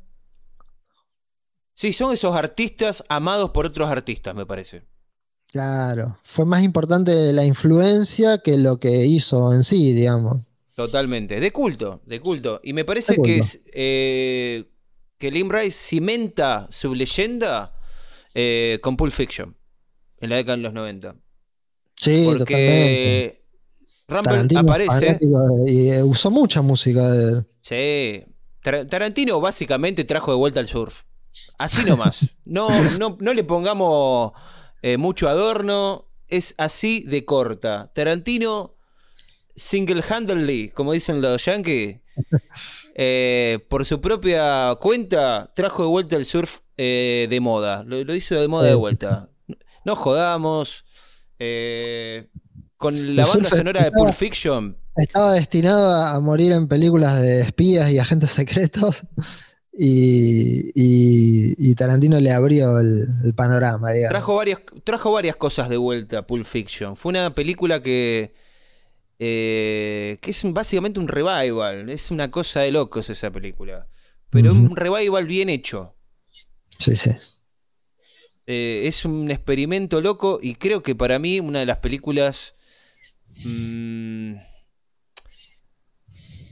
Sí, 1.78 1.92
son 1.92 2.12
esos 2.12 2.34
artistas 2.34 3.04
amados 3.08 3.50
por 3.50 3.64
otros 3.64 3.88
artistas, 3.88 4.34
me 4.34 4.44
parece. 4.44 4.82
Claro, 5.52 6.18
fue 6.24 6.44
más 6.44 6.64
importante 6.64 7.32
la 7.32 7.44
influencia 7.44 8.38
que 8.38 8.58
lo 8.58 8.80
que 8.80 9.06
hizo 9.06 9.52
en 9.52 9.62
sí, 9.62 9.92
digamos. 9.92 10.38
Totalmente, 10.74 11.38
de 11.38 11.52
culto, 11.52 12.02
de 12.04 12.18
culto. 12.20 12.60
Y 12.64 12.72
me 12.72 12.84
parece 12.84 13.22
que, 13.22 13.38
es, 13.38 13.62
eh, 13.72 14.64
que 15.18 15.30
Lim 15.30 15.48
Rice 15.50 15.70
cimenta 15.70 16.66
su 16.68 16.96
leyenda 16.96 17.72
eh, 18.34 18.80
con 18.82 18.96
Pulp 18.96 19.12
Fiction, 19.12 19.56
en 20.20 20.30
la 20.30 20.36
década 20.36 20.56
de 20.56 20.62
los 20.64 20.72
90. 20.72 21.14
Sí, 21.94 22.24
totalmente. 22.24 22.38
Porque 22.38 23.44
Rumble 24.08 24.24
Tarantino 24.24 24.60
es 24.62 24.66
aparece. 24.66 25.18
y 25.68 25.90
eh, 25.90 26.02
usó 26.02 26.32
mucha 26.32 26.60
música 26.60 27.08
de 27.08 27.44
Sí. 27.60 28.24
Tar- 28.64 28.84
Tarantino 28.88 29.40
básicamente 29.40 30.02
trajo 30.02 30.32
de 30.32 30.38
vuelta 30.38 30.58
el 30.58 30.66
surf. 30.66 31.04
Así 31.58 31.84
nomás. 31.84 32.26
No, 32.44 32.68
no, 32.98 33.16
no 33.20 33.34
le 33.34 33.44
pongamos 33.44 34.32
eh, 34.82 34.96
mucho 34.96 35.28
adorno. 35.28 36.06
Es 36.28 36.54
así 36.58 37.02
de 37.06 37.24
corta. 37.24 37.90
Tarantino, 37.94 38.74
single-handedly, 39.56 40.70
como 40.70 40.92
dicen 40.92 41.20
los 41.22 41.44
yankees, 41.44 42.00
eh, 42.94 43.58
por 43.68 43.84
su 43.84 44.00
propia 44.00 44.74
cuenta, 44.80 45.50
trajo 45.54 45.82
de 45.82 45.88
vuelta 45.88 46.16
el 46.16 46.24
surf 46.24 46.58
eh, 46.76 47.26
de 47.30 47.40
moda. 47.40 47.82
Lo, 47.84 48.02
lo 48.04 48.14
hizo 48.14 48.34
de 48.34 48.46
moda 48.48 48.68
de 48.68 48.74
vuelta. 48.74 49.28
No 49.84 49.96
jodamos. 49.96 50.84
eh, 51.38 52.28
con 52.76 53.16
la 53.16 53.22
El 53.22 53.28
banda 53.28 53.50
sonora 53.50 53.82
de 53.82 53.90
Pulp 53.90 54.12
Fiction. 54.12 54.76
Estaba 54.96 55.32
destinado 55.32 55.92
a 55.94 56.18
morir 56.20 56.52
en 56.52 56.68
películas 56.68 57.20
de 57.20 57.40
espías 57.40 57.90
y 57.90 57.98
agentes 57.98 58.30
secretos. 58.30 59.02
Y, 59.80 60.72
y- 60.74 61.54
y 61.56 61.74
Tarantino 61.76 62.18
le 62.18 62.32
abrió 62.32 62.80
el, 62.80 63.04
el 63.24 63.32
panorama, 63.34 63.92
digamos. 63.92 64.10
Trajo 64.12 64.34
varias, 64.34 64.60
trajo 64.82 65.12
varias 65.12 65.36
cosas 65.36 65.68
de 65.68 65.76
vuelta 65.76 66.26
Pulp 66.26 66.44
Fiction. 66.44 66.96
Fue 66.96 67.10
una 67.10 67.32
película 67.34 67.80
que. 67.80 68.34
eh, 69.20 70.18
que 70.20 70.30
es 70.32 70.42
un- 70.42 70.52
básicamente 70.52 70.98
un 70.98 71.06
revival. 71.08 71.88
Es 71.90 72.10
una 72.10 72.28
cosa 72.30 72.60
de 72.62 72.72
locos 72.72 73.08
esa 73.10 73.30
película. 73.30 73.86
Pero 74.30 74.52
un 74.52 74.74
revival 74.76 75.26
bien 75.26 75.48
hecho. 75.48 75.94
Sí, 76.70 76.94
sí. 76.96 77.10
Eh, 78.46 78.82
es 78.86 79.04
un 79.04 79.30
experimento 79.30 80.00
loco 80.00 80.40
y 80.42 80.54
creo 80.56 80.82
que 80.82 80.94
para 80.94 81.18
mí 81.18 81.38
una 81.40 81.60
de 81.60 81.66
las 81.66 81.76
películas. 81.78 82.54
mm, 83.44 84.34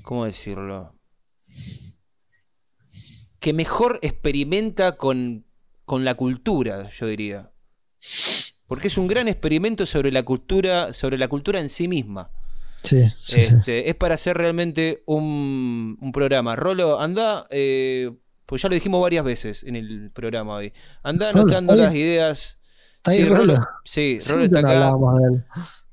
¿Cómo 0.02 0.24
decirlo? 0.24 0.95
Que 3.46 3.52
mejor 3.52 4.00
experimenta 4.02 4.96
con, 4.96 5.44
con 5.84 6.04
la 6.04 6.16
cultura, 6.16 6.90
yo 6.90 7.06
diría. 7.06 7.52
Porque 8.66 8.88
es 8.88 8.98
un 8.98 9.06
gran 9.06 9.28
experimento 9.28 9.86
sobre 9.86 10.10
la 10.10 10.24
cultura, 10.24 10.92
sobre 10.92 11.16
la 11.16 11.28
cultura 11.28 11.60
en 11.60 11.68
sí 11.68 11.86
misma. 11.86 12.32
Sí, 12.82 13.04
sí, 13.08 13.14
sí. 13.20 13.40
Este, 13.42 13.88
es 13.88 13.94
para 13.94 14.16
hacer 14.16 14.36
realmente 14.36 15.04
un, 15.06 15.96
un 16.00 16.10
programa. 16.10 16.56
Rolo, 16.56 16.98
anda, 16.98 17.46
eh, 17.50 18.10
pues 18.46 18.62
ya 18.62 18.68
lo 18.68 18.74
dijimos 18.74 19.00
varias 19.00 19.24
veces 19.24 19.62
en 19.62 19.76
el 19.76 20.10
programa 20.10 20.56
hoy. 20.56 20.72
Anda 21.04 21.30
Rolo, 21.30 21.42
anotando 21.42 21.76
las 21.76 21.94
ideas. 21.94 22.58
Está 22.96 23.12
ahí 23.12 23.18
Sí, 23.18 23.28
Rolo. 23.28 23.54
Sí, 23.84 24.18
Rolo 24.26 24.42
está 24.42 24.58
acá. 24.58 24.92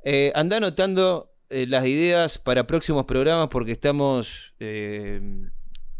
Eh, 0.03 0.31
anda 0.33 0.57
anotando 0.57 1.35
eh, 1.51 1.67
las 1.67 1.85
ideas 1.85 2.39
para 2.39 2.65
próximos 2.65 3.05
programas 3.05 3.49
porque 3.49 3.73
estamos, 3.73 4.55
eh, 4.59 5.21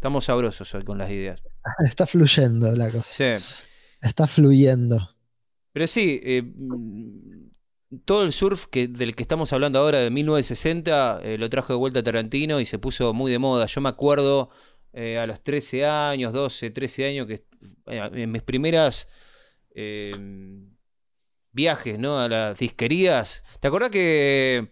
estamos 0.04 0.26
sabrosos 0.26 0.74
hoy 0.74 0.84
con 0.84 0.98
las 0.98 1.10
ideas. 1.10 1.40
Está 1.86 2.06
fluyendo 2.06 2.70
la 2.76 2.90
cosa. 2.92 3.38
Sí. 3.40 3.56
Está 4.02 4.26
fluyendo. 4.26 5.16
Pero 5.72 5.86
sí, 5.86 6.20
eh, 6.22 6.42
todo 8.04 8.24
el 8.24 8.32
surf 8.34 8.66
que, 8.66 8.86
del 8.86 9.14
que 9.16 9.22
estamos 9.22 9.54
hablando 9.54 9.78
ahora 9.78 10.00
de 10.00 10.10
1960 10.10 11.20
eh, 11.24 11.38
lo 11.38 11.48
trajo 11.48 11.72
de 11.72 11.78
vuelta 11.78 12.02
Tarantino 12.02 12.60
y 12.60 12.66
se 12.66 12.78
puso 12.78 13.14
muy 13.14 13.32
de 13.32 13.38
moda. 13.38 13.64
Yo 13.64 13.80
me 13.80 13.88
acuerdo 13.88 14.50
eh, 14.92 15.18
a 15.18 15.26
los 15.26 15.42
13 15.42 15.86
años, 15.86 16.34
12, 16.34 16.70
13 16.70 17.06
años, 17.06 17.26
que 17.26 17.46
en 17.86 18.30
mis 18.30 18.42
primeras 18.42 19.08
eh, 19.74 20.14
viajes 21.50 21.98
¿no? 21.98 22.18
a 22.20 22.28
las 22.28 22.58
disquerías. 22.58 23.42
¿Te 23.58 23.68
acordás 23.68 23.88
que 23.88 24.70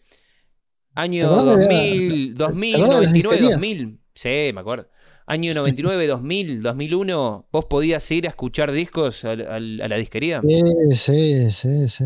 año 0.95 1.27
¿Te 1.27 1.27
acordás 1.35 1.69
de- 1.69 1.75
2000, 1.75 2.35
2000, 2.35 2.75
acordás 2.75 3.01
de 3.01 3.07
las 3.07 3.13
99, 3.15 3.37
disquerías? 3.37 3.61
2000? 3.61 4.01
Sí, 4.15 4.51
me 4.53 4.61
acuerdo. 4.61 4.91
Año 5.27 5.55
99, 5.55 6.07
2000, 6.07 6.63
2001, 6.63 7.49
vos 7.53 7.65
podías 7.67 8.11
ir 8.11 8.27
a 8.27 8.31
escuchar 8.31 8.73
discos 8.73 9.25
al- 9.25 9.81
a 9.81 9.89
la 9.89 9.97
disquería. 9.97 10.41
Sí, 10.43 10.63
sí, 10.97 11.53
sí, 11.53 11.89
sí. 11.89 12.05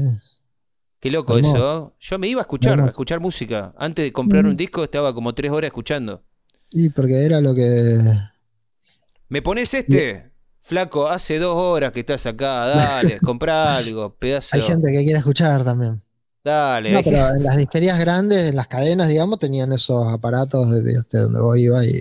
Qué 1.01 1.11
loco 1.11 1.37
Hermoso. 1.37 1.57
eso. 1.57 1.97
Yo 2.01 2.19
me 2.19 2.29
iba 2.29 2.41
a 2.41 2.43
escuchar, 2.43 2.81
a 2.81 2.89
escuchar 2.89 3.21
música. 3.21 3.75
Antes 3.79 4.05
de 4.05 4.13
comprar 4.13 4.45
un 4.47 4.53
Mm. 4.53 4.57
disco 4.57 4.85
estaba 4.85 5.15
como 5.15 5.35
tres 5.35 5.51
horas 5.53 5.69
escuchando. 5.69 6.25
Y 6.71 6.89
porque 6.91 7.25
era 7.25 7.41
lo 7.41 7.55
que. 7.55 7.99
¿Me 9.29 9.43
pones 9.43 9.73
este? 9.75 10.31
Flaco, 10.61 11.07
hace 11.07 11.39
dos 11.39 11.55
horas 11.57 11.93
que 11.93 12.01
estás 12.01 12.27
acá, 12.27 12.67
dale, 12.67 13.21
comprá 13.23 13.77
algo, 13.77 14.17
pedazo. 14.17 14.57
Hay 14.57 14.63
gente 14.63 14.91
que 14.91 15.05
quiere 15.05 15.19
escuchar 15.19 15.65
también. 15.65 16.03
Dale, 16.47 16.93
No, 16.93 17.03
pero 17.03 17.29
en 17.37 17.43
las 17.43 17.57
disquerías 17.57 17.99
grandes, 17.99 18.51
en 18.51 18.55
las 18.57 18.69
cadenas, 18.69 19.09
digamos, 19.09 19.39
tenían 19.41 19.73
esos 19.73 20.07
aparatos 20.13 20.71
de 20.71 20.81
¿viste? 20.81 21.19
donde 21.19 21.41
vos 21.41 21.59
ibas 21.59 21.85
y. 21.87 21.99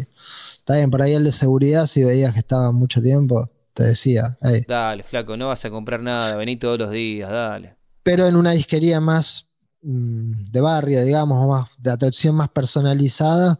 Está 0.59 0.75
bien, 0.75 0.91
por 0.91 1.01
ahí 1.01 1.13
el 1.13 1.23
de 1.23 1.31
seguridad, 1.31 1.85
si 1.87 2.03
veías 2.03 2.33
que 2.33 2.39
estaba 2.39 2.71
mucho 2.71 3.01
tiempo, 3.01 3.49
te 3.73 3.83
decía. 3.83 4.37
Dale, 4.67 5.01
flaco, 5.03 5.35
no 5.35 5.47
vas 5.47 5.65
a 5.65 5.69
comprar 5.71 5.99
nada, 6.01 6.35
vení 6.37 6.57
todos 6.57 6.77
los 6.79 6.91
días, 6.91 7.29
dale. 7.31 7.75
Pero 8.03 8.27
en 8.27 8.35
una 8.35 8.51
disquería 8.51 8.99
más 9.01 9.49
mm, 9.81 10.51
de 10.51 10.61
barrio, 10.61 11.01
digamos, 11.03 11.43
o 11.43 11.47
más 11.49 11.69
de 11.79 11.89
atracción 11.91 12.35
más 12.35 12.49
personalizada, 12.49 13.59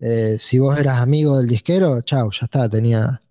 eh, 0.00 0.36
si 0.38 0.58
vos 0.58 0.78
eras 0.78 1.00
amigo 1.00 1.38
del 1.38 1.48
disquero, 1.48 2.00
chau, 2.02 2.30
ya 2.30 2.44
está, 2.44 2.68
tenía, 2.68 3.22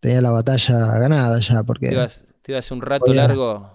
tenía 0.00 0.20
la 0.20 0.30
batalla 0.30 0.98
ganada 0.98 1.38
ya, 1.40 1.62
porque 1.62 1.88
Te 1.88 1.94
ibas, 1.94 2.22
te 2.42 2.52
ibas 2.52 2.70
un 2.72 2.82
rato 2.82 3.06
Podía- 3.06 3.22
largo. 3.28 3.71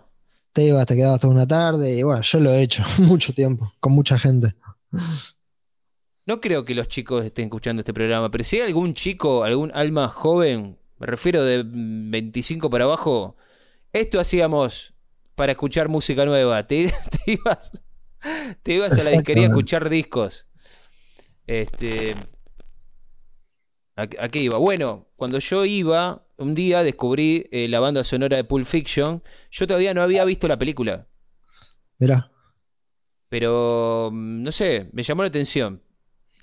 Te 0.58 0.64
ibas, 0.64 0.88
te 0.88 0.96
quedabas 0.96 1.20
toda 1.20 1.36
una 1.36 1.46
tarde, 1.46 1.94
y 1.94 2.02
bueno, 2.02 2.20
yo 2.20 2.40
lo 2.40 2.52
he 2.52 2.64
hecho 2.64 2.84
mucho 2.98 3.32
tiempo, 3.32 3.72
con 3.80 3.94
mucha 3.94 4.18
gente. 4.18 4.56
No 6.26 6.42
creo 6.42 6.66
que 6.66 6.74
los 6.74 6.88
chicos 6.88 7.24
estén 7.24 7.46
escuchando 7.46 7.82
este 7.82 7.94
programa, 7.94 8.32
pero 8.32 8.44
si 8.44 8.56
hay 8.56 8.64
algún 8.64 8.96
chico, 8.96 9.44
algún 9.44 9.72
alma 9.76 10.08
joven, 10.08 10.80
me 10.98 11.06
refiero 11.06 11.44
de 11.44 11.64
mm, 11.64 12.10
25 12.10 12.72
para 12.72 12.86
abajo, 12.86 13.38
esto 13.94 14.20
hacíamos 14.20 14.96
para 15.36 15.52
escuchar 15.52 15.90
música 15.90 16.26
nueva. 16.26 16.64
Te, 16.68 16.88
te 16.88 17.34
ibas, 17.34 17.72
te 18.64 18.74
ibas 18.74 18.98
a 18.98 19.04
la 19.04 19.12
disquería 19.12 19.44
a 19.44 19.50
escuchar 19.50 19.90
discos. 19.90 20.48
Este, 21.46 22.16
¿a, 23.96 24.02
a 24.02 24.30
qué 24.30 24.40
iba? 24.40 24.58
Bueno, 24.58 25.08
cuando 25.18 25.38
yo 25.38 25.66
iba, 25.66 26.27
un 26.38 26.56
día 26.56 26.84
descubrí 26.84 27.48
eh, 27.52 27.68
la 27.70 27.80
banda 27.80 28.04
sonora 28.04 28.38
de 28.38 28.44
Pulp 28.44 28.66
Fiction. 28.66 29.24
Yo 29.52 29.68
todavía 29.68 29.94
no 29.94 30.02
había 30.02 30.26
visto 30.26 30.48
la 30.48 30.58
película. 30.58 31.08
Mirá, 32.00 32.30
Pero, 33.30 34.10
mm, 34.12 34.44
no 34.44 34.52
sé, 34.52 34.90
me 34.94 35.04
llamó 35.04 35.24
la 35.24 35.28
atención. 35.30 35.84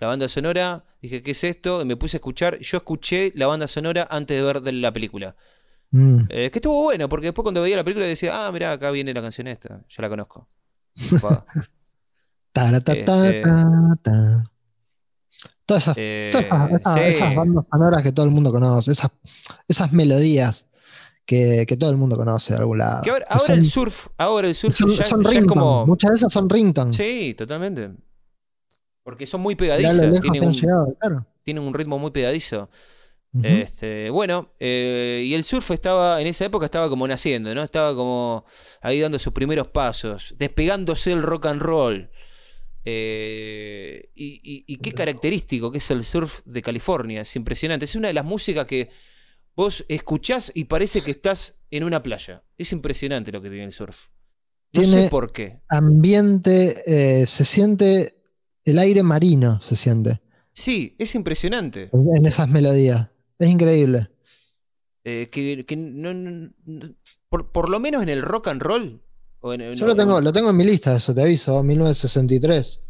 La 0.00 0.08
banda 0.08 0.28
sonora, 0.28 0.84
dije, 1.00 1.22
¿qué 1.22 1.32
es 1.32 1.44
esto? 1.44 1.82
Y 1.82 1.84
me 1.86 1.96
puse 1.96 2.16
a 2.16 2.18
escuchar. 2.18 2.58
Yo 2.60 2.78
escuché 2.78 3.32
la 3.36 3.46
banda 3.46 3.68
sonora 3.68 4.06
antes 4.10 4.36
de 4.36 4.42
ver 4.42 4.60
de 4.62 4.72
la 4.72 4.92
película. 4.92 5.36
mm, 5.92 6.18
Eh, 6.30 6.50
que 6.50 6.58
estuvo 6.58 6.82
bueno, 6.84 7.08
porque 7.08 7.26
después 7.28 7.44
cuando 7.44 7.62
veía 7.62 7.76
la 7.76 7.84
película 7.84 8.06
decía, 8.06 8.46
ah, 8.46 8.52
mirá, 8.52 8.72
acá 8.72 8.90
viene 8.90 9.14
la 9.14 9.22
canción 9.22 9.46
esta. 9.48 9.84
Ya 9.88 10.02
la 10.02 10.08
conozco. 10.08 10.48
Ta, 12.52 12.80
ta, 12.80 12.92
Este-. 12.94 13.42
Todas 15.66 15.82
esas, 15.84 15.94
Eh, 15.98 16.28
todas 16.32 16.44
esas- 16.46 16.80
esas- 16.80 16.94
sí. 16.94 17.00
esas 17.00 17.34
bandas 17.34 17.66
sonoras 17.70 18.02
que 18.02 18.12
todo 18.12 18.26
el 18.26 18.32
mundo 18.32 18.50
conoce, 18.52 18.92
esas, 18.92 19.10
esas 19.66 19.92
melodías 19.92 20.66
que, 21.24 21.64
que 21.66 21.76
todo 21.76 21.90
el 21.90 21.96
mundo 21.96 22.16
conoce 22.16 22.52
de 22.52 22.58
algún 22.60 22.78
lado. 22.78 23.02
Que 23.02 23.10
ahora, 23.10 23.24
que 23.24 23.32
ahora 23.32 23.46
son- 23.46 23.58
el 23.58 23.64
surf, 23.64 24.06
ahora 24.18 24.48
el 24.48 24.54
surf 24.54 24.74
son, 24.76 24.90
ya, 24.90 25.04
son 25.04 25.24
ya 25.24 25.38
es 25.38 25.44
como. 25.46 25.86
Muchas 25.86 26.10
de 26.10 26.16
esas 26.16 26.32
son 26.32 26.50
ringtone. 26.50 26.92
Sí, 26.92 27.34
totalmente. 27.36 27.90
Porque 29.02 29.26
son 29.26 29.40
muy 29.40 29.54
pegadizas, 29.54 29.98
tienen 30.20 30.44
un, 30.44 30.52
llegado, 30.52 30.94
claro. 31.00 31.26
tienen 31.42 31.62
un 31.62 31.72
ritmo 31.74 31.98
muy 31.98 32.10
pegadizo. 32.10 32.68
Este, 33.42 34.10
bueno, 34.10 34.50
eh, 34.60 35.24
y 35.26 35.34
el 35.34 35.42
surf 35.42 35.72
estaba, 35.72 36.20
en 36.20 36.28
esa 36.28 36.44
época 36.44 36.66
estaba 36.66 36.88
como 36.88 37.08
naciendo, 37.08 37.52
¿no? 37.52 37.62
Estaba 37.64 37.92
como 37.92 38.44
ahí 38.80 39.00
dando 39.00 39.18
sus 39.18 39.32
primeros 39.32 39.66
pasos, 39.66 40.34
despegándose 40.38 41.10
del 41.10 41.22
rock 41.24 41.46
and 41.46 41.60
roll. 41.60 42.10
Eh, 42.86 44.10
y, 44.14 44.40
y- 44.42 44.64
y 44.66 44.76
qué 44.76 44.92
característico 44.92 45.70
que 45.72 45.78
es 45.78 45.90
el 45.90 46.04
surf 46.04 46.40
de 46.44 46.62
California, 46.62 47.22
es 47.22 47.34
impresionante. 47.36 47.84
Es 47.86 47.94
una 47.96 48.08
de 48.08 48.14
las 48.14 48.24
músicas 48.24 48.66
que 48.66 48.90
vos 49.56 49.84
escuchás 49.88 50.52
y 50.54 50.64
parece 50.64 51.00
que 51.02 51.10
estás 51.12 51.56
en 51.70 51.84
una 51.84 52.02
playa. 52.02 52.44
Es 52.58 52.72
impresionante 52.72 53.32
lo 53.32 53.40
que 53.40 53.48
tiene 53.48 53.64
el 53.64 53.72
surf. 53.72 54.08
No 54.72 54.82
sé 54.82 55.08
por 55.08 55.32
qué. 55.32 55.60
Ambiente, 55.68 56.74
eh, 56.86 57.26
se 57.26 57.44
siente 57.44 58.16
el 58.64 58.78
aire 58.78 59.02
marino, 59.02 59.60
se 59.60 59.76
siente 59.76 60.20
Sí, 60.52 60.96
es 60.98 61.14
impresionante. 61.14 61.90
en 61.92 62.26
esas 62.26 62.48
melodías. 62.48 63.08
Es 63.38 63.48
increíble. 63.48 64.08
Eh, 65.04 65.28
que, 65.30 65.64
que 65.66 65.76
no- 65.76 66.14
no- 66.14 66.50
no- 66.64 66.94
por, 67.28 67.52
por 67.52 67.68
lo 67.68 67.78
menos 67.78 68.02
en 68.02 68.08
el 68.08 68.22
rock 68.22 68.48
and 68.48 68.62
roll. 68.62 69.02
Yo 69.44 69.56
no, 69.58 69.86
lo 69.88 69.94
tengo, 69.96 70.20
lo 70.20 70.32
tengo 70.32 70.50
en 70.50 70.56
mi 70.56 70.64
lista, 70.64 70.96
eso 70.96 71.14
te 71.14 71.20
aviso, 71.22 71.62
1963. 71.62 72.82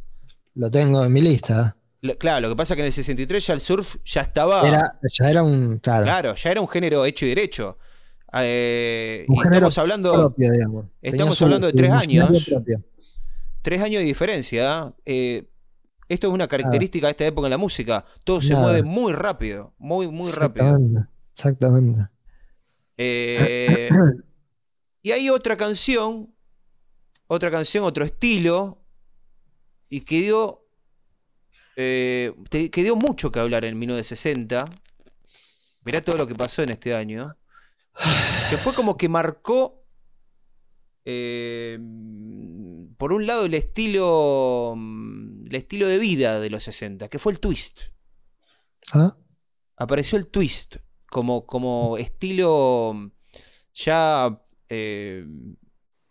Lo 0.54 0.70
tengo 0.70 1.04
en 1.04 1.12
mi 1.12 1.20
lista. 1.20 1.76
Lo- 2.00 2.16
Claro, 2.16 2.42
lo 2.42 2.48
que 2.50 2.56
pasa 2.56 2.74
es 2.74 2.76
que 2.76 2.82
en 2.82 2.86
el 2.86 2.92
63 2.92 3.46
ya 3.46 3.54
el 3.54 3.60
surf 3.60 3.96
ya 4.04 4.20
estaba. 4.20 4.66
Era, 4.66 4.98
ya 5.10 5.30
era 5.30 5.42
un. 5.42 5.78
Claro. 5.78 6.04
Claro, 6.04 6.34
ya 6.36 6.50
era 6.50 6.60
un 6.60 6.68
género 6.68 7.04
hecho 7.06 7.26
y 7.26 7.30
derecho. 7.30 7.76
Eh, 8.36 9.24
Un 9.28 9.34
y 9.36 9.38
género 9.38 9.56
estamos 9.56 9.78
hablando, 9.78 10.12
propio, 10.12 10.50
digamos. 10.50 10.84
Tenía 11.00 11.16
estamos 11.16 11.38
su- 11.38 11.44
hablando 11.44 11.66
de 11.66 11.72
tres 11.72 11.90
años. 11.92 12.44
propio. 12.48 12.82
tres 13.62 13.80
años 13.80 14.00
de 14.00 14.04
diferencia. 14.06 14.78
¿ah? 14.82 14.94
Eh, 15.04 15.48
esto 16.08 16.28
es 16.28 16.32
una 16.34 16.46
característica 16.46 17.06
de 17.06 17.12
esta 17.12 17.26
época 17.26 17.46
en 17.46 17.50
la 17.52 17.58
música. 17.58 18.04
Todo 18.24 18.40
se 18.40 18.54
mueve 18.54 18.82
muy 18.82 19.12
rápido, 19.12 19.72
muy, 19.78 20.06
muy 20.08 20.30
rápido. 20.30 20.66
Exactamente. 20.66 21.08
Exactamente. 21.34 22.08
Eh, 22.98 23.88
y 25.02 25.10
hay 25.12 25.30
otra 25.30 25.56
canción, 25.56 26.33
otra 27.34 27.50
canción, 27.50 27.84
otro 27.84 28.04
estilo, 28.04 28.84
y 29.88 30.02
que 30.02 30.22
dio, 30.22 30.66
eh, 31.76 32.32
que 32.50 32.82
dio 32.82 32.96
mucho 32.96 33.30
que 33.30 33.40
hablar 33.40 33.64
en 33.64 33.78
1960. 33.78 34.64
Mirá 35.84 36.00
todo 36.00 36.16
lo 36.16 36.26
que 36.26 36.34
pasó 36.34 36.62
en 36.62 36.70
este 36.70 36.94
año. 36.94 37.36
Que 38.50 38.58
fue 38.58 38.74
como 38.74 38.96
que 38.96 39.08
marcó, 39.08 39.84
eh, 41.04 41.78
por 42.96 43.12
un 43.12 43.26
lado, 43.26 43.44
el 43.44 43.54
estilo, 43.54 44.74
mm, 44.76 45.46
el 45.46 45.54
estilo 45.54 45.86
de 45.86 45.98
vida 45.98 46.40
de 46.40 46.50
los 46.50 46.62
60, 46.64 47.08
que 47.08 47.18
fue 47.18 47.32
el 47.32 47.40
twist 47.40 47.80
¿Ah? 48.92 49.16
apareció 49.76 50.18
el 50.18 50.26
twist 50.28 50.76
como, 51.06 51.46
como 51.46 51.96
estilo 51.96 52.92
mm, 52.94 53.10
ya 53.74 54.40
eh, 54.68 55.26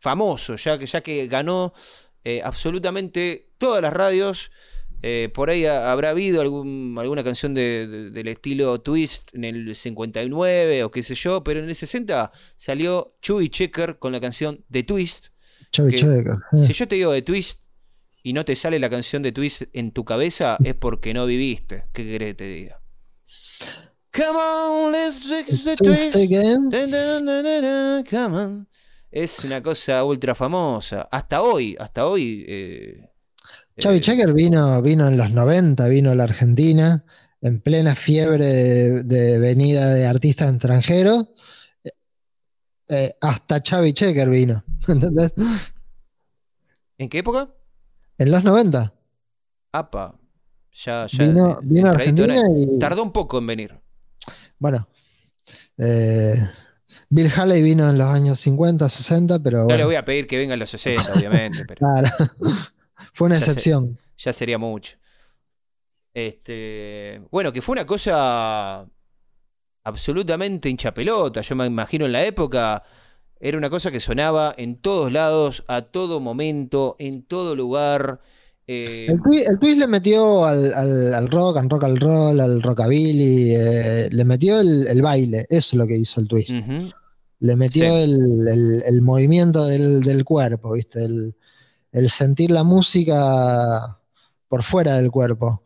famoso, 0.03 0.57
ya 0.57 0.77
que, 0.77 0.85
ya 0.85 0.99
que 1.01 1.27
ganó 1.27 1.73
eh, 2.25 2.41
absolutamente 2.43 3.51
todas 3.57 3.81
las 3.81 3.93
radios. 3.93 4.51
Eh, 5.05 5.29
por 5.33 5.49
ahí 5.49 5.65
ha- 5.65 5.91
habrá 5.91 6.11
habido 6.11 6.39
algún- 6.41 6.95
alguna 6.97 7.23
canción 7.23 7.53
de- 7.53 7.87
de- 7.87 8.09
del 8.11 8.27
estilo 8.29 8.79
twist 8.81 9.29
en 9.33 9.43
el 9.45 9.75
59 9.75 10.83
o 10.83 10.91
qué 10.91 11.01
sé 11.03 11.15
yo, 11.15 11.43
pero 11.43 11.59
en 11.59 11.67
el 11.69 11.75
60 11.75 12.31
salió 12.55 13.15
Chewy 13.21 13.49
Checker 13.49 13.97
con 13.99 14.11
la 14.13 14.19
canción 14.21 14.63
The 14.71 14.83
Twist. 14.83 15.27
Chubby 15.71 15.95
Checker. 15.95 16.35
eh. 16.53 16.57
Si 16.57 16.71
yo 16.73 16.87
te 16.87 16.95
digo 16.95 17.11
The 17.13 17.21
Twist 17.21 17.61
y 18.23 18.31
no 18.33 18.45
te 18.45 18.55
sale 18.55 18.79
la 18.79 18.89
canción 18.89 19.21
de 19.23 19.31
Twist 19.33 19.63
en 19.73 19.91
tu 19.91 20.05
cabeza, 20.05 20.57
es 20.63 20.75
porque 20.75 21.13
no 21.13 21.25
viviste. 21.25 21.85
¿Qué 21.93 22.03
querés 22.05 22.29
que 22.29 22.35
te 22.35 22.45
diga? 22.47 22.79
Come 24.15 24.37
on, 24.37 24.91
let's 24.93 25.23
fix 25.23 25.63
the 25.65 25.75
Twist 25.75 26.11
twist. 26.13 26.15
again. 26.15 26.69
Come 28.09 28.37
on. 28.37 28.67
Es 29.15 29.43
una 29.43 29.61
cosa 29.61 30.03
ultra 30.03 30.33
famosa. 30.33 31.07
Hasta 31.11 31.43
hoy, 31.43 31.75
hasta 31.79 32.07
hoy. 32.07 32.43
eh, 32.47 33.09
Chubby 33.77 33.97
eh, 33.97 34.01
Checker 34.01 34.33
vino, 34.33 34.81
vino 34.81 35.07
en 35.07 35.17
los 35.17 35.29
90, 35.29 35.87
vino 35.87 36.09
a 36.09 36.15
la 36.15 36.23
Argentina, 36.23 37.05
en 37.39 37.61
plena 37.61 37.93
fiebre 37.93 38.43
de, 38.45 39.03
de 39.03 39.37
venida 39.37 39.93
de 39.93 40.07
artistas 40.07 40.49
extranjeros. 40.51 41.27
Eh, 42.87 43.15
hasta 43.21 43.61
Chubby 43.61 43.93
Checker 43.93 44.29
vino. 44.29 44.63
¿Entendés? 44.87 45.35
¿En 46.97 47.07
qué 47.07 47.19
época? 47.19 47.53
En 48.17 48.31
los 48.31 48.43
90. 48.43 48.93
Apa. 49.73 50.19
Ya, 50.71 51.05
ya. 51.05 51.23
Vino, 51.27 51.51
eh, 51.51 51.57
vino 51.61 51.87
a 51.87 51.91
Argentina 51.91 52.35
y. 52.57 52.79
Tardó 52.79 53.03
un 53.03 53.11
poco 53.11 53.37
en 53.37 53.45
venir. 53.45 53.79
Bueno. 54.57 54.87
eh, 55.77 56.35
Bill 57.09 57.31
Haley 57.35 57.61
vino 57.61 57.89
en 57.89 57.97
los 57.97 58.07
años 58.07 58.39
50, 58.39 58.87
60, 58.89 59.39
pero 59.39 59.65
No 59.67 59.75
le 59.77 59.83
voy 59.85 59.95
a 59.95 60.05
pedir 60.05 60.27
que 60.27 60.37
venga 60.37 60.53
en 60.53 60.59
los 60.59 60.69
60, 60.69 61.13
obviamente, 61.15 61.65
pero. 61.65 61.79
claro. 61.79 62.09
Fue 63.13 63.27
una 63.27 63.37
Ya 63.37 63.45
excepción. 63.45 63.99
ya 64.17 64.33
sería 64.33 64.57
mucho. 64.57 64.97
Este, 66.13 67.21
bueno, 67.31 67.51
que 67.51 67.61
fue 67.61 67.73
una 67.73 67.85
cosa 67.85 68.87
absolutamente 69.83 70.69
hinchapelota. 70.69 71.41
Yo 71.41 71.55
me 71.55 71.65
imagino 71.65 72.05
en 72.05 72.11
la 72.11 72.23
época 72.23 72.83
era 73.39 73.57
una 73.57 73.69
cosa 73.69 73.91
que 73.91 73.99
sonaba 73.99 74.53
en 74.57 74.77
todos 74.77 75.11
lados, 75.11 75.65
a 75.67 75.81
todo 75.81 76.19
momento, 76.19 76.95
en 76.99 77.23
todo 77.23 77.55
lugar. 77.55 78.21
Eh, 78.67 79.07
El, 79.09 79.19
twi- 79.19 79.43
el 79.47 79.59
twist 79.59 79.77
le 79.77 79.87
metió 79.87 80.45
al, 80.45 80.73
al- 80.73 81.13
al 81.13 81.27
rock, 81.29 81.57
al 81.57 81.69
rock 81.69 81.83
al 81.83 81.99
roll, 81.99 82.39
al 82.39 82.61
rockabilly, 82.61 83.55
eh, 83.55 84.09
le 84.11 84.25
metió 84.25 84.59
el, 84.59 84.87
el 84.87 85.01
baile, 85.01 85.45
eso 85.49 85.69
es 85.69 85.73
lo 85.73 85.85
que 85.85 85.97
hizo 85.97 86.21
el 86.21 86.27
twist. 86.27 86.51
Le 87.39 87.55
metió 87.57 87.83
Sí. 87.83 88.11
el, 88.11 89.01
movimiento 89.01 89.65
del, 89.65 90.01
del 90.01 90.23
cuerpo, 90.23 90.73
¿viste? 90.73 91.03
El, 91.03 92.09
sentir 92.09 92.51
la 92.51 92.63
música 92.63 93.99
por 94.47 94.63
fuera 94.63 94.95
del 94.95 95.11
cuerpo. 95.11 95.61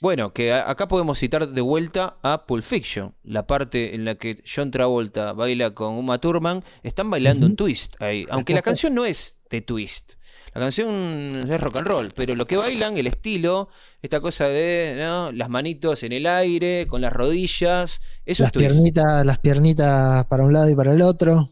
Bueno, 0.00 0.32
que 0.32 0.52
acá 0.52 0.88
podemos 0.88 1.18
citar 1.18 1.48
de 1.48 1.60
vuelta 1.60 2.16
a 2.22 2.46
Pulp 2.46 2.62
Fiction, 2.64 3.14
la 3.22 3.46
parte 3.46 3.94
en 3.94 4.04
la 4.04 4.16
que 4.16 4.42
John 4.46 4.70
Travolta 4.70 5.32
baila 5.32 5.70
con 5.72 5.94
Uma 5.94 6.18
Thurman, 6.20 6.62
están 6.82 7.08
bailando 7.10 7.46
un 7.46 7.56
twist 7.56 8.00
ahí, 8.02 8.26
aunque 8.30 8.52
la 8.54 8.60
canción 8.62 8.94
no 8.94 9.04
es 9.04 9.38
de 9.50 9.60
twist. 9.62 10.14
La 10.54 10.60
canción 10.60 11.50
es 11.50 11.60
rock 11.60 11.78
and 11.78 11.86
roll, 11.88 12.10
pero 12.14 12.36
lo 12.36 12.46
que 12.46 12.56
bailan, 12.56 12.96
el 12.96 13.08
estilo, 13.08 13.68
esta 14.02 14.20
cosa 14.20 14.46
de 14.48 14.94
¿no? 14.98 15.32
las 15.32 15.48
manitos 15.48 16.04
en 16.04 16.12
el 16.12 16.26
aire, 16.26 16.86
con 16.88 17.00
las 17.00 17.12
rodillas, 17.12 18.00
eso 18.24 18.44
Las 18.44 18.52
es 18.52 18.58
piernitas, 18.58 19.26
las 19.26 19.38
piernitas 19.40 20.24
para 20.26 20.44
un 20.44 20.52
lado 20.52 20.70
y 20.70 20.74
para 20.76 20.92
el 20.94 21.02
otro. 21.02 21.48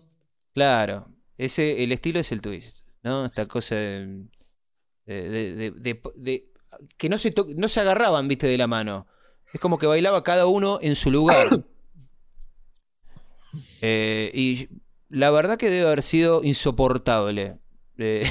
Claro, 0.55 1.09
ese, 1.37 1.83
el 1.83 1.91
estilo 1.91 2.21
es 2.21 2.31
el 2.31 2.41
twist, 2.41 2.87
¿no? 3.03 3.25
Esta 3.27 3.47
cosa 3.47 3.75
de, 3.75 4.25
de- 5.07 5.31
de- 5.31 5.53
de- 5.55 5.71
de- 5.73 6.03
de- 6.17 6.49
que 6.97 7.09
no 7.09 7.19
se, 7.19 7.33
to- 7.33 7.49
no 7.57 7.69
se 7.69 7.81
agarraban, 7.81 8.29
viste, 8.29 8.47
de 8.47 8.57
la 8.59 8.69
mano. 8.69 9.07
Es 9.53 9.61
como 9.61 9.79
que 9.79 9.87
bailaba 9.87 10.23
cada 10.23 10.47
uno 10.47 10.79
en 10.81 10.95
su 10.97 11.11
lugar. 11.11 11.49
Eh, 13.83 14.31
y 14.35 14.69
la 15.11 15.31
verdad 15.31 15.59
que 15.59 15.69
debe 15.69 15.87
haber 15.87 16.03
sido 16.03 16.43
insoportable. 16.43 17.59
Eh, 17.99 18.23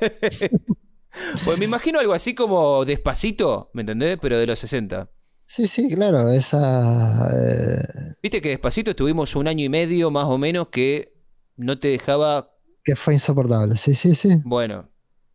pues 1.44 1.58
me 1.58 1.64
imagino 1.64 1.98
algo 1.98 2.12
así 2.12 2.34
como 2.34 2.84
despacito, 2.84 3.70
¿me 3.74 3.82
entendés? 3.82 4.18
Pero 4.20 4.38
de 4.38 4.46
los 4.46 4.58
60. 4.58 5.10
Sí, 5.46 5.66
sí, 5.66 5.88
claro, 5.90 6.30
esa... 6.30 7.28
eh, 7.34 7.82
Viste 8.22 8.40
que 8.40 8.50
despacito 8.50 8.90
estuvimos 8.92 9.34
un 9.34 9.48
año 9.48 9.64
y 9.64 9.68
medio 9.68 10.10
más 10.10 10.24
o 10.26 10.38
menos 10.38 10.68
que 10.68 11.12
no 11.56 11.78
te 11.78 11.88
dejaba 11.88 12.50
que 12.84 12.96
fue 12.96 13.14
insoportable, 13.14 13.76
sí, 13.76 13.94
sí, 13.94 14.14
sí. 14.14 14.42
Bueno, 14.42 14.90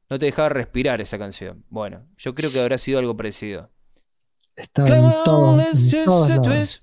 no 0.09 0.19
te 0.19 0.25
dejaba 0.25 0.49
respirar 0.49 1.01
esa 1.01 1.17
canción. 1.17 1.65
Bueno, 1.69 2.07
yo 2.17 2.33
creo 2.33 2.51
que 2.51 2.59
habrá 2.59 2.77
sido 2.77 2.99
algo 2.99 3.15
parecido. 3.17 3.71
Estaba 4.55 4.89
en 4.89 4.95
Come 5.01 5.13
todos, 5.25 5.49
on, 5.53 5.57
let's 5.57 5.93
en 5.93 5.99
just 5.99 6.05
todos 6.05 6.27
do 6.35 6.43
lados. 6.43 6.47
this. 6.49 6.81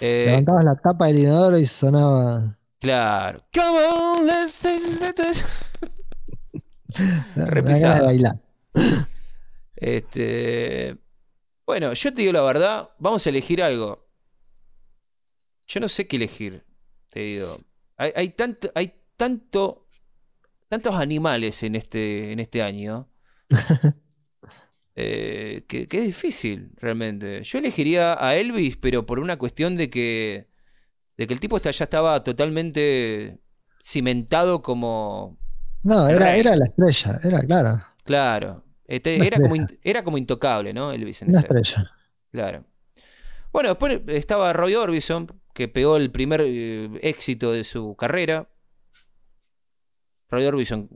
Eh, 0.00 0.24
Levantabas 0.26 0.64
la 0.64 0.76
tapa 0.76 1.06
del 1.06 1.18
inodoro 1.20 1.58
y 1.58 1.66
sonaba... 1.66 2.58
claro. 2.80 3.44
Come 3.54 3.78
on, 3.86 4.26
let's 4.26 5.69
bailar. 8.02 8.40
Este, 9.76 10.96
bueno, 11.66 11.92
yo 11.94 12.12
te 12.12 12.20
digo 12.22 12.32
la 12.32 12.42
verdad, 12.42 12.90
vamos 12.98 13.26
a 13.26 13.30
elegir 13.30 13.62
algo. 13.62 14.08
Yo 15.66 15.80
no 15.80 15.88
sé 15.88 16.06
qué 16.06 16.16
elegir, 16.16 16.64
te 17.08 17.20
digo. 17.20 17.56
Hay, 17.96 18.12
hay 18.16 18.28
tanto, 18.30 18.70
hay 18.74 18.92
tanto, 19.16 19.88
tantos 20.68 20.94
animales 20.94 21.62
en 21.62 21.76
este, 21.76 22.32
en 22.32 22.40
este 22.40 22.62
año. 22.62 23.08
eh, 24.96 25.64
que, 25.68 25.86
que 25.86 25.98
es 25.98 26.04
difícil, 26.04 26.72
realmente. 26.76 27.42
Yo 27.44 27.58
elegiría 27.58 28.16
a 28.24 28.36
Elvis, 28.36 28.76
pero 28.76 29.06
por 29.06 29.18
una 29.20 29.36
cuestión 29.38 29.76
de 29.76 29.88
que, 29.90 30.48
de 31.16 31.26
que 31.26 31.34
el 31.34 31.40
tipo 31.40 31.56
está- 31.56 31.70
ya 31.70 31.84
estaba 31.84 32.22
totalmente 32.24 33.38
cimentado 33.82 34.60
como, 34.62 35.38
No, 35.82 36.08
era, 36.08 36.36
era 36.36 36.56
la 36.56 36.66
estrella, 36.66 37.18
era 37.24 37.40
claro, 37.40 37.82
claro, 38.04 38.64
este, 38.86 39.26
era, 39.26 39.38
como, 39.40 39.56
in- 39.56 39.78
era 39.82 40.04
como 40.04 40.18
intocable, 40.18 40.72
¿no? 40.74 40.92
Elvis 40.92 41.22
en 41.22 41.30
una 41.30 41.40
estrella. 41.40 41.90
Claro. 42.32 42.64
Bueno, 43.52 43.70
después 43.70 44.00
estaba 44.08 44.52
Roy 44.52 44.74
Orbison, 44.74 45.26
que 45.54 45.68
pegó 45.68 45.96
el 45.96 46.10
primer 46.10 46.42
eh, 46.44 46.90
éxito 47.02 47.52
de 47.52 47.64
su 47.64 47.96
carrera. 47.96 48.48
Roy 50.28 50.46
Orbison, 50.46 50.88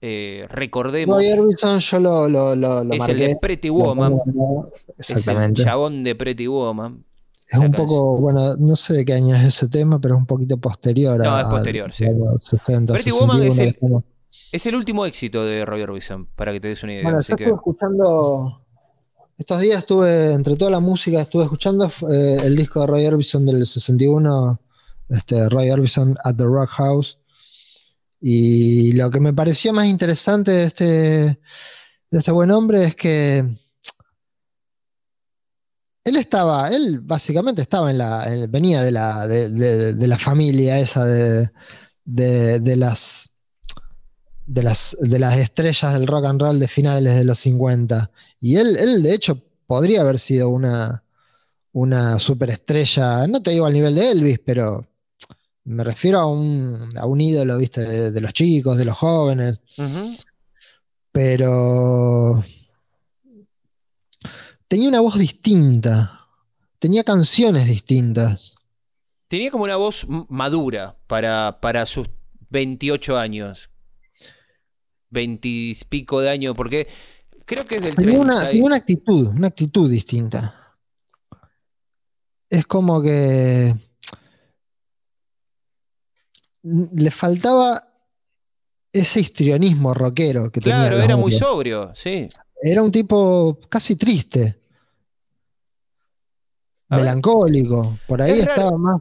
eh, 0.00 0.46
recordemos, 0.48 1.16
Roy 1.18 1.30
Orbison 1.38 1.78
yo 1.78 2.00
lo, 2.00 2.28
lo, 2.28 2.56
lo, 2.56 2.82
lo 2.84 2.94
es 2.94 3.08
el 3.08 3.18
de 3.18 3.36
Pretty 3.40 3.68
Woman. 3.68 4.14
Es 4.98 5.10
el 5.10 5.18
Exactamente. 5.18 5.62
chabón 5.62 6.02
de 6.02 6.14
Pretty 6.16 6.46
Woman. 6.48 7.04
Es 7.48 7.58
un 7.58 7.72
poco, 7.72 8.16
bueno, 8.18 8.56
no 8.56 8.76
sé 8.76 8.94
de 8.94 9.04
qué 9.04 9.14
año 9.14 9.34
es 9.36 9.42
ese 9.44 9.68
tema, 9.68 10.00
pero 10.00 10.14
es 10.14 10.20
un 10.20 10.26
poquito 10.26 10.56
posterior 10.56 11.18
No, 11.22 11.34
a, 11.34 11.40
es 11.42 11.46
posterior, 11.48 11.92
sí. 11.92 12.04
a 12.04 12.10
60, 12.40 12.92
Pretty 12.94 13.10
Woman 13.10 13.42
es 13.42 13.54
61, 13.54 13.68
el- 13.68 13.78
como- 13.78 14.04
Es 14.52 14.66
el 14.66 14.74
último 14.74 15.06
éxito 15.06 15.44
de 15.44 15.64
Roy 15.64 15.82
Orbison, 15.82 16.26
para 16.34 16.52
que 16.52 16.60
te 16.60 16.68
des 16.68 16.82
una 16.82 16.92
idea. 16.92 17.02
Bueno, 17.02 17.18
así 17.18 17.30
yo 17.32 17.36
que- 17.36 17.44
estuve 17.44 17.56
escuchando, 17.56 18.66
estos 19.36 19.60
días 19.60 19.78
estuve, 19.78 20.32
entre 20.32 20.56
toda 20.56 20.70
la 20.70 20.80
música, 20.80 21.20
estuve 21.20 21.44
escuchando 21.44 21.86
eh, 22.10 22.36
el 22.44 22.56
disco 22.56 22.80
de 22.80 22.86
Roy 22.86 23.06
Orbison 23.06 23.46
del 23.46 23.66
61, 23.66 24.60
este, 25.08 25.48
Roy 25.48 25.70
Orbison 25.70 26.16
at 26.24 26.36
the 26.36 26.44
Rock 26.44 26.70
House, 26.70 27.18
y 28.20 28.92
lo 28.92 29.10
que 29.10 29.20
me 29.20 29.32
pareció 29.32 29.72
más 29.72 29.86
interesante 29.86 30.50
de 30.50 30.64
este, 30.64 30.84
de 30.84 31.38
este 32.18 32.32
buen 32.32 32.50
hombre 32.50 32.84
es 32.84 32.94
que 32.94 33.38
él 36.04 36.16
estaba, 36.16 36.68
él 36.70 37.00
básicamente 37.00 37.62
estaba 37.62 37.90
en 37.90 37.98
la, 37.98 38.26
venía 38.48 38.82
de 38.82 38.90
la, 38.90 39.26
de, 39.26 40.06
la 40.06 40.18
familia 40.18 40.78
esa 40.78 41.04
de, 41.04 41.50
de, 42.04 42.76
las, 42.76 43.30
de, 44.50 44.64
las, 44.64 44.96
de 45.00 45.18
las 45.20 45.38
estrellas 45.38 45.92
del 45.92 46.08
rock 46.08 46.24
and 46.24 46.42
roll 46.42 46.58
de 46.58 46.66
finales 46.66 47.16
de 47.16 47.24
los 47.24 47.38
50. 47.38 48.10
Y 48.40 48.56
él, 48.56 48.76
él 48.76 49.02
de 49.02 49.14
hecho, 49.14 49.40
podría 49.66 50.00
haber 50.00 50.18
sido 50.18 50.48
una, 50.48 51.04
una 51.72 52.18
superestrella, 52.18 53.28
no 53.28 53.40
te 53.40 53.52
digo 53.52 53.66
al 53.66 53.72
nivel 53.72 53.94
de 53.94 54.10
Elvis, 54.10 54.40
pero 54.44 54.84
me 55.64 55.84
refiero 55.84 56.18
a 56.18 56.26
un, 56.26 56.92
a 56.96 57.06
un 57.06 57.20
ídolo, 57.20 57.58
viste, 57.58 58.10
de, 58.10 58.20
los 58.20 58.32
chicos, 58.32 58.76
de 58.76 58.86
los 58.86 58.96
jóvenes. 58.96 59.60
Pero 61.12 62.44
tenía 64.66 64.88
una 64.88 65.00
voz 65.00 65.16
distinta, 65.16 66.26
tenía 66.80 67.04
canciones 67.04 67.66
distintas. 67.66 68.56
Tenía 69.28 69.52
como 69.52 69.62
una 69.62 69.76
voz 69.76 70.06
madura 70.28 70.96
para, 71.06 71.60
para 71.60 71.86
sus 71.86 72.08
28 72.48 73.16
años. 73.16 73.70
20 75.10 75.48
y 75.48 75.74
pico 75.88 76.20
de 76.20 76.30
años, 76.30 76.54
porque 76.56 76.86
creo 77.44 77.64
que 77.64 77.76
es 77.76 77.82
del 77.82 77.96
tenía 77.96 78.18
Una, 78.18 78.76
actitud, 78.76 79.28
una 79.28 79.48
actitud 79.48 79.90
distinta. 79.90 80.54
Es 82.48 82.66
como 82.66 83.00
que 83.02 83.74
le 86.62 87.10
faltaba 87.10 87.90
ese 88.92 89.20
histrionismo 89.20 89.94
rockero 89.94 90.50
que 90.50 90.60
tenía. 90.60 90.88
Claro, 90.88 91.00
era 91.00 91.16
muy 91.16 91.32
sobrio, 91.32 91.92
sí. 91.94 92.28
Era 92.62 92.82
un 92.82 92.92
tipo 92.92 93.58
casi 93.68 93.96
triste. 93.96 94.60
melancólico. 96.88 97.98
Por 98.06 98.20
ahí 98.20 98.40
estaba 98.40 98.76
más. 98.76 99.00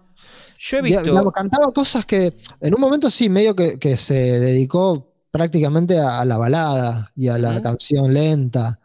Yo 0.60 0.78
he 0.78 0.82
visto. 0.82 1.32
cantaba 1.32 1.72
cosas 1.72 2.06
que 2.06 2.34
en 2.62 2.76
un 2.76 2.82
momento 2.82 3.10
sí, 3.10 3.30
medio 3.30 3.56
que, 3.56 3.98
se 3.98 4.40
dedicó 4.40 5.09
prácticamente 5.32 6.00
a, 6.00 6.24
la 6.26 6.38
balada 6.38 7.12
y 7.16 7.28
a 7.28 7.38
la 7.38 7.62
canción 7.62 8.14
lenta. 8.14 8.80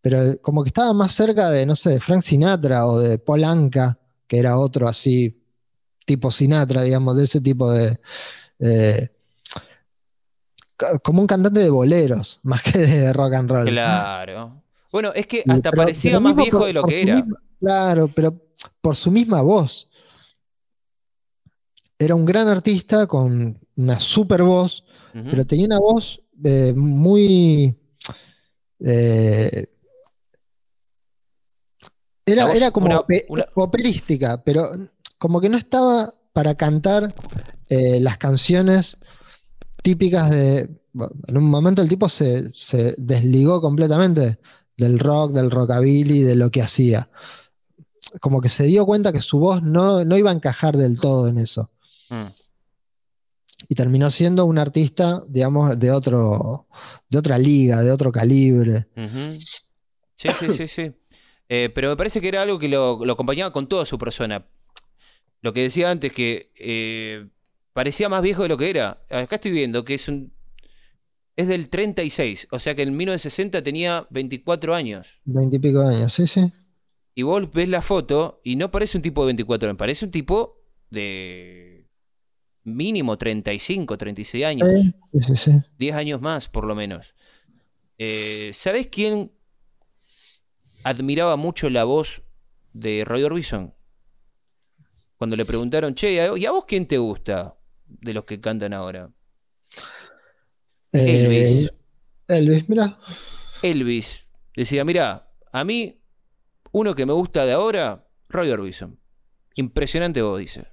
Pero 0.00 0.18
como 0.40 0.62
que 0.62 0.68
estaba 0.68 0.92
más 0.92 1.12
cerca 1.12 1.50
de, 1.50 1.66
no 1.66 1.76
sé, 1.76 1.90
de 1.90 2.00
Frank 2.00 2.22
Sinatra 2.22 2.86
o 2.86 2.98
de 2.98 3.18
Paul 3.18 3.44
Anka, 3.44 3.98
que 4.26 4.38
era 4.38 4.58
otro 4.58 4.88
así 4.88 5.36
tipo 6.06 6.30
Sinatra, 6.30 6.82
digamos, 6.82 7.16
de 7.16 7.24
ese 7.24 7.40
tipo 7.40 7.70
de... 7.70 7.98
Eh, 8.58 9.08
como 11.02 11.20
un 11.20 11.26
cantante 11.26 11.60
de 11.60 11.70
boleros, 11.70 12.40
más 12.42 12.62
que 12.62 12.78
de 12.78 13.12
rock 13.12 13.34
and 13.34 13.50
roll. 13.50 13.68
Claro. 13.68 14.62
Bueno, 14.90 15.12
es 15.14 15.26
que 15.26 15.44
hasta 15.46 15.70
parecía 15.70 16.18
más 16.18 16.34
viejo 16.34 16.66
de 16.66 16.72
lo 16.72 16.82
que 16.84 17.02
era. 17.02 17.24
claro, 17.60 18.08
pero 18.08 18.34
por 18.80 18.96
su 18.96 19.10
misma 19.10 19.42
voz. 19.42 19.88
Era 21.98 22.14
un 22.14 22.24
gran 22.24 22.48
artista 22.48 23.06
con 23.06 23.58
una 23.76 23.98
super 23.98 24.42
voz, 24.42 24.84
pero 25.12 25.46
tenía 25.46 25.66
una 25.66 25.78
voz 25.78 26.22
eh, 26.44 26.72
muy... 26.74 27.76
Eh, 28.80 29.66
era, 32.24 32.52
era, 32.52 32.70
como 32.70 33.04
operística, 33.56 34.42
pero 34.42 34.70
como 35.18 35.40
que 35.40 35.48
no 35.48 35.56
estaba 35.56 36.14
para 36.32 36.54
cantar 36.54 37.12
eh, 37.68 38.00
las 38.00 38.18
canciones 38.18 38.98
típicas 39.82 40.30
de... 40.30 40.60
en 41.26 41.36
un 41.36 41.50
momento 41.50 41.82
el 41.82 41.88
tipo 41.88 42.08
se, 42.08 42.50
desligó 42.98 43.60
completamente 43.60 44.38
del 44.76 44.98
rock, 44.98 45.32
del 45.32 45.50
rockabilly, 45.50 46.22
de 46.22 46.36
lo 46.36 46.50
que 46.50 46.62
hacía. 46.62 47.10
Como 48.20 48.40
que 48.40 48.48
se 48.48 48.64
dio 48.64 48.86
cuenta 48.86 49.12
que 49.12 49.20
su 49.20 49.38
voz 49.38 49.62
no, 49.62 50.02
iba 50.16 50.30
a 50.30 50.34
encajar 50.34 50.76
del 50.76 50.98
todo 50.98 51.28
en 51.28 51.38
eso. 51.38 51.70
Mm. 52.08 52.26
Y 53.70 53.74
terminó 53.74 54.10
siendo 54.10 54.44
un 54.44 54.58
artista, 54.58 55.22
digamos, 55.28 55.78
de 55.78 55.92
otro, 55.92 56.66
de 57.08 57.18
otra 57.18 57.38
liga, 57.38 57.80
de 57.82 57.92
otro 57.92 58.10
calibre. 58.10 58.88
Sí, 60.14 60.28
sí, 60.38 60.52
sí, 60.52 60.68
sí. 60.68 60.92
Eh, 61.48 61.70
pero 61.74 61.88
me 61.88 61.96
parece 61.96 62.20
que 62.20 62.28
era 62.28 62.42
algo 62.42 62.58
que 62.58 62.68
lo, 62.68 63.04
lo 63.04 63.12
acompañaba 63.12 63.52
con 63.52 63.68
toda 63.68 63.86
su 63.86 63.96
persona 63.96 64.44
lo 65.42 65.52
que 65.52 65.62
decía 65.62 65.90
antes, 65.90 66.12
que 66.12 66.52
eh, 66.56 67.28
parecía 67.72 68.08
más 68.08 68.22
viejo 68.22 68.42
de 68.42 68.48
lo 68.48 68.58
que 68.58 68.70
era. 68.70 69.02
Acá 69.10 69.36
estoy 69.36 69.52
viendo 69.52 69.84
que 69.84 69.94
es 69.94 70.08
un. 70.08 70.32
Es 71.36 71.48
del 71.48 71.70
36, 71.70 72.48
o 72.50 72.58
sea 72.58 72.74
que 72.74 72.82
en 72.82 72.94
1960 72.94 73.62
tenía 73.62 74.06
24 74.10 74.74
años. 74.74 75.20
20 75.24 75.56
y 75.56 75.58
pico 75.58 75.80
años, 75.80 76.12
sí, 76.12 76.26
sí. 76.26 76.52
Y 77.14 77.22
vos 77.22 77.50
ves 77.50 77.68
la 77.68 77.80
foto 77.80 78.40
y 78.44 78.56
no 78.56 78.70
parece 78.70 78.98
un 78.98 79.02
tipo 79.02 79.22
de 79.22 79.26
24 79.26 79.68
años, 79.70 79.78
parece 79.78 80.04
un 80.04 80.10
tipo 80.10 80.62
de 80.90 81.69
mínimo 82.64 83.16
35, 83.16 83.96
36 83.96 84.44
años. 84.44 84.68
Sí, 85.12 85.22
sí, 85.22 85.36
sí. 85.36 85.52
10 85.78 85.94
años 85.96 86.20
más, 86.20 86.48
por 86.48 86.64
lo 86.64 86.74
menos. 86.74 87.14
Eh, 87.98 88.50
¿Sabés 88.52 88.88
quién 88.88 89.32
admiraba 90.84 91.36
mucho 91.36 91.68
la 91.70 91.84
voz 91.84 92.22
de 92.72 93.04
Roy 93.04 93.24
Orbison? 93.24 93.74
cuando 95.20 95.36
le 95.36 95.44
preguntaron, 95.44 95.94
che, 95.94 96.14
¿y 96.14 96.46
a 96.46 96.50
vos 96.50 96.64
quién 96.66 96.86
te 96.86 96.96
gusta 96.96 97.54
de 97.84 98.14
los 98.14 98.24
que 98.24 98.40
cantan 98.40 98.72
ahora? 98.72 99.12
Eh, 100.92 101.26
Elvis. 101.26 101.70
Elvis, 102.26 102.68
mira. 102.70 102.98
Elvis. 103.62 104.26
Decía, 104.56 104.82
mira, 104.82 105.30
a 105.52 105.62
mí, 105.62 106.00
uno 106.72 106.94
que 106.94 107.04
me 107.04 107.12
gusta 107.12 107.44
de 107.44 107.52
ahora, 107.52 108.08
Roy 108.30 108.48
Orbison. 108.48 108.98
Impresionante 109.56 110.22
vos, 110.22 110.38
dice. 110.38 110.68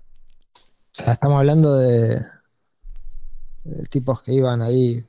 Sea, 0.98 1.14
estamos 1.14 1.38
hablando 1.38 1.78
de, 1.78 2.20
tipos 3.90 4.24
que 4.24 4.34
iban 4.34 4.62
ahí 4.62 5.06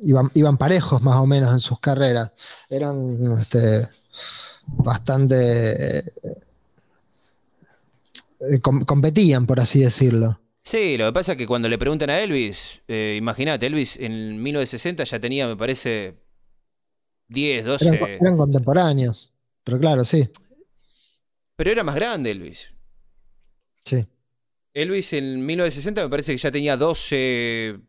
Iban, 0.00 0.30
iban, 0.34 0.56
parejos 0.56 1.02
más 1.02 1.16
o 1.16 1.26
menos 1.26 1.50
en 1.50 1.58
sus 1.58 1.80
carreras. 1.80 2.30
Eran 2.70 3.36
este, 3.36 3.88
bastante 4.68 5.98
eh, 5.98 6.04
competían, 8.60 9.44
por 9.44 9.58
así 9.58 9.80
decirlo. 9.80 10.40
Sí, 10.62 10.96
lo 10.96 11.06
que 11.06 11.12
pasa 11.12 11.32
es 11.32 11.38
que 11.38 11.48
cuando 11.48 11.68
le 11.68 11.78
preguntan 11.78 12.10
a 12.10 12.20
Elvis, 12.20 12.80
eh, 12.86 13.16
imagínate, 13.18 13.66
Elvis 13.66 13.96
en 13.96 14.40
1960 14.40 15.02
ya 15.02 15.18
tenía, 15.18 15.48
me 15.48 15.56
parece, 15.56 16.14
10, 17.26 17.64
12. 17.64 18.18
Eran, 18.20 18.36
contemporáneos, 18.36 19.32
pero 19.64 19.80
claro, 19.80 20.04
sí. 20.04 20.30
Pero 21.56 21.72
era 21.72 21.82
más 21.82 21.96
grande 21.96 22.30
Elvis. 22.30 22.70
Sí. 23.84 24.06
Elvis 24.82 25.12
en 25.12 25.44
1960 25.44 26.02
me 26.04 26.08
parece 26.08 26.32
que 26.32 26.38
ya 26.38 26.52
tenía 26.52 26.76
12 26.76 27.80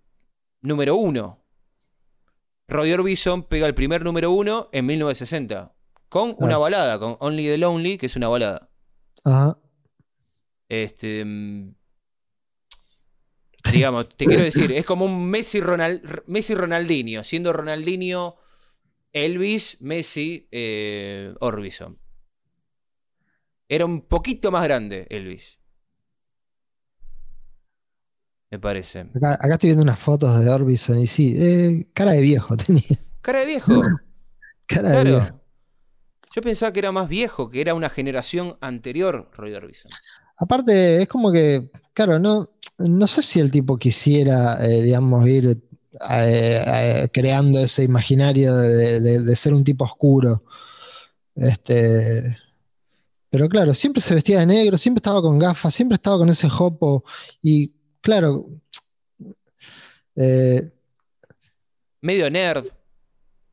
número 0.61 0.95
1. 0.95 1.45
Roy 2.67 2.93
Orbison 2.93 3.43
pega 3.43 3.67
el 3.67 3.75
primer 3.75 4.03
número 4.03 4.31
1 4.31 4.69
en 4.71 4.85
1960. 4.85 5.75
Con 6.07 6.35
una 6.39 6.57
balada, 6.57 6.97
con 6.97 7.17
Only 7.19 7.45
the 7.45 7.57
Lonely, 7.59 7.97
que 7.99 8.07
es 8.07 8.15
una 8.15 8.27
balada. 8.27 8.71
Ajá. 9.23 9.59
Este. 10.67 11.23
Mm, 11.23 11.75
digamos, 13.71 14.09
te 14.09 14.25
quiero 14.25 14.43
decir, 14.51 14.71
es 14.71 14.85
como 14.85 15.05
un 15.05 15.29
Messi, 15.29 15.59
Ronald, 15.59 16.23
Messi 16.25 16.55
Ronaldinho, 16.55 17.23
siendo 17.23 17.53
Ronaldinho 17.53 18.37
Elvis, 19.13 19.77
Messi, 19.81 20.47
eh, 20.51 21.35
Orbison. 21.39 21.99
Era 23.67 23.85
un 23.85 24.01
poquito 24.01 24.51
más 24.51 24.63
grande 24.63 25.05
Elvis. 25.11 25.59
Me 28.51 28.59
parece. 28.59 29.01
Acá, 29.21 29.53
estoy 29.53 29.69
viendo 29.69 29.83
unas 29.83 29.99
fotos 29.99 30.39
de 30.39 30.49
Orbison 30.49 30.97
y 30.97 31.07
sí, 31.07 31.35
eh, 31.37 31.87
cara 31.93 32.11
de 32.11 32.21
viejo 32.21 32.57
tenía. 32.65 32.97
¿Cara 33.21 33.39
de 33.41 33.45
viejo? 33.45 33.81
cara 34.65 34.89
de 34.89 35.03
viejo. 35.03 35.39
Yo 36.35 36.41
pensaba 36.41 36.71
que 36.71 36.79
era 36.79 36.91
más 36.91 37.09
viejo, 37.09 37.49
que 37.49 37.61
era 37.61 37.73
una 37.73 37.89
generación 37.89 38.57
anterior, 38.61 39.29
Roy 39.33 39.53
Orbison. 39.53 39.91
Aparte, 40.37 41.01
es 41.01 41.07
como 41.07 41.31
que, 41.31 41.71
claro, 41.93 42.19
no, 42.19 42.47
no 42.77 43.07
sé 43.07 43.21
si 43.23 43.39
el 43.39 43.49
tipo 43.51 43.77
quisiera, 43.77 44.63
eh, 44.65 44.81
digamos, 44.83 45.27
ir 45.27 45.59
eh, 46.09 47.09
creando 47.11 47.59
ese 47.59 47.83
imaginario 47.83 48.55
de, 48.55 49.35
ser 49.35 49.53
un 49.53 49.63
tipo 49.63 49.85
oscuro. 49.85 50.43
Este, 51.35 52.37
pero 53.29 53.49
claro, 53.49 53.73
siempre 53.73 54.01
se 54.01 54.13
vestía 54.13 54.39
de 54.39 54.45
negro, 54.45 54.77
siempre 54.77 54.99
estaba 54.99 55.21
con 55.21 55.39
gafas, 55.39 55.73
siempre 55.73 55.95
estaba 55.95 56.19
con 56.19 56.29
ese 56.29 56.47
jopo. 56.47 57.03
Y 57.41 57.73
claro. 58.01 58.47
Medio 62.01 62.29
nerd. 62.29 62.65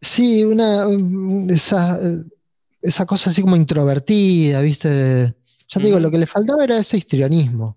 Sí, 0.00 0.44
una. 0.44 0.86
Esa, 1.48 2.00
esa 2.82 3.06
cosa 3.06 3.30
así 3.30 3.42
como 3.42 3.56
introvertida, 3.56 4.60
¿viste? 4.62 5.34
Ya 5.68 5.80
te 5.80 5.86
digo, 5.86 5.98
lo 5.98 6.10
que 6.10 6.18
le 6.18 6.26
faltaba 6.26 6.64
era 6.64 6.78
ese 6.78 6.98
histrionismo. 6.98 7.76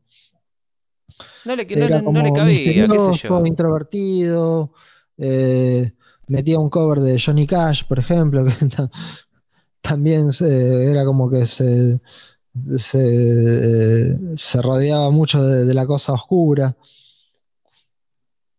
No 1.46 1.56
le, 1.56 1.66
cabía, 1.66 1.78
qué 1.78 3.00
sé 3.14 3.28
yo. 3.28 3.46
introvertido. 3.46 4.74
Eh, 5.18 5.92
metía 6.28 6.60
un 6.60 6.70
cover 6.70 7.00
de 7.00 7.20
Johnny 7.20 7.48
Cash, 7.48 7.84
por 7.86 8.00
ejemplo. 8.00 8.46
también 9.82 10.30
era 10.40 11.06
como 11.06 11.30
que 11.30 11.48
se, 11.48 12.00
se, 12.78 14.62
rodeaba 14.62 15.10
mucho 15.12 15.44
de, 15.44 15.74
la 15.74 15.86
cosa 15.86 16.14
oscura. 16.14 16.76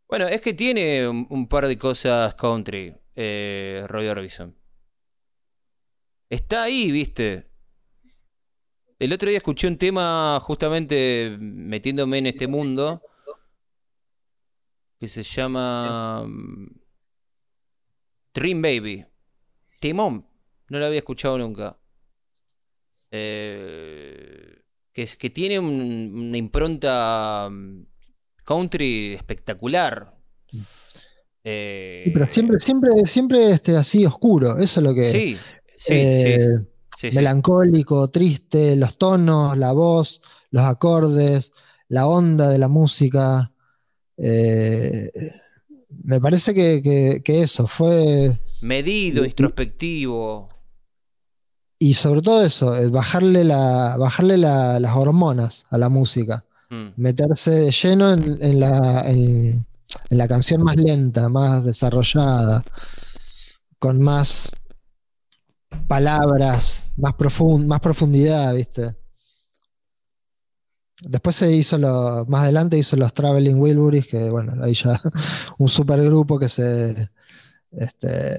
Bueno, 0.08 0.26
es 0.26 0.40
que 0.40 0.54
tiene 0.54 1.08
un, 1.08 1.46
par 1.48 1.66
de 1.66 1.78
cosas 1.78 2.34
country, 2.34 2.94
eh, 3.14 3.84
Roy 3.86 4.08
Orbison. 4.08 4.56
Está 6.28 6.64
ahí, 6.64 6.90
viste. 6.90 7.50
El 8.98 9.12
otro 9.12 9.28
día 9.28 9.38
escuché 9.38 9.66
un 9.66 9.78
tema 9.78 10.38
justamente 10.40 11.36
metiéndome 11.40 12.18
en 12.18 12.26
este 12.26 12.46
mundo 12.46 13.02
que 14.98 15.08
se 15.08 15.22
llama 15.22 16.24
mm, 16.26 16.66
Dream 18.34 18.60
Baby. 18.60 19.06
Timón. 19.80 20.26
No 20.68 20.78
lo 20.78 20.86
había 20.86 20.98
escuchado 20.98 21.38
nunca. 21.38 21.79
Eh, 23.10 24.62
que, 24.92 25.02
es, 25.02 25.16
que 25.16 25.30
tiene 25.30 25.58
una 25.58 26.36
impronta 26.36 27.48
mm, 27.50 27.86
country 28.44 29.14
espectacular. 29.14 30.16
Eh, 31.44 32.10
pero 32.12 32.28
siempre, 32.28 32.60
siempre, 32.60 32.90
siempre 33.06 33.50
este, 33.50 33.76
así 33.76 34.04
oscuro. 34.04 34.58
Eso 34.58 34.80
es 34.80 34.84
lo 34.84 34.94
que. 34.94 35.04
Sí, 35.04 35.36
sí, 35.76 35.94
eh, 35.94 36.58
sí, 36.96 37.08
Melancólico, 37.12 38.10
triste, 38.10 38.76
los 38.76 38.98
tonos, 38.98 39.56
la 39.56 39.72
voz, 39.72 40.20
los 40.50 40.64
acordes, 40.64 41.52
la 41.88 42.06
onda 42.06 42.48
de 42.48 42.58
la 42.58 42.68
música. 42.68 43.52
Eh, 44.16 45.10
me 46.04 46.20
parece 46.20 46.54
que, 46.54 47.22
eso 47.24 47.66
fue. 47.66 48.38
Medido, 48.60 49.24
introspectivo. 49.24 50.46
Y 51.82 51.94
sobre 51.94 52.20
todo 52.20 52.44
eso, 52.44 52.74
bajarle, 52.90 53.42
la, 53.42 53.96
bajarle 53.96 54.36
las 54.36 54.94
hormonas 54.94 55.64
a 55.70 55.78
la 55.78 55.88
música. 55.88 56.44
Mm. 56.68 56.88
Meterse 56.96 57.52
de 57.52 57.70
lleno 57.70 58.12
en, 58.12 58.60
la, 58.60 59.10
en, 59.10 59.66
la 60.10 60.28
canción 60.28 60.62
más 60.62 60.76
lenta, 60.76 61.30
más 61.30 61.64
desarrollada, 61.64 62.62
con 63.78 64.02
más 64.02 64.52
palabras, 65.88 66.90
más, 66.98 67.14
más 67.66 67.80
profundidad, 67.80 68.54
¿viste? 68.54 68.94
Después 71.00 71.34
se 71.34 71.50
hizo 71.50 71.78
lo, 71.78 72.26
más 72.28 72.42
adelante 72.42 72.76
hizo 72.76 72.96
los 72.96 73.14
Traveling 73.14 73.58
Wilburys, 73.58 74.06
que 74.06 74.28
bueno, 74.28 74.52
ahí 74.62 74.74
ya 74.74 75.00
un 75.56 75.68
supergrupo 75.68 76.38
que 76.38 76.50
se, 76.50 77.08
este, 77.70 78.38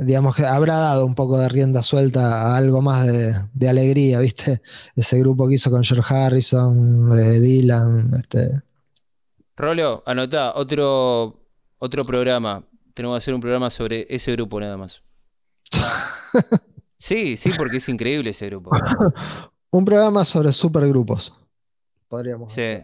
digamos 0.00 0.34
que 0.34 0.44
habrá 0.44 0.74
dado 0.74 1.06
un 1.06 1.14
poco 1.14 1.38
de 1.38 1.48
rienda 1.48 1.82
suelta 1.82 2.42
a 2.42 2.56
algo 2.56 2.80
más 2.82 3.06
de, 3.06 3.68
alegría, 3.68 4.20
¿viste? 4.20 4.62
Ese 4.96 5.18
grupo 5.18 5.48
que 5.48 5.54
hizo 5.54 5.70
con 5.70 5.84
George 5.84 6.14
Harrison, 6.14 7.10
de 7.10 7.40
Dylan, 7.40 8.12
este. 8.14 8.62
Rolo, 9.56 10.02
anotá, 10.06 10.54
otro, 10.54 11.40
otro 11.78 12.04
programa. 12.04 12.64
Tenemos 12.94 13.16
que 13.16 13.18
hacer 13.18 13.34
un 13.34 13.40
programa 13.40 13.70
sobre 13.70 14.06
ese 14.08 14.32
grupo 14.32 14.58
nada 14.58 14.76
más. 14.76 15.02
sí, 16.98 17.36
sí, 17.36 17.50
porque 17.56 17.76
es 17.76 17.88
increíble 17.88 18.30
ese 18.30 18.46
grupo. 18.46 18.70
Un 19.72 19.84
programa 19.84 20.24
sobre 20.24 20.52
supergrupos. 20.52 21.32
Podríamos 22.08 22.52
sí. 22.52 22.82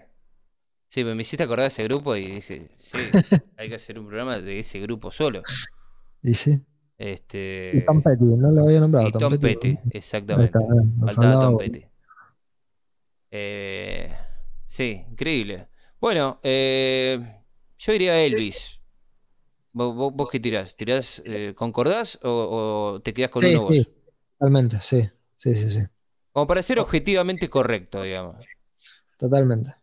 Sí, 0.89 1.03
me 1.03 1.21
hiciste 1.21 1.43
acordar 1.43 1.65
de 1.65 1.69
ese 1.69 1.83
grupo 1.83 2.15
y 2.15 2.27
dije, 2.27 2.71
sí, 2.79 2.99
hay 3.57 3.69
que 3.69 3.75
hacer 3.75 3.99
un 3.99 4.07
programa 4.07 4.39
de 4.39 4.61
ese 4.61 4.79
grupo 4.79 5.11
solo. 5.11 5.43
Y 6.23 6.35
sí. 6.35 6.63
Este... 6.99 7.73
Y 7.75 7.85
Tom 7.85 8.03
Petty, 8.03 8.25
no 8.25 8.51
lo 8.51 8.63
había 8.63 8.81
nombrado. 8.81 9.09
Y 9.09 9.13
Tom, 9.13 9.39
Petty, 9.39 9.79
exactamente. 9.91 10.59
Faltaba 11.01 11.41
Tom 11.41 11.59
Petty. 11.59 11.85
Eh, 13.31 14.15
sí, 14.65 15.05
increíble. 15.11 15.69
Bueno, 16.01 16.41
eh, 16.43 17.21
yo 17.77 17.93
diría 17.93 18.21
Elvis. 18.23 18.81
¿Vos, 19.73 20.15
vos, 20.15 20.29
qué 20.31 20.41
tirás? 20.41 20.75
¿Tirás, 20.75 21.23
eh, 21.27 21.53
concordás 21.55 22.19
o, 22.23 22.99
te 23.05 23.13
quedás 23.13 23.31
con 23.31 23.45
uno 23.45 23.65
vos? 23.65 23.75
Sí, 23.75 23.87
totalmente, 24.39 24.79
sí. 24.81 25.07
Sí, 25.37 25.55
sí, 25.55 25.71
sí. 25.71 25.83
Como 26.33 26.47
para 26.47 26.63
ser 26.63 26.79
objetivamente 26.79 27.51
correcto, 27.51 28.03
digamos. 28.03 28.37
Totalmente. 29.19 29.75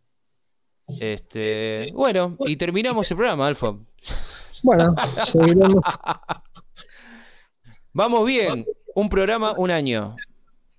Este, 0.99 1.91
bueno, 1.93 2.37
y 2.39 2.55
terminamos 2.55 3.09
el 3.11 3.17
programa, 3.17 3.47
Alfa. 3.47 3.77
Bueno, 4.63 4.95
seguiremos. 5.27 5.83
Vamos 7.93 8.25
bien, 8.25 8.65
un 8.95 9.09
programa, 9.09 9.53
un 9.57 9.71
año. 9.71 10.15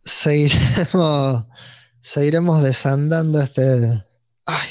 Seguiremos, 0.03 1.45
seguiremos 2.01 2.62
desandando 2.62 3.41
este. 3.41 3.62
Ay. 4.47 4.69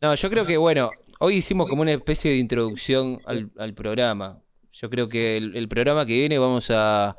No, 0.00 0.14
yo 0.14 0.28
creo 0.28 0.44
que, 0.44 0.56
bueno, 0.56 0.90
hoy 1.20 1.36
hicimos 1.36 1.68
como 1.68 1.82
una 1.82 1.92
especie 1.92 2.32
de 2.32 2.36
introducción 2.38 3.20
al, 3.26 3.74
programa. 3.74 4.42
Yo 4.72 4.90
creo 4.90 5.08
que 5.08 5.36
el, 5.36 5.68
programa 5.68 6.04
que 6.04 6.14
viene 6.14 6.38
vamos 6.38 6.70
a 6.70 7.16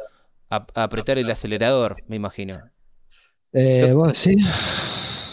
apretar 0.49 1.17
el 1.17 1.31
acelerador, 1.31 2.03
me 2.07 2.17
imagino. 2.17 2.59
Eh, 3.57 3.89
lo, 3.89 4.09
sí. 4.13 4.35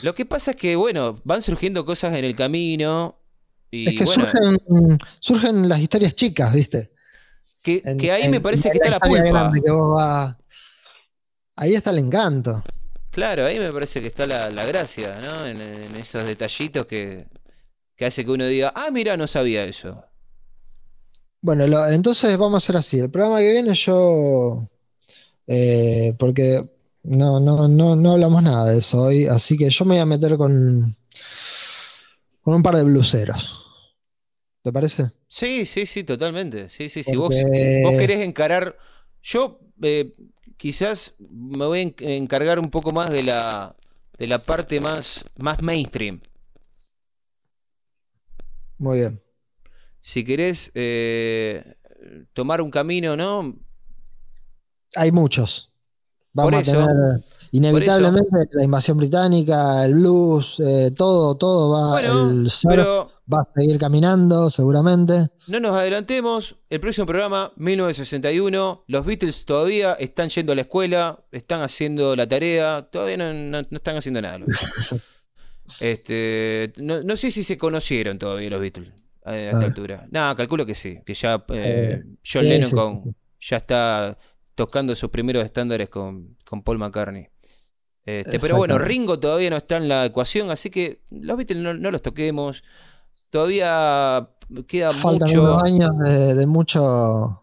Lo 0.03 0.15
que 0.15 0.25
pasa 0.25 0.53
es 0.53 0.57
que, 0.57 0.77
bueno, 0.77 1.21
van 1.25 1.43
surgiendo 1.43 1.85
cosas 1.85 2.15
en 2.15 2.25
el 2.25 2.37
camino. 2.37 3.19
Y, 3.71 3.89
es 3.89 3.95
que 3.99 4.07
surgen, 5.19 5.69
las 5.69 5.81
historias 5.81 6.15
chicas, 6.15 6.55
¿viste? 6.55 6.92
Que, 7.63 7.83
ahí 8.11 8.29
me 8.29 8.41
parece 8.41 8.71
que 8.71 8.79
está 8.79 8.91
la 8.91 8.99
pulpa. 8.99 10.39
Ahí 11.57 11.75
está 11.75 11.91
el 11.91 11.99
encanto. 11.99 12.63
Claro, 13.11 13.47
ahí 13.47 13.59
me 13.59 13.73
parece 13.73 14.01
que 14.01 14.09
está 14.09 14.27
la, 14.27 14.65
gracia, 14.67 15.21
¿no? 15.21 15.47
En, 15.47 15.61
esos 15.97 16.27
detallitos 16.27 16.87
que, 16.87 17.27
que 17.95 18.07
hace 18.07 18.25
que 18.25 18.31
uno 18.31 18.47
diga, 18.47 18.73
ah, 18.75 18.89
mira, 18.91 19.17
no 19.17 19.27
sabía 19.27 19.65
eso. 19.65 20.03
Bueno, 21.41 21.65
entonces 21.89 22.37
vamos 22.39 22.55
a 22.55 22.65
hacer 22.65 22.77
así. 22.77 22.99
El 22.99 23.11
programa 23.11 23.39
que 23.39 23.53
viene 23.53 23.75
yo, 23.75 24.69
eh, 25.47 26.15
porque 26.19 26.69
no, 27.03 27.39
no, 27.39 27.69
no, 27.69 27.97
no 27.97 28.13
hablamos 28.13 28.43
nada 28.43 28.71
de 28.71 28.79
eso 28.79 29.03
hoy, 29.03 29.27
así 29.27 29.57
que 29.57 29.69
yo 29.69 29.85
me 29.85 29.97
voy 29.97 30.03
a 30.03 30.07
meter 30.07 30.37
con, 30.37 30.97
con 32.41 32.55
un 32.55 32.63
par 32.63 32.77
de 32.77 32.85
bluseros. 32.85 33.62
¿Te 34.63 34.73
parece? 34.73 35.11
Sí, 35.27 35.67
sí, 35.67 35.87
sí, 35.87 36.05
totalmente. 36.05 36.69
Sí, 36.69 36.89
sí, 36.89 37.03
sí. 37.03 37.17
Vos, 37.17 37.35
vos 37.83 37.93
querés 37.99 38.21
encarar. 38.21 38.77
Yo 39.23 39.61
eh, 39.83 40.15
quizás 40.57 41.15
me 41.19 41.67
voy 41.67 41.81
a 41.81 42.11
encargar 42.13 42.61
un 42.61 42.71
poco 42.71 42.93
más 42.93 43.11
de 43.11 43.25
la, 43.25 43.75
de 44.19 44.27
la 44.29 44.41
parte 44.41 44.79
más, 44.79 45.25
más 45.39 45.61
mainstream. 45.63 46.21
Muy 48.79 49.01
bien. 49.01 49.23
Si 50.01 50.25
querés 50.25 50.71
eh, 50.75 51.65
tomar 52.33 52.61
un 52.61 52.71
camino, 52.71 53.17
¿no? 53.17 53.57
Hay 54.95 55.11
muchos. 55.11 55.73
Vamos 56.33 56.55
a 56.55 56.63
tener 56.63 56.89
inevitablemente 57.51 58.49
la 58.53 58.65
invasión 58.65 58.97
británica, 58.97 59.85
el 59.85 59.95
blues, 59.95 60.59
eh, 60.61 60.93
todo, 60.97 61.37
todo 61.37 61.71
va. 61.71 62.01
el 62.01 62.49
va 63.31 63.39
a 63.43 63.45
seguir 63.45 63.79
caminando, 63.79 64.51
seguramente. 64.51 65.29
No 65.49 65.61
nos 65.61 65.77
adelantemos. 65.77 66.57
El 66.71 66.81
próximo 66.81 67.07
programa, 67.07 67.53
1961. 67.57 68.85
Los 68.87 69.07
Beatles 69.07 69.45
todavía 69.45 69.95
están 69.95 70.29
yendo 70.29 70.53
a 70.53 70.55
la 70.55 70.63
escuela, 70.63 71.25
están 71.33 71.61
haciendo 71.61 72.17
la 72.17 72.29
tarea, 72.29 72.89
todavía 72.91 73.17
no, 73.17 73.59
están 73.59 73.97
haciendo 73.97 74.23
nada. 74.23 74.41
este, 75.81 76.73
no, 76.77 77.17
sé 77.17 77.31
si 77.31 77.45
se 77.45 77.59
conocieron 77.59 78.19
todavía 78.19 78.51
los 78.51 78.61
Beatles 78.61 78.91
a, 79.25 79.37
esta 79.37 79.59
ah. 79.59 79.65
altura. 79.65 80.09
No, 80.11 80.35
calculo 80.37 80.67
que 80.67 80.75
sí, 80.75 81.01
que 81.05 81.15
ya 81.15 81.45
eh, 81.49 82.03
eh, 82.03 82.03
John 82.25 82.49
Lennon 82.49 83.17
ya 83.41 83.57
está 83.57 84.17
tocando 84.55 84.95
sus 84.95 85.11
primeros 85.11 85.45
estándares 85.45 85.89
con, 85.89 86.37
Paul 86.65 86.79
McCartney. 86.79 87.29
Este, 88.05 88.41
pero 88.41 88.57
bueno, 88.57 88.79
Ringo 88.79 89.19
todavía 89.19 89.51
no 89.51 89.57
está 89.57 89.77
en 89.77 89.89
la 89.89 90.05
ecuación, 90.05 90.51
así 90.51 90.71
que 90.71 91.03
los 91.11 91.37
Beatles 91.37 91.63
no, 91.63 91.91
los 91.91 92.03
toquemos. 92.03 92.65
Todavía 93.33 94.29
queda 94.67 94.93
mucho. 94.93 95.65
años 95.65 95.91
de, 96.37 96.47
mucho. 96.47 97.43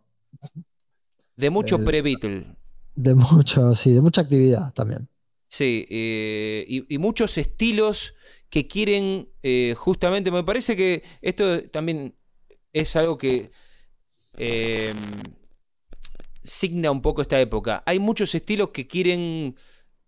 De 1.36 1.50
mucho 1.50 1.78
eh, 1.78 1.84
pre-Beatle. 1.84 2.56
De 2.94 3.16
mucho, 3.16 3.74
sí, 3.74 3.94
de 3.94 4.02
mucha 4.02 4.22
actividad 4.22 4.72
también. 4.74 5.10
Sí, 5.48 5.88
eh, 5.90 6.86
y, 6.88 6.98
muchos 7.00 7.40
estilos 7.40 8.14
que 8.52 8.68
quieren 8.68 9.30
eh, 9.42 9.74
justamente. 9.76 10.30
Me 10.30 10.44
parece 10.44 10.76
que 10.76 11.02
esto 11.24 11.64
también 11.70 12.16
es 12.72 12.96
algo 12.96 13.18
que 13.18 13.50
signa 16.44 16.92
un 16.92 17.02
poco 17.02 17.24
esta 17.24 17.42
época. 17.42 17.82
Hay 17.88 17.98
muchos 17.98 18.36
estilos 18.36 18.70
que 18.70 18.86
quieren 18.86 19.56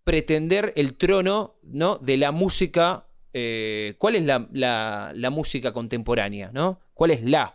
pretender 0.04 0.74
el 0.76 0.94
trono 0.96 1.56
¿no? 1.64 1.98
de 1.98 2.18
la 2.18 2.32
música. 2.32 3.08
Eh, 3.34 3.96
¿Cuál 3.98 4.16
es 4.16 4.26
la, 4.26 5.30
música 5.32 5.72
contemporánea? 5.72 6.52
¿no? 6.54 6.80
¿Cuál 6.94 7.12
es 7.12 7.24
la? 7.24 7.52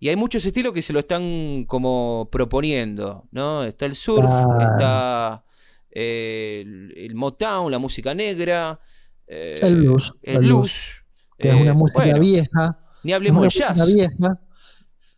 Y 0.00 0.08
hay 0.08 0.16
muchos 0.16 0.44
estilos 0.44 0.72
que 0.72 0.82
se 0.82 0.92
lo 0.92 1.00
están 1.00 1.64
como 1.66 2.28
proponiendo, 2.30 3.26
¿no? 3.32 3.64
Está 3.64 3.86
el 3.86 3.94
surf, 3.96 4.30
está 4.72 5.44
eh, 5.90 6.62
el, 6.64 6.94
el 6.96 7.14
Motown, 7.16 7.70
la 7.72 7.78
música 7.80 8.14
negra. 8.14 8.78
eh, 9.26 9.56
El 9.60 9.76
blues, 9.76 10.14
El, 10.22 10.36
el 10.36 10.44
blues. 10.44 11.04
Que 11.36 11.48
es 11.50 11.54
una 11.56 11.74
música 11.74 12.00
bueno, 12.04 12.20
vieja. 12.20 12.78
Ni 13.02 13.12
hablemos 13.12 13.42
de 13.42 13.48
jazz. 13.48 13.86
vieja. 13.92 14.40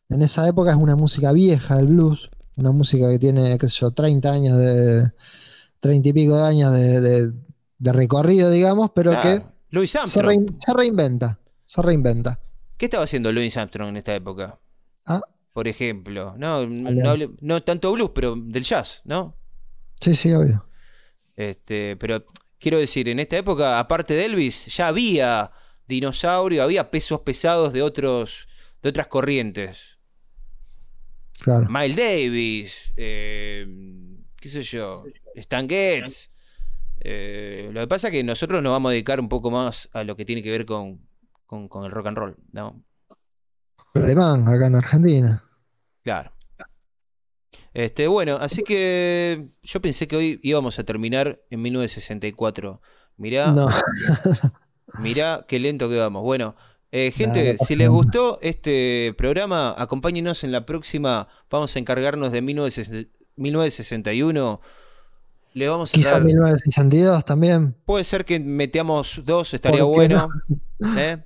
En 0.08 0.22
esa 0.22 0.48
época 0.48 0.70
es 0.70 0.76
una 0.76 0.96
música 0.96 1.32
vieja 1.32 1.78
el 1.78 1.86
blues. 1.86 2.30
Una 2.56 2.72
música 2.72 3.10
que 3.10 3.18
tiene, 3.18 3.56
qué 3.58 3.68
sé 3.68 3.76
yo, 3.80 3.90
30 3.90 4.30
años 4.32 4.58
de. 4.58 5.04
30 5.80 6.08
y 6.10 6.12
pico 6.12 6.36
de 6.36 6.42
años 6.46 6.72
de, 6.72 7.00
de- 7.00 7.32
de 7.80 7.92
recorrido, 7.92 8.48
digamos, 8.50 8.92
pero 8.94 9.10
Claro. 9.10 9.40
que 9.40 9.46
Louis 9.70 9.90
se, 9.90 10.22
rein- 10.22 10.54
se 10.58 10.72
reinventa. 10.72 11.40
Se 11.66 11.82
reinventa. 11.82 12.38
¿Qué 12.76 12.86
estaba 12.86 13.04
haciendo 13.04 13.32
Louis 13.32 13.56
Armstrong 13.56 13.88
en 13.88 13.96
esta 13.96 14.14
época? 14.14 14.58
Ah, 15.06 15.20
Por 15.52 15.66
ejemplo. 15.66 16.34
No, 16.38 16.64
no 16.66 17.62
tanto 17.64 17.92
blues, 17.92 18.12
pero 18.14 18.36
del 18.36 18.62
jazz, 18.62 19.02
¿no? 19.04 19.34
sí, 20.00 20.14
sí, 20.14 20.32
obvio. 20.32 20.66
Este, 21.36 21.96
pero 21.96 22.24
quiero 22.58 22.78
decir, 22.78 23.08
en 23.08 23.18
esta 23.18 23.36
época, 23.38 23.78
aparte 23.78 24.14
de 24.14 24.24
Elvis, 24.26 24.66
ya 24.76 24.86
había 24.88 25.50
dinosaurio, 25.88 26.62
había 26.62 26.90
pesos 26.90 27.20
pesados 27.20 27.72
de 27.72 27.82
otros, 27.82 28.46
de 28.82 28.88
otras 28.90 29.08
corrientes. 29.08 29.98
Claro. 31.42 31.66
Miles 31.70 31.96
Davis, 31.96 32.92
eh, 32.96 33.66
qué 34.36 34.48
sé 34.48 34.62
yo, 34.62 35.02
Stan 35.34 35.68
Getz. 35.68 36.28
Eh, 37.00 37.70
lo 37.72 37.80
que 37.80 37.86
pasa 37.88 38.08
es 38.08 38.12
que 38.12 38.22
nosotros 38.24 38.62
nos 38.62 38.70
vamos 38.72 38.90
a 38.90 38.92
dedicar 38.92 39.20
un 39.20 39.28
poco 39.28 39.50
más 39.50 39.88
a 39.92 40.04
lo 40.04 40.16
que 40.16 40.24
tiene 40.24 40.42
que 40.42 40.50
ver 40.50 40.66
con, 40.66 41.00
con- 41.46 41.68
con 41.68 41.84
el 41.84 41.90
rock 41.90 42.06
and 42.08 42.18
roll, 42.18 42.36
¿no? 42.52 42.82
Alemán, 43.94 44.46
acá 44.46 44.66
en 44.66 44.74
Argentina. 44.76 45.44
Claro. 46.02 46.32
Este, 47.72 48.06
bueno, 48.06 48.36
así 48.40 48.62
que 48.62 49.44
yo 49.62 49.80
pensé 49.80 50.06
que 50.06 50.16
hoy 50.16 50.40
íbamos 50.42 50.78
a 50.78 50.82
terminar 50.84 51.40
en 51.50 51.62
1964. 51.62 52.80
Mirá, 53.16 53.50
No, 53.52 53.68
mirá 55.00 55.44
qué 55.48 55.58
lento 55.58 55.88
que 55.88 55.96
vamos. 55.98 56.22
Bueno, 56.22 56.54
eh, 56.92 57.10
gente, 57.12 57.56
si 57.58 57.76
les 57.76 57.88
gustó 57.88 58.38
este 58.42 59.14
programa, 59.16 59.74
acompáñenos 59.76 60.42
en 60.44 60.52
la 60.52 60.66
próxima. 60.66 61.28
Vamos 61.50 61.74
a 61.74 61.78
encargarnos 61.78 62.32
de 62.32 62.42
1960 62.42 63.18
1961. 63.36 64.60
Le 65.52 65.68
vamos 65.68 65.92
a 65.92 65.96
quizá 65.96 66.12
dar- 66.12 66.24
1962 66.24 67.24
también. 67.24 67.74
Puede 67.84 68.04
ser 68.04 68.24
que 68.24 68.38
metamos 68.38 69.20
dos, 69.24 69.52
estaría 69.54 69.80
¿Por 69.80 69.90
qué 70.06 70.14
bueno. 70.14 70.28
¿eh? 70.96 71.24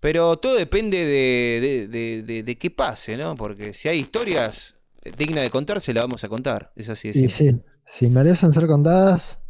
Pero 0.00 0.36
todo 0.38 0.56
depende 0.56 0.98
de, 0.98 1.88
de- 1.88 2.42
de- 2.42 2.58
qué 2.58 2.70
pase, 2.70 3.16
¿no? 3.16 3.36
Porque 3.36 3.72
si 3.72 3.88
hay 3.88 4.00
historias 4.00 4.74
dignas 5.16 5.44
de 5.44 5.50
contarse, 5.50 5.92
las 5.94 6.02
vamos 6.04 6.24
a 6.24 6.28
contar. 6.28 6.72
Es 6.74 6.88
así 6.88 7.12
de 7.12 7.20
Y 7.20 7.28
sí, 7.28 7.60
si 7.84 8.08
merecen 8.08 8.52
ser 8.52 8.66
contadas, 8.66 9.40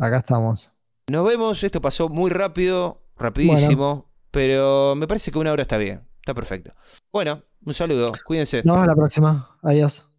acá 0.00 0.18
estamos. 0.18 0.72
Nos 1.08 1.26
vemos. 1.26 1.62
Esto 1.62 1.80
pasó 1.82 2.08
muy 2.08 2.30
rápido, 2.30 3.02
rapidísimo. 3.18 4.10
Pero 4.30 4.94
me 4.96 5.06
parece 5.08 5.30
que 5.32 5.38
una 5.38 5.52
hora 5.52 5.62
está 5.62 5.76
bien. 5.76 6.06
Está 6.20 6.32
perfecto. 6.34 6.72
Bueno, 7.12 7.42
un 7.64 7.74
saludo. 7.74 8.12
Cuídense. 8.24 8.62
Nos 8.64 8.76
vemos 8.76 8.86
la 8.86 8.94
próxima. 8.94 9.58
Adiós. 9.62 10.09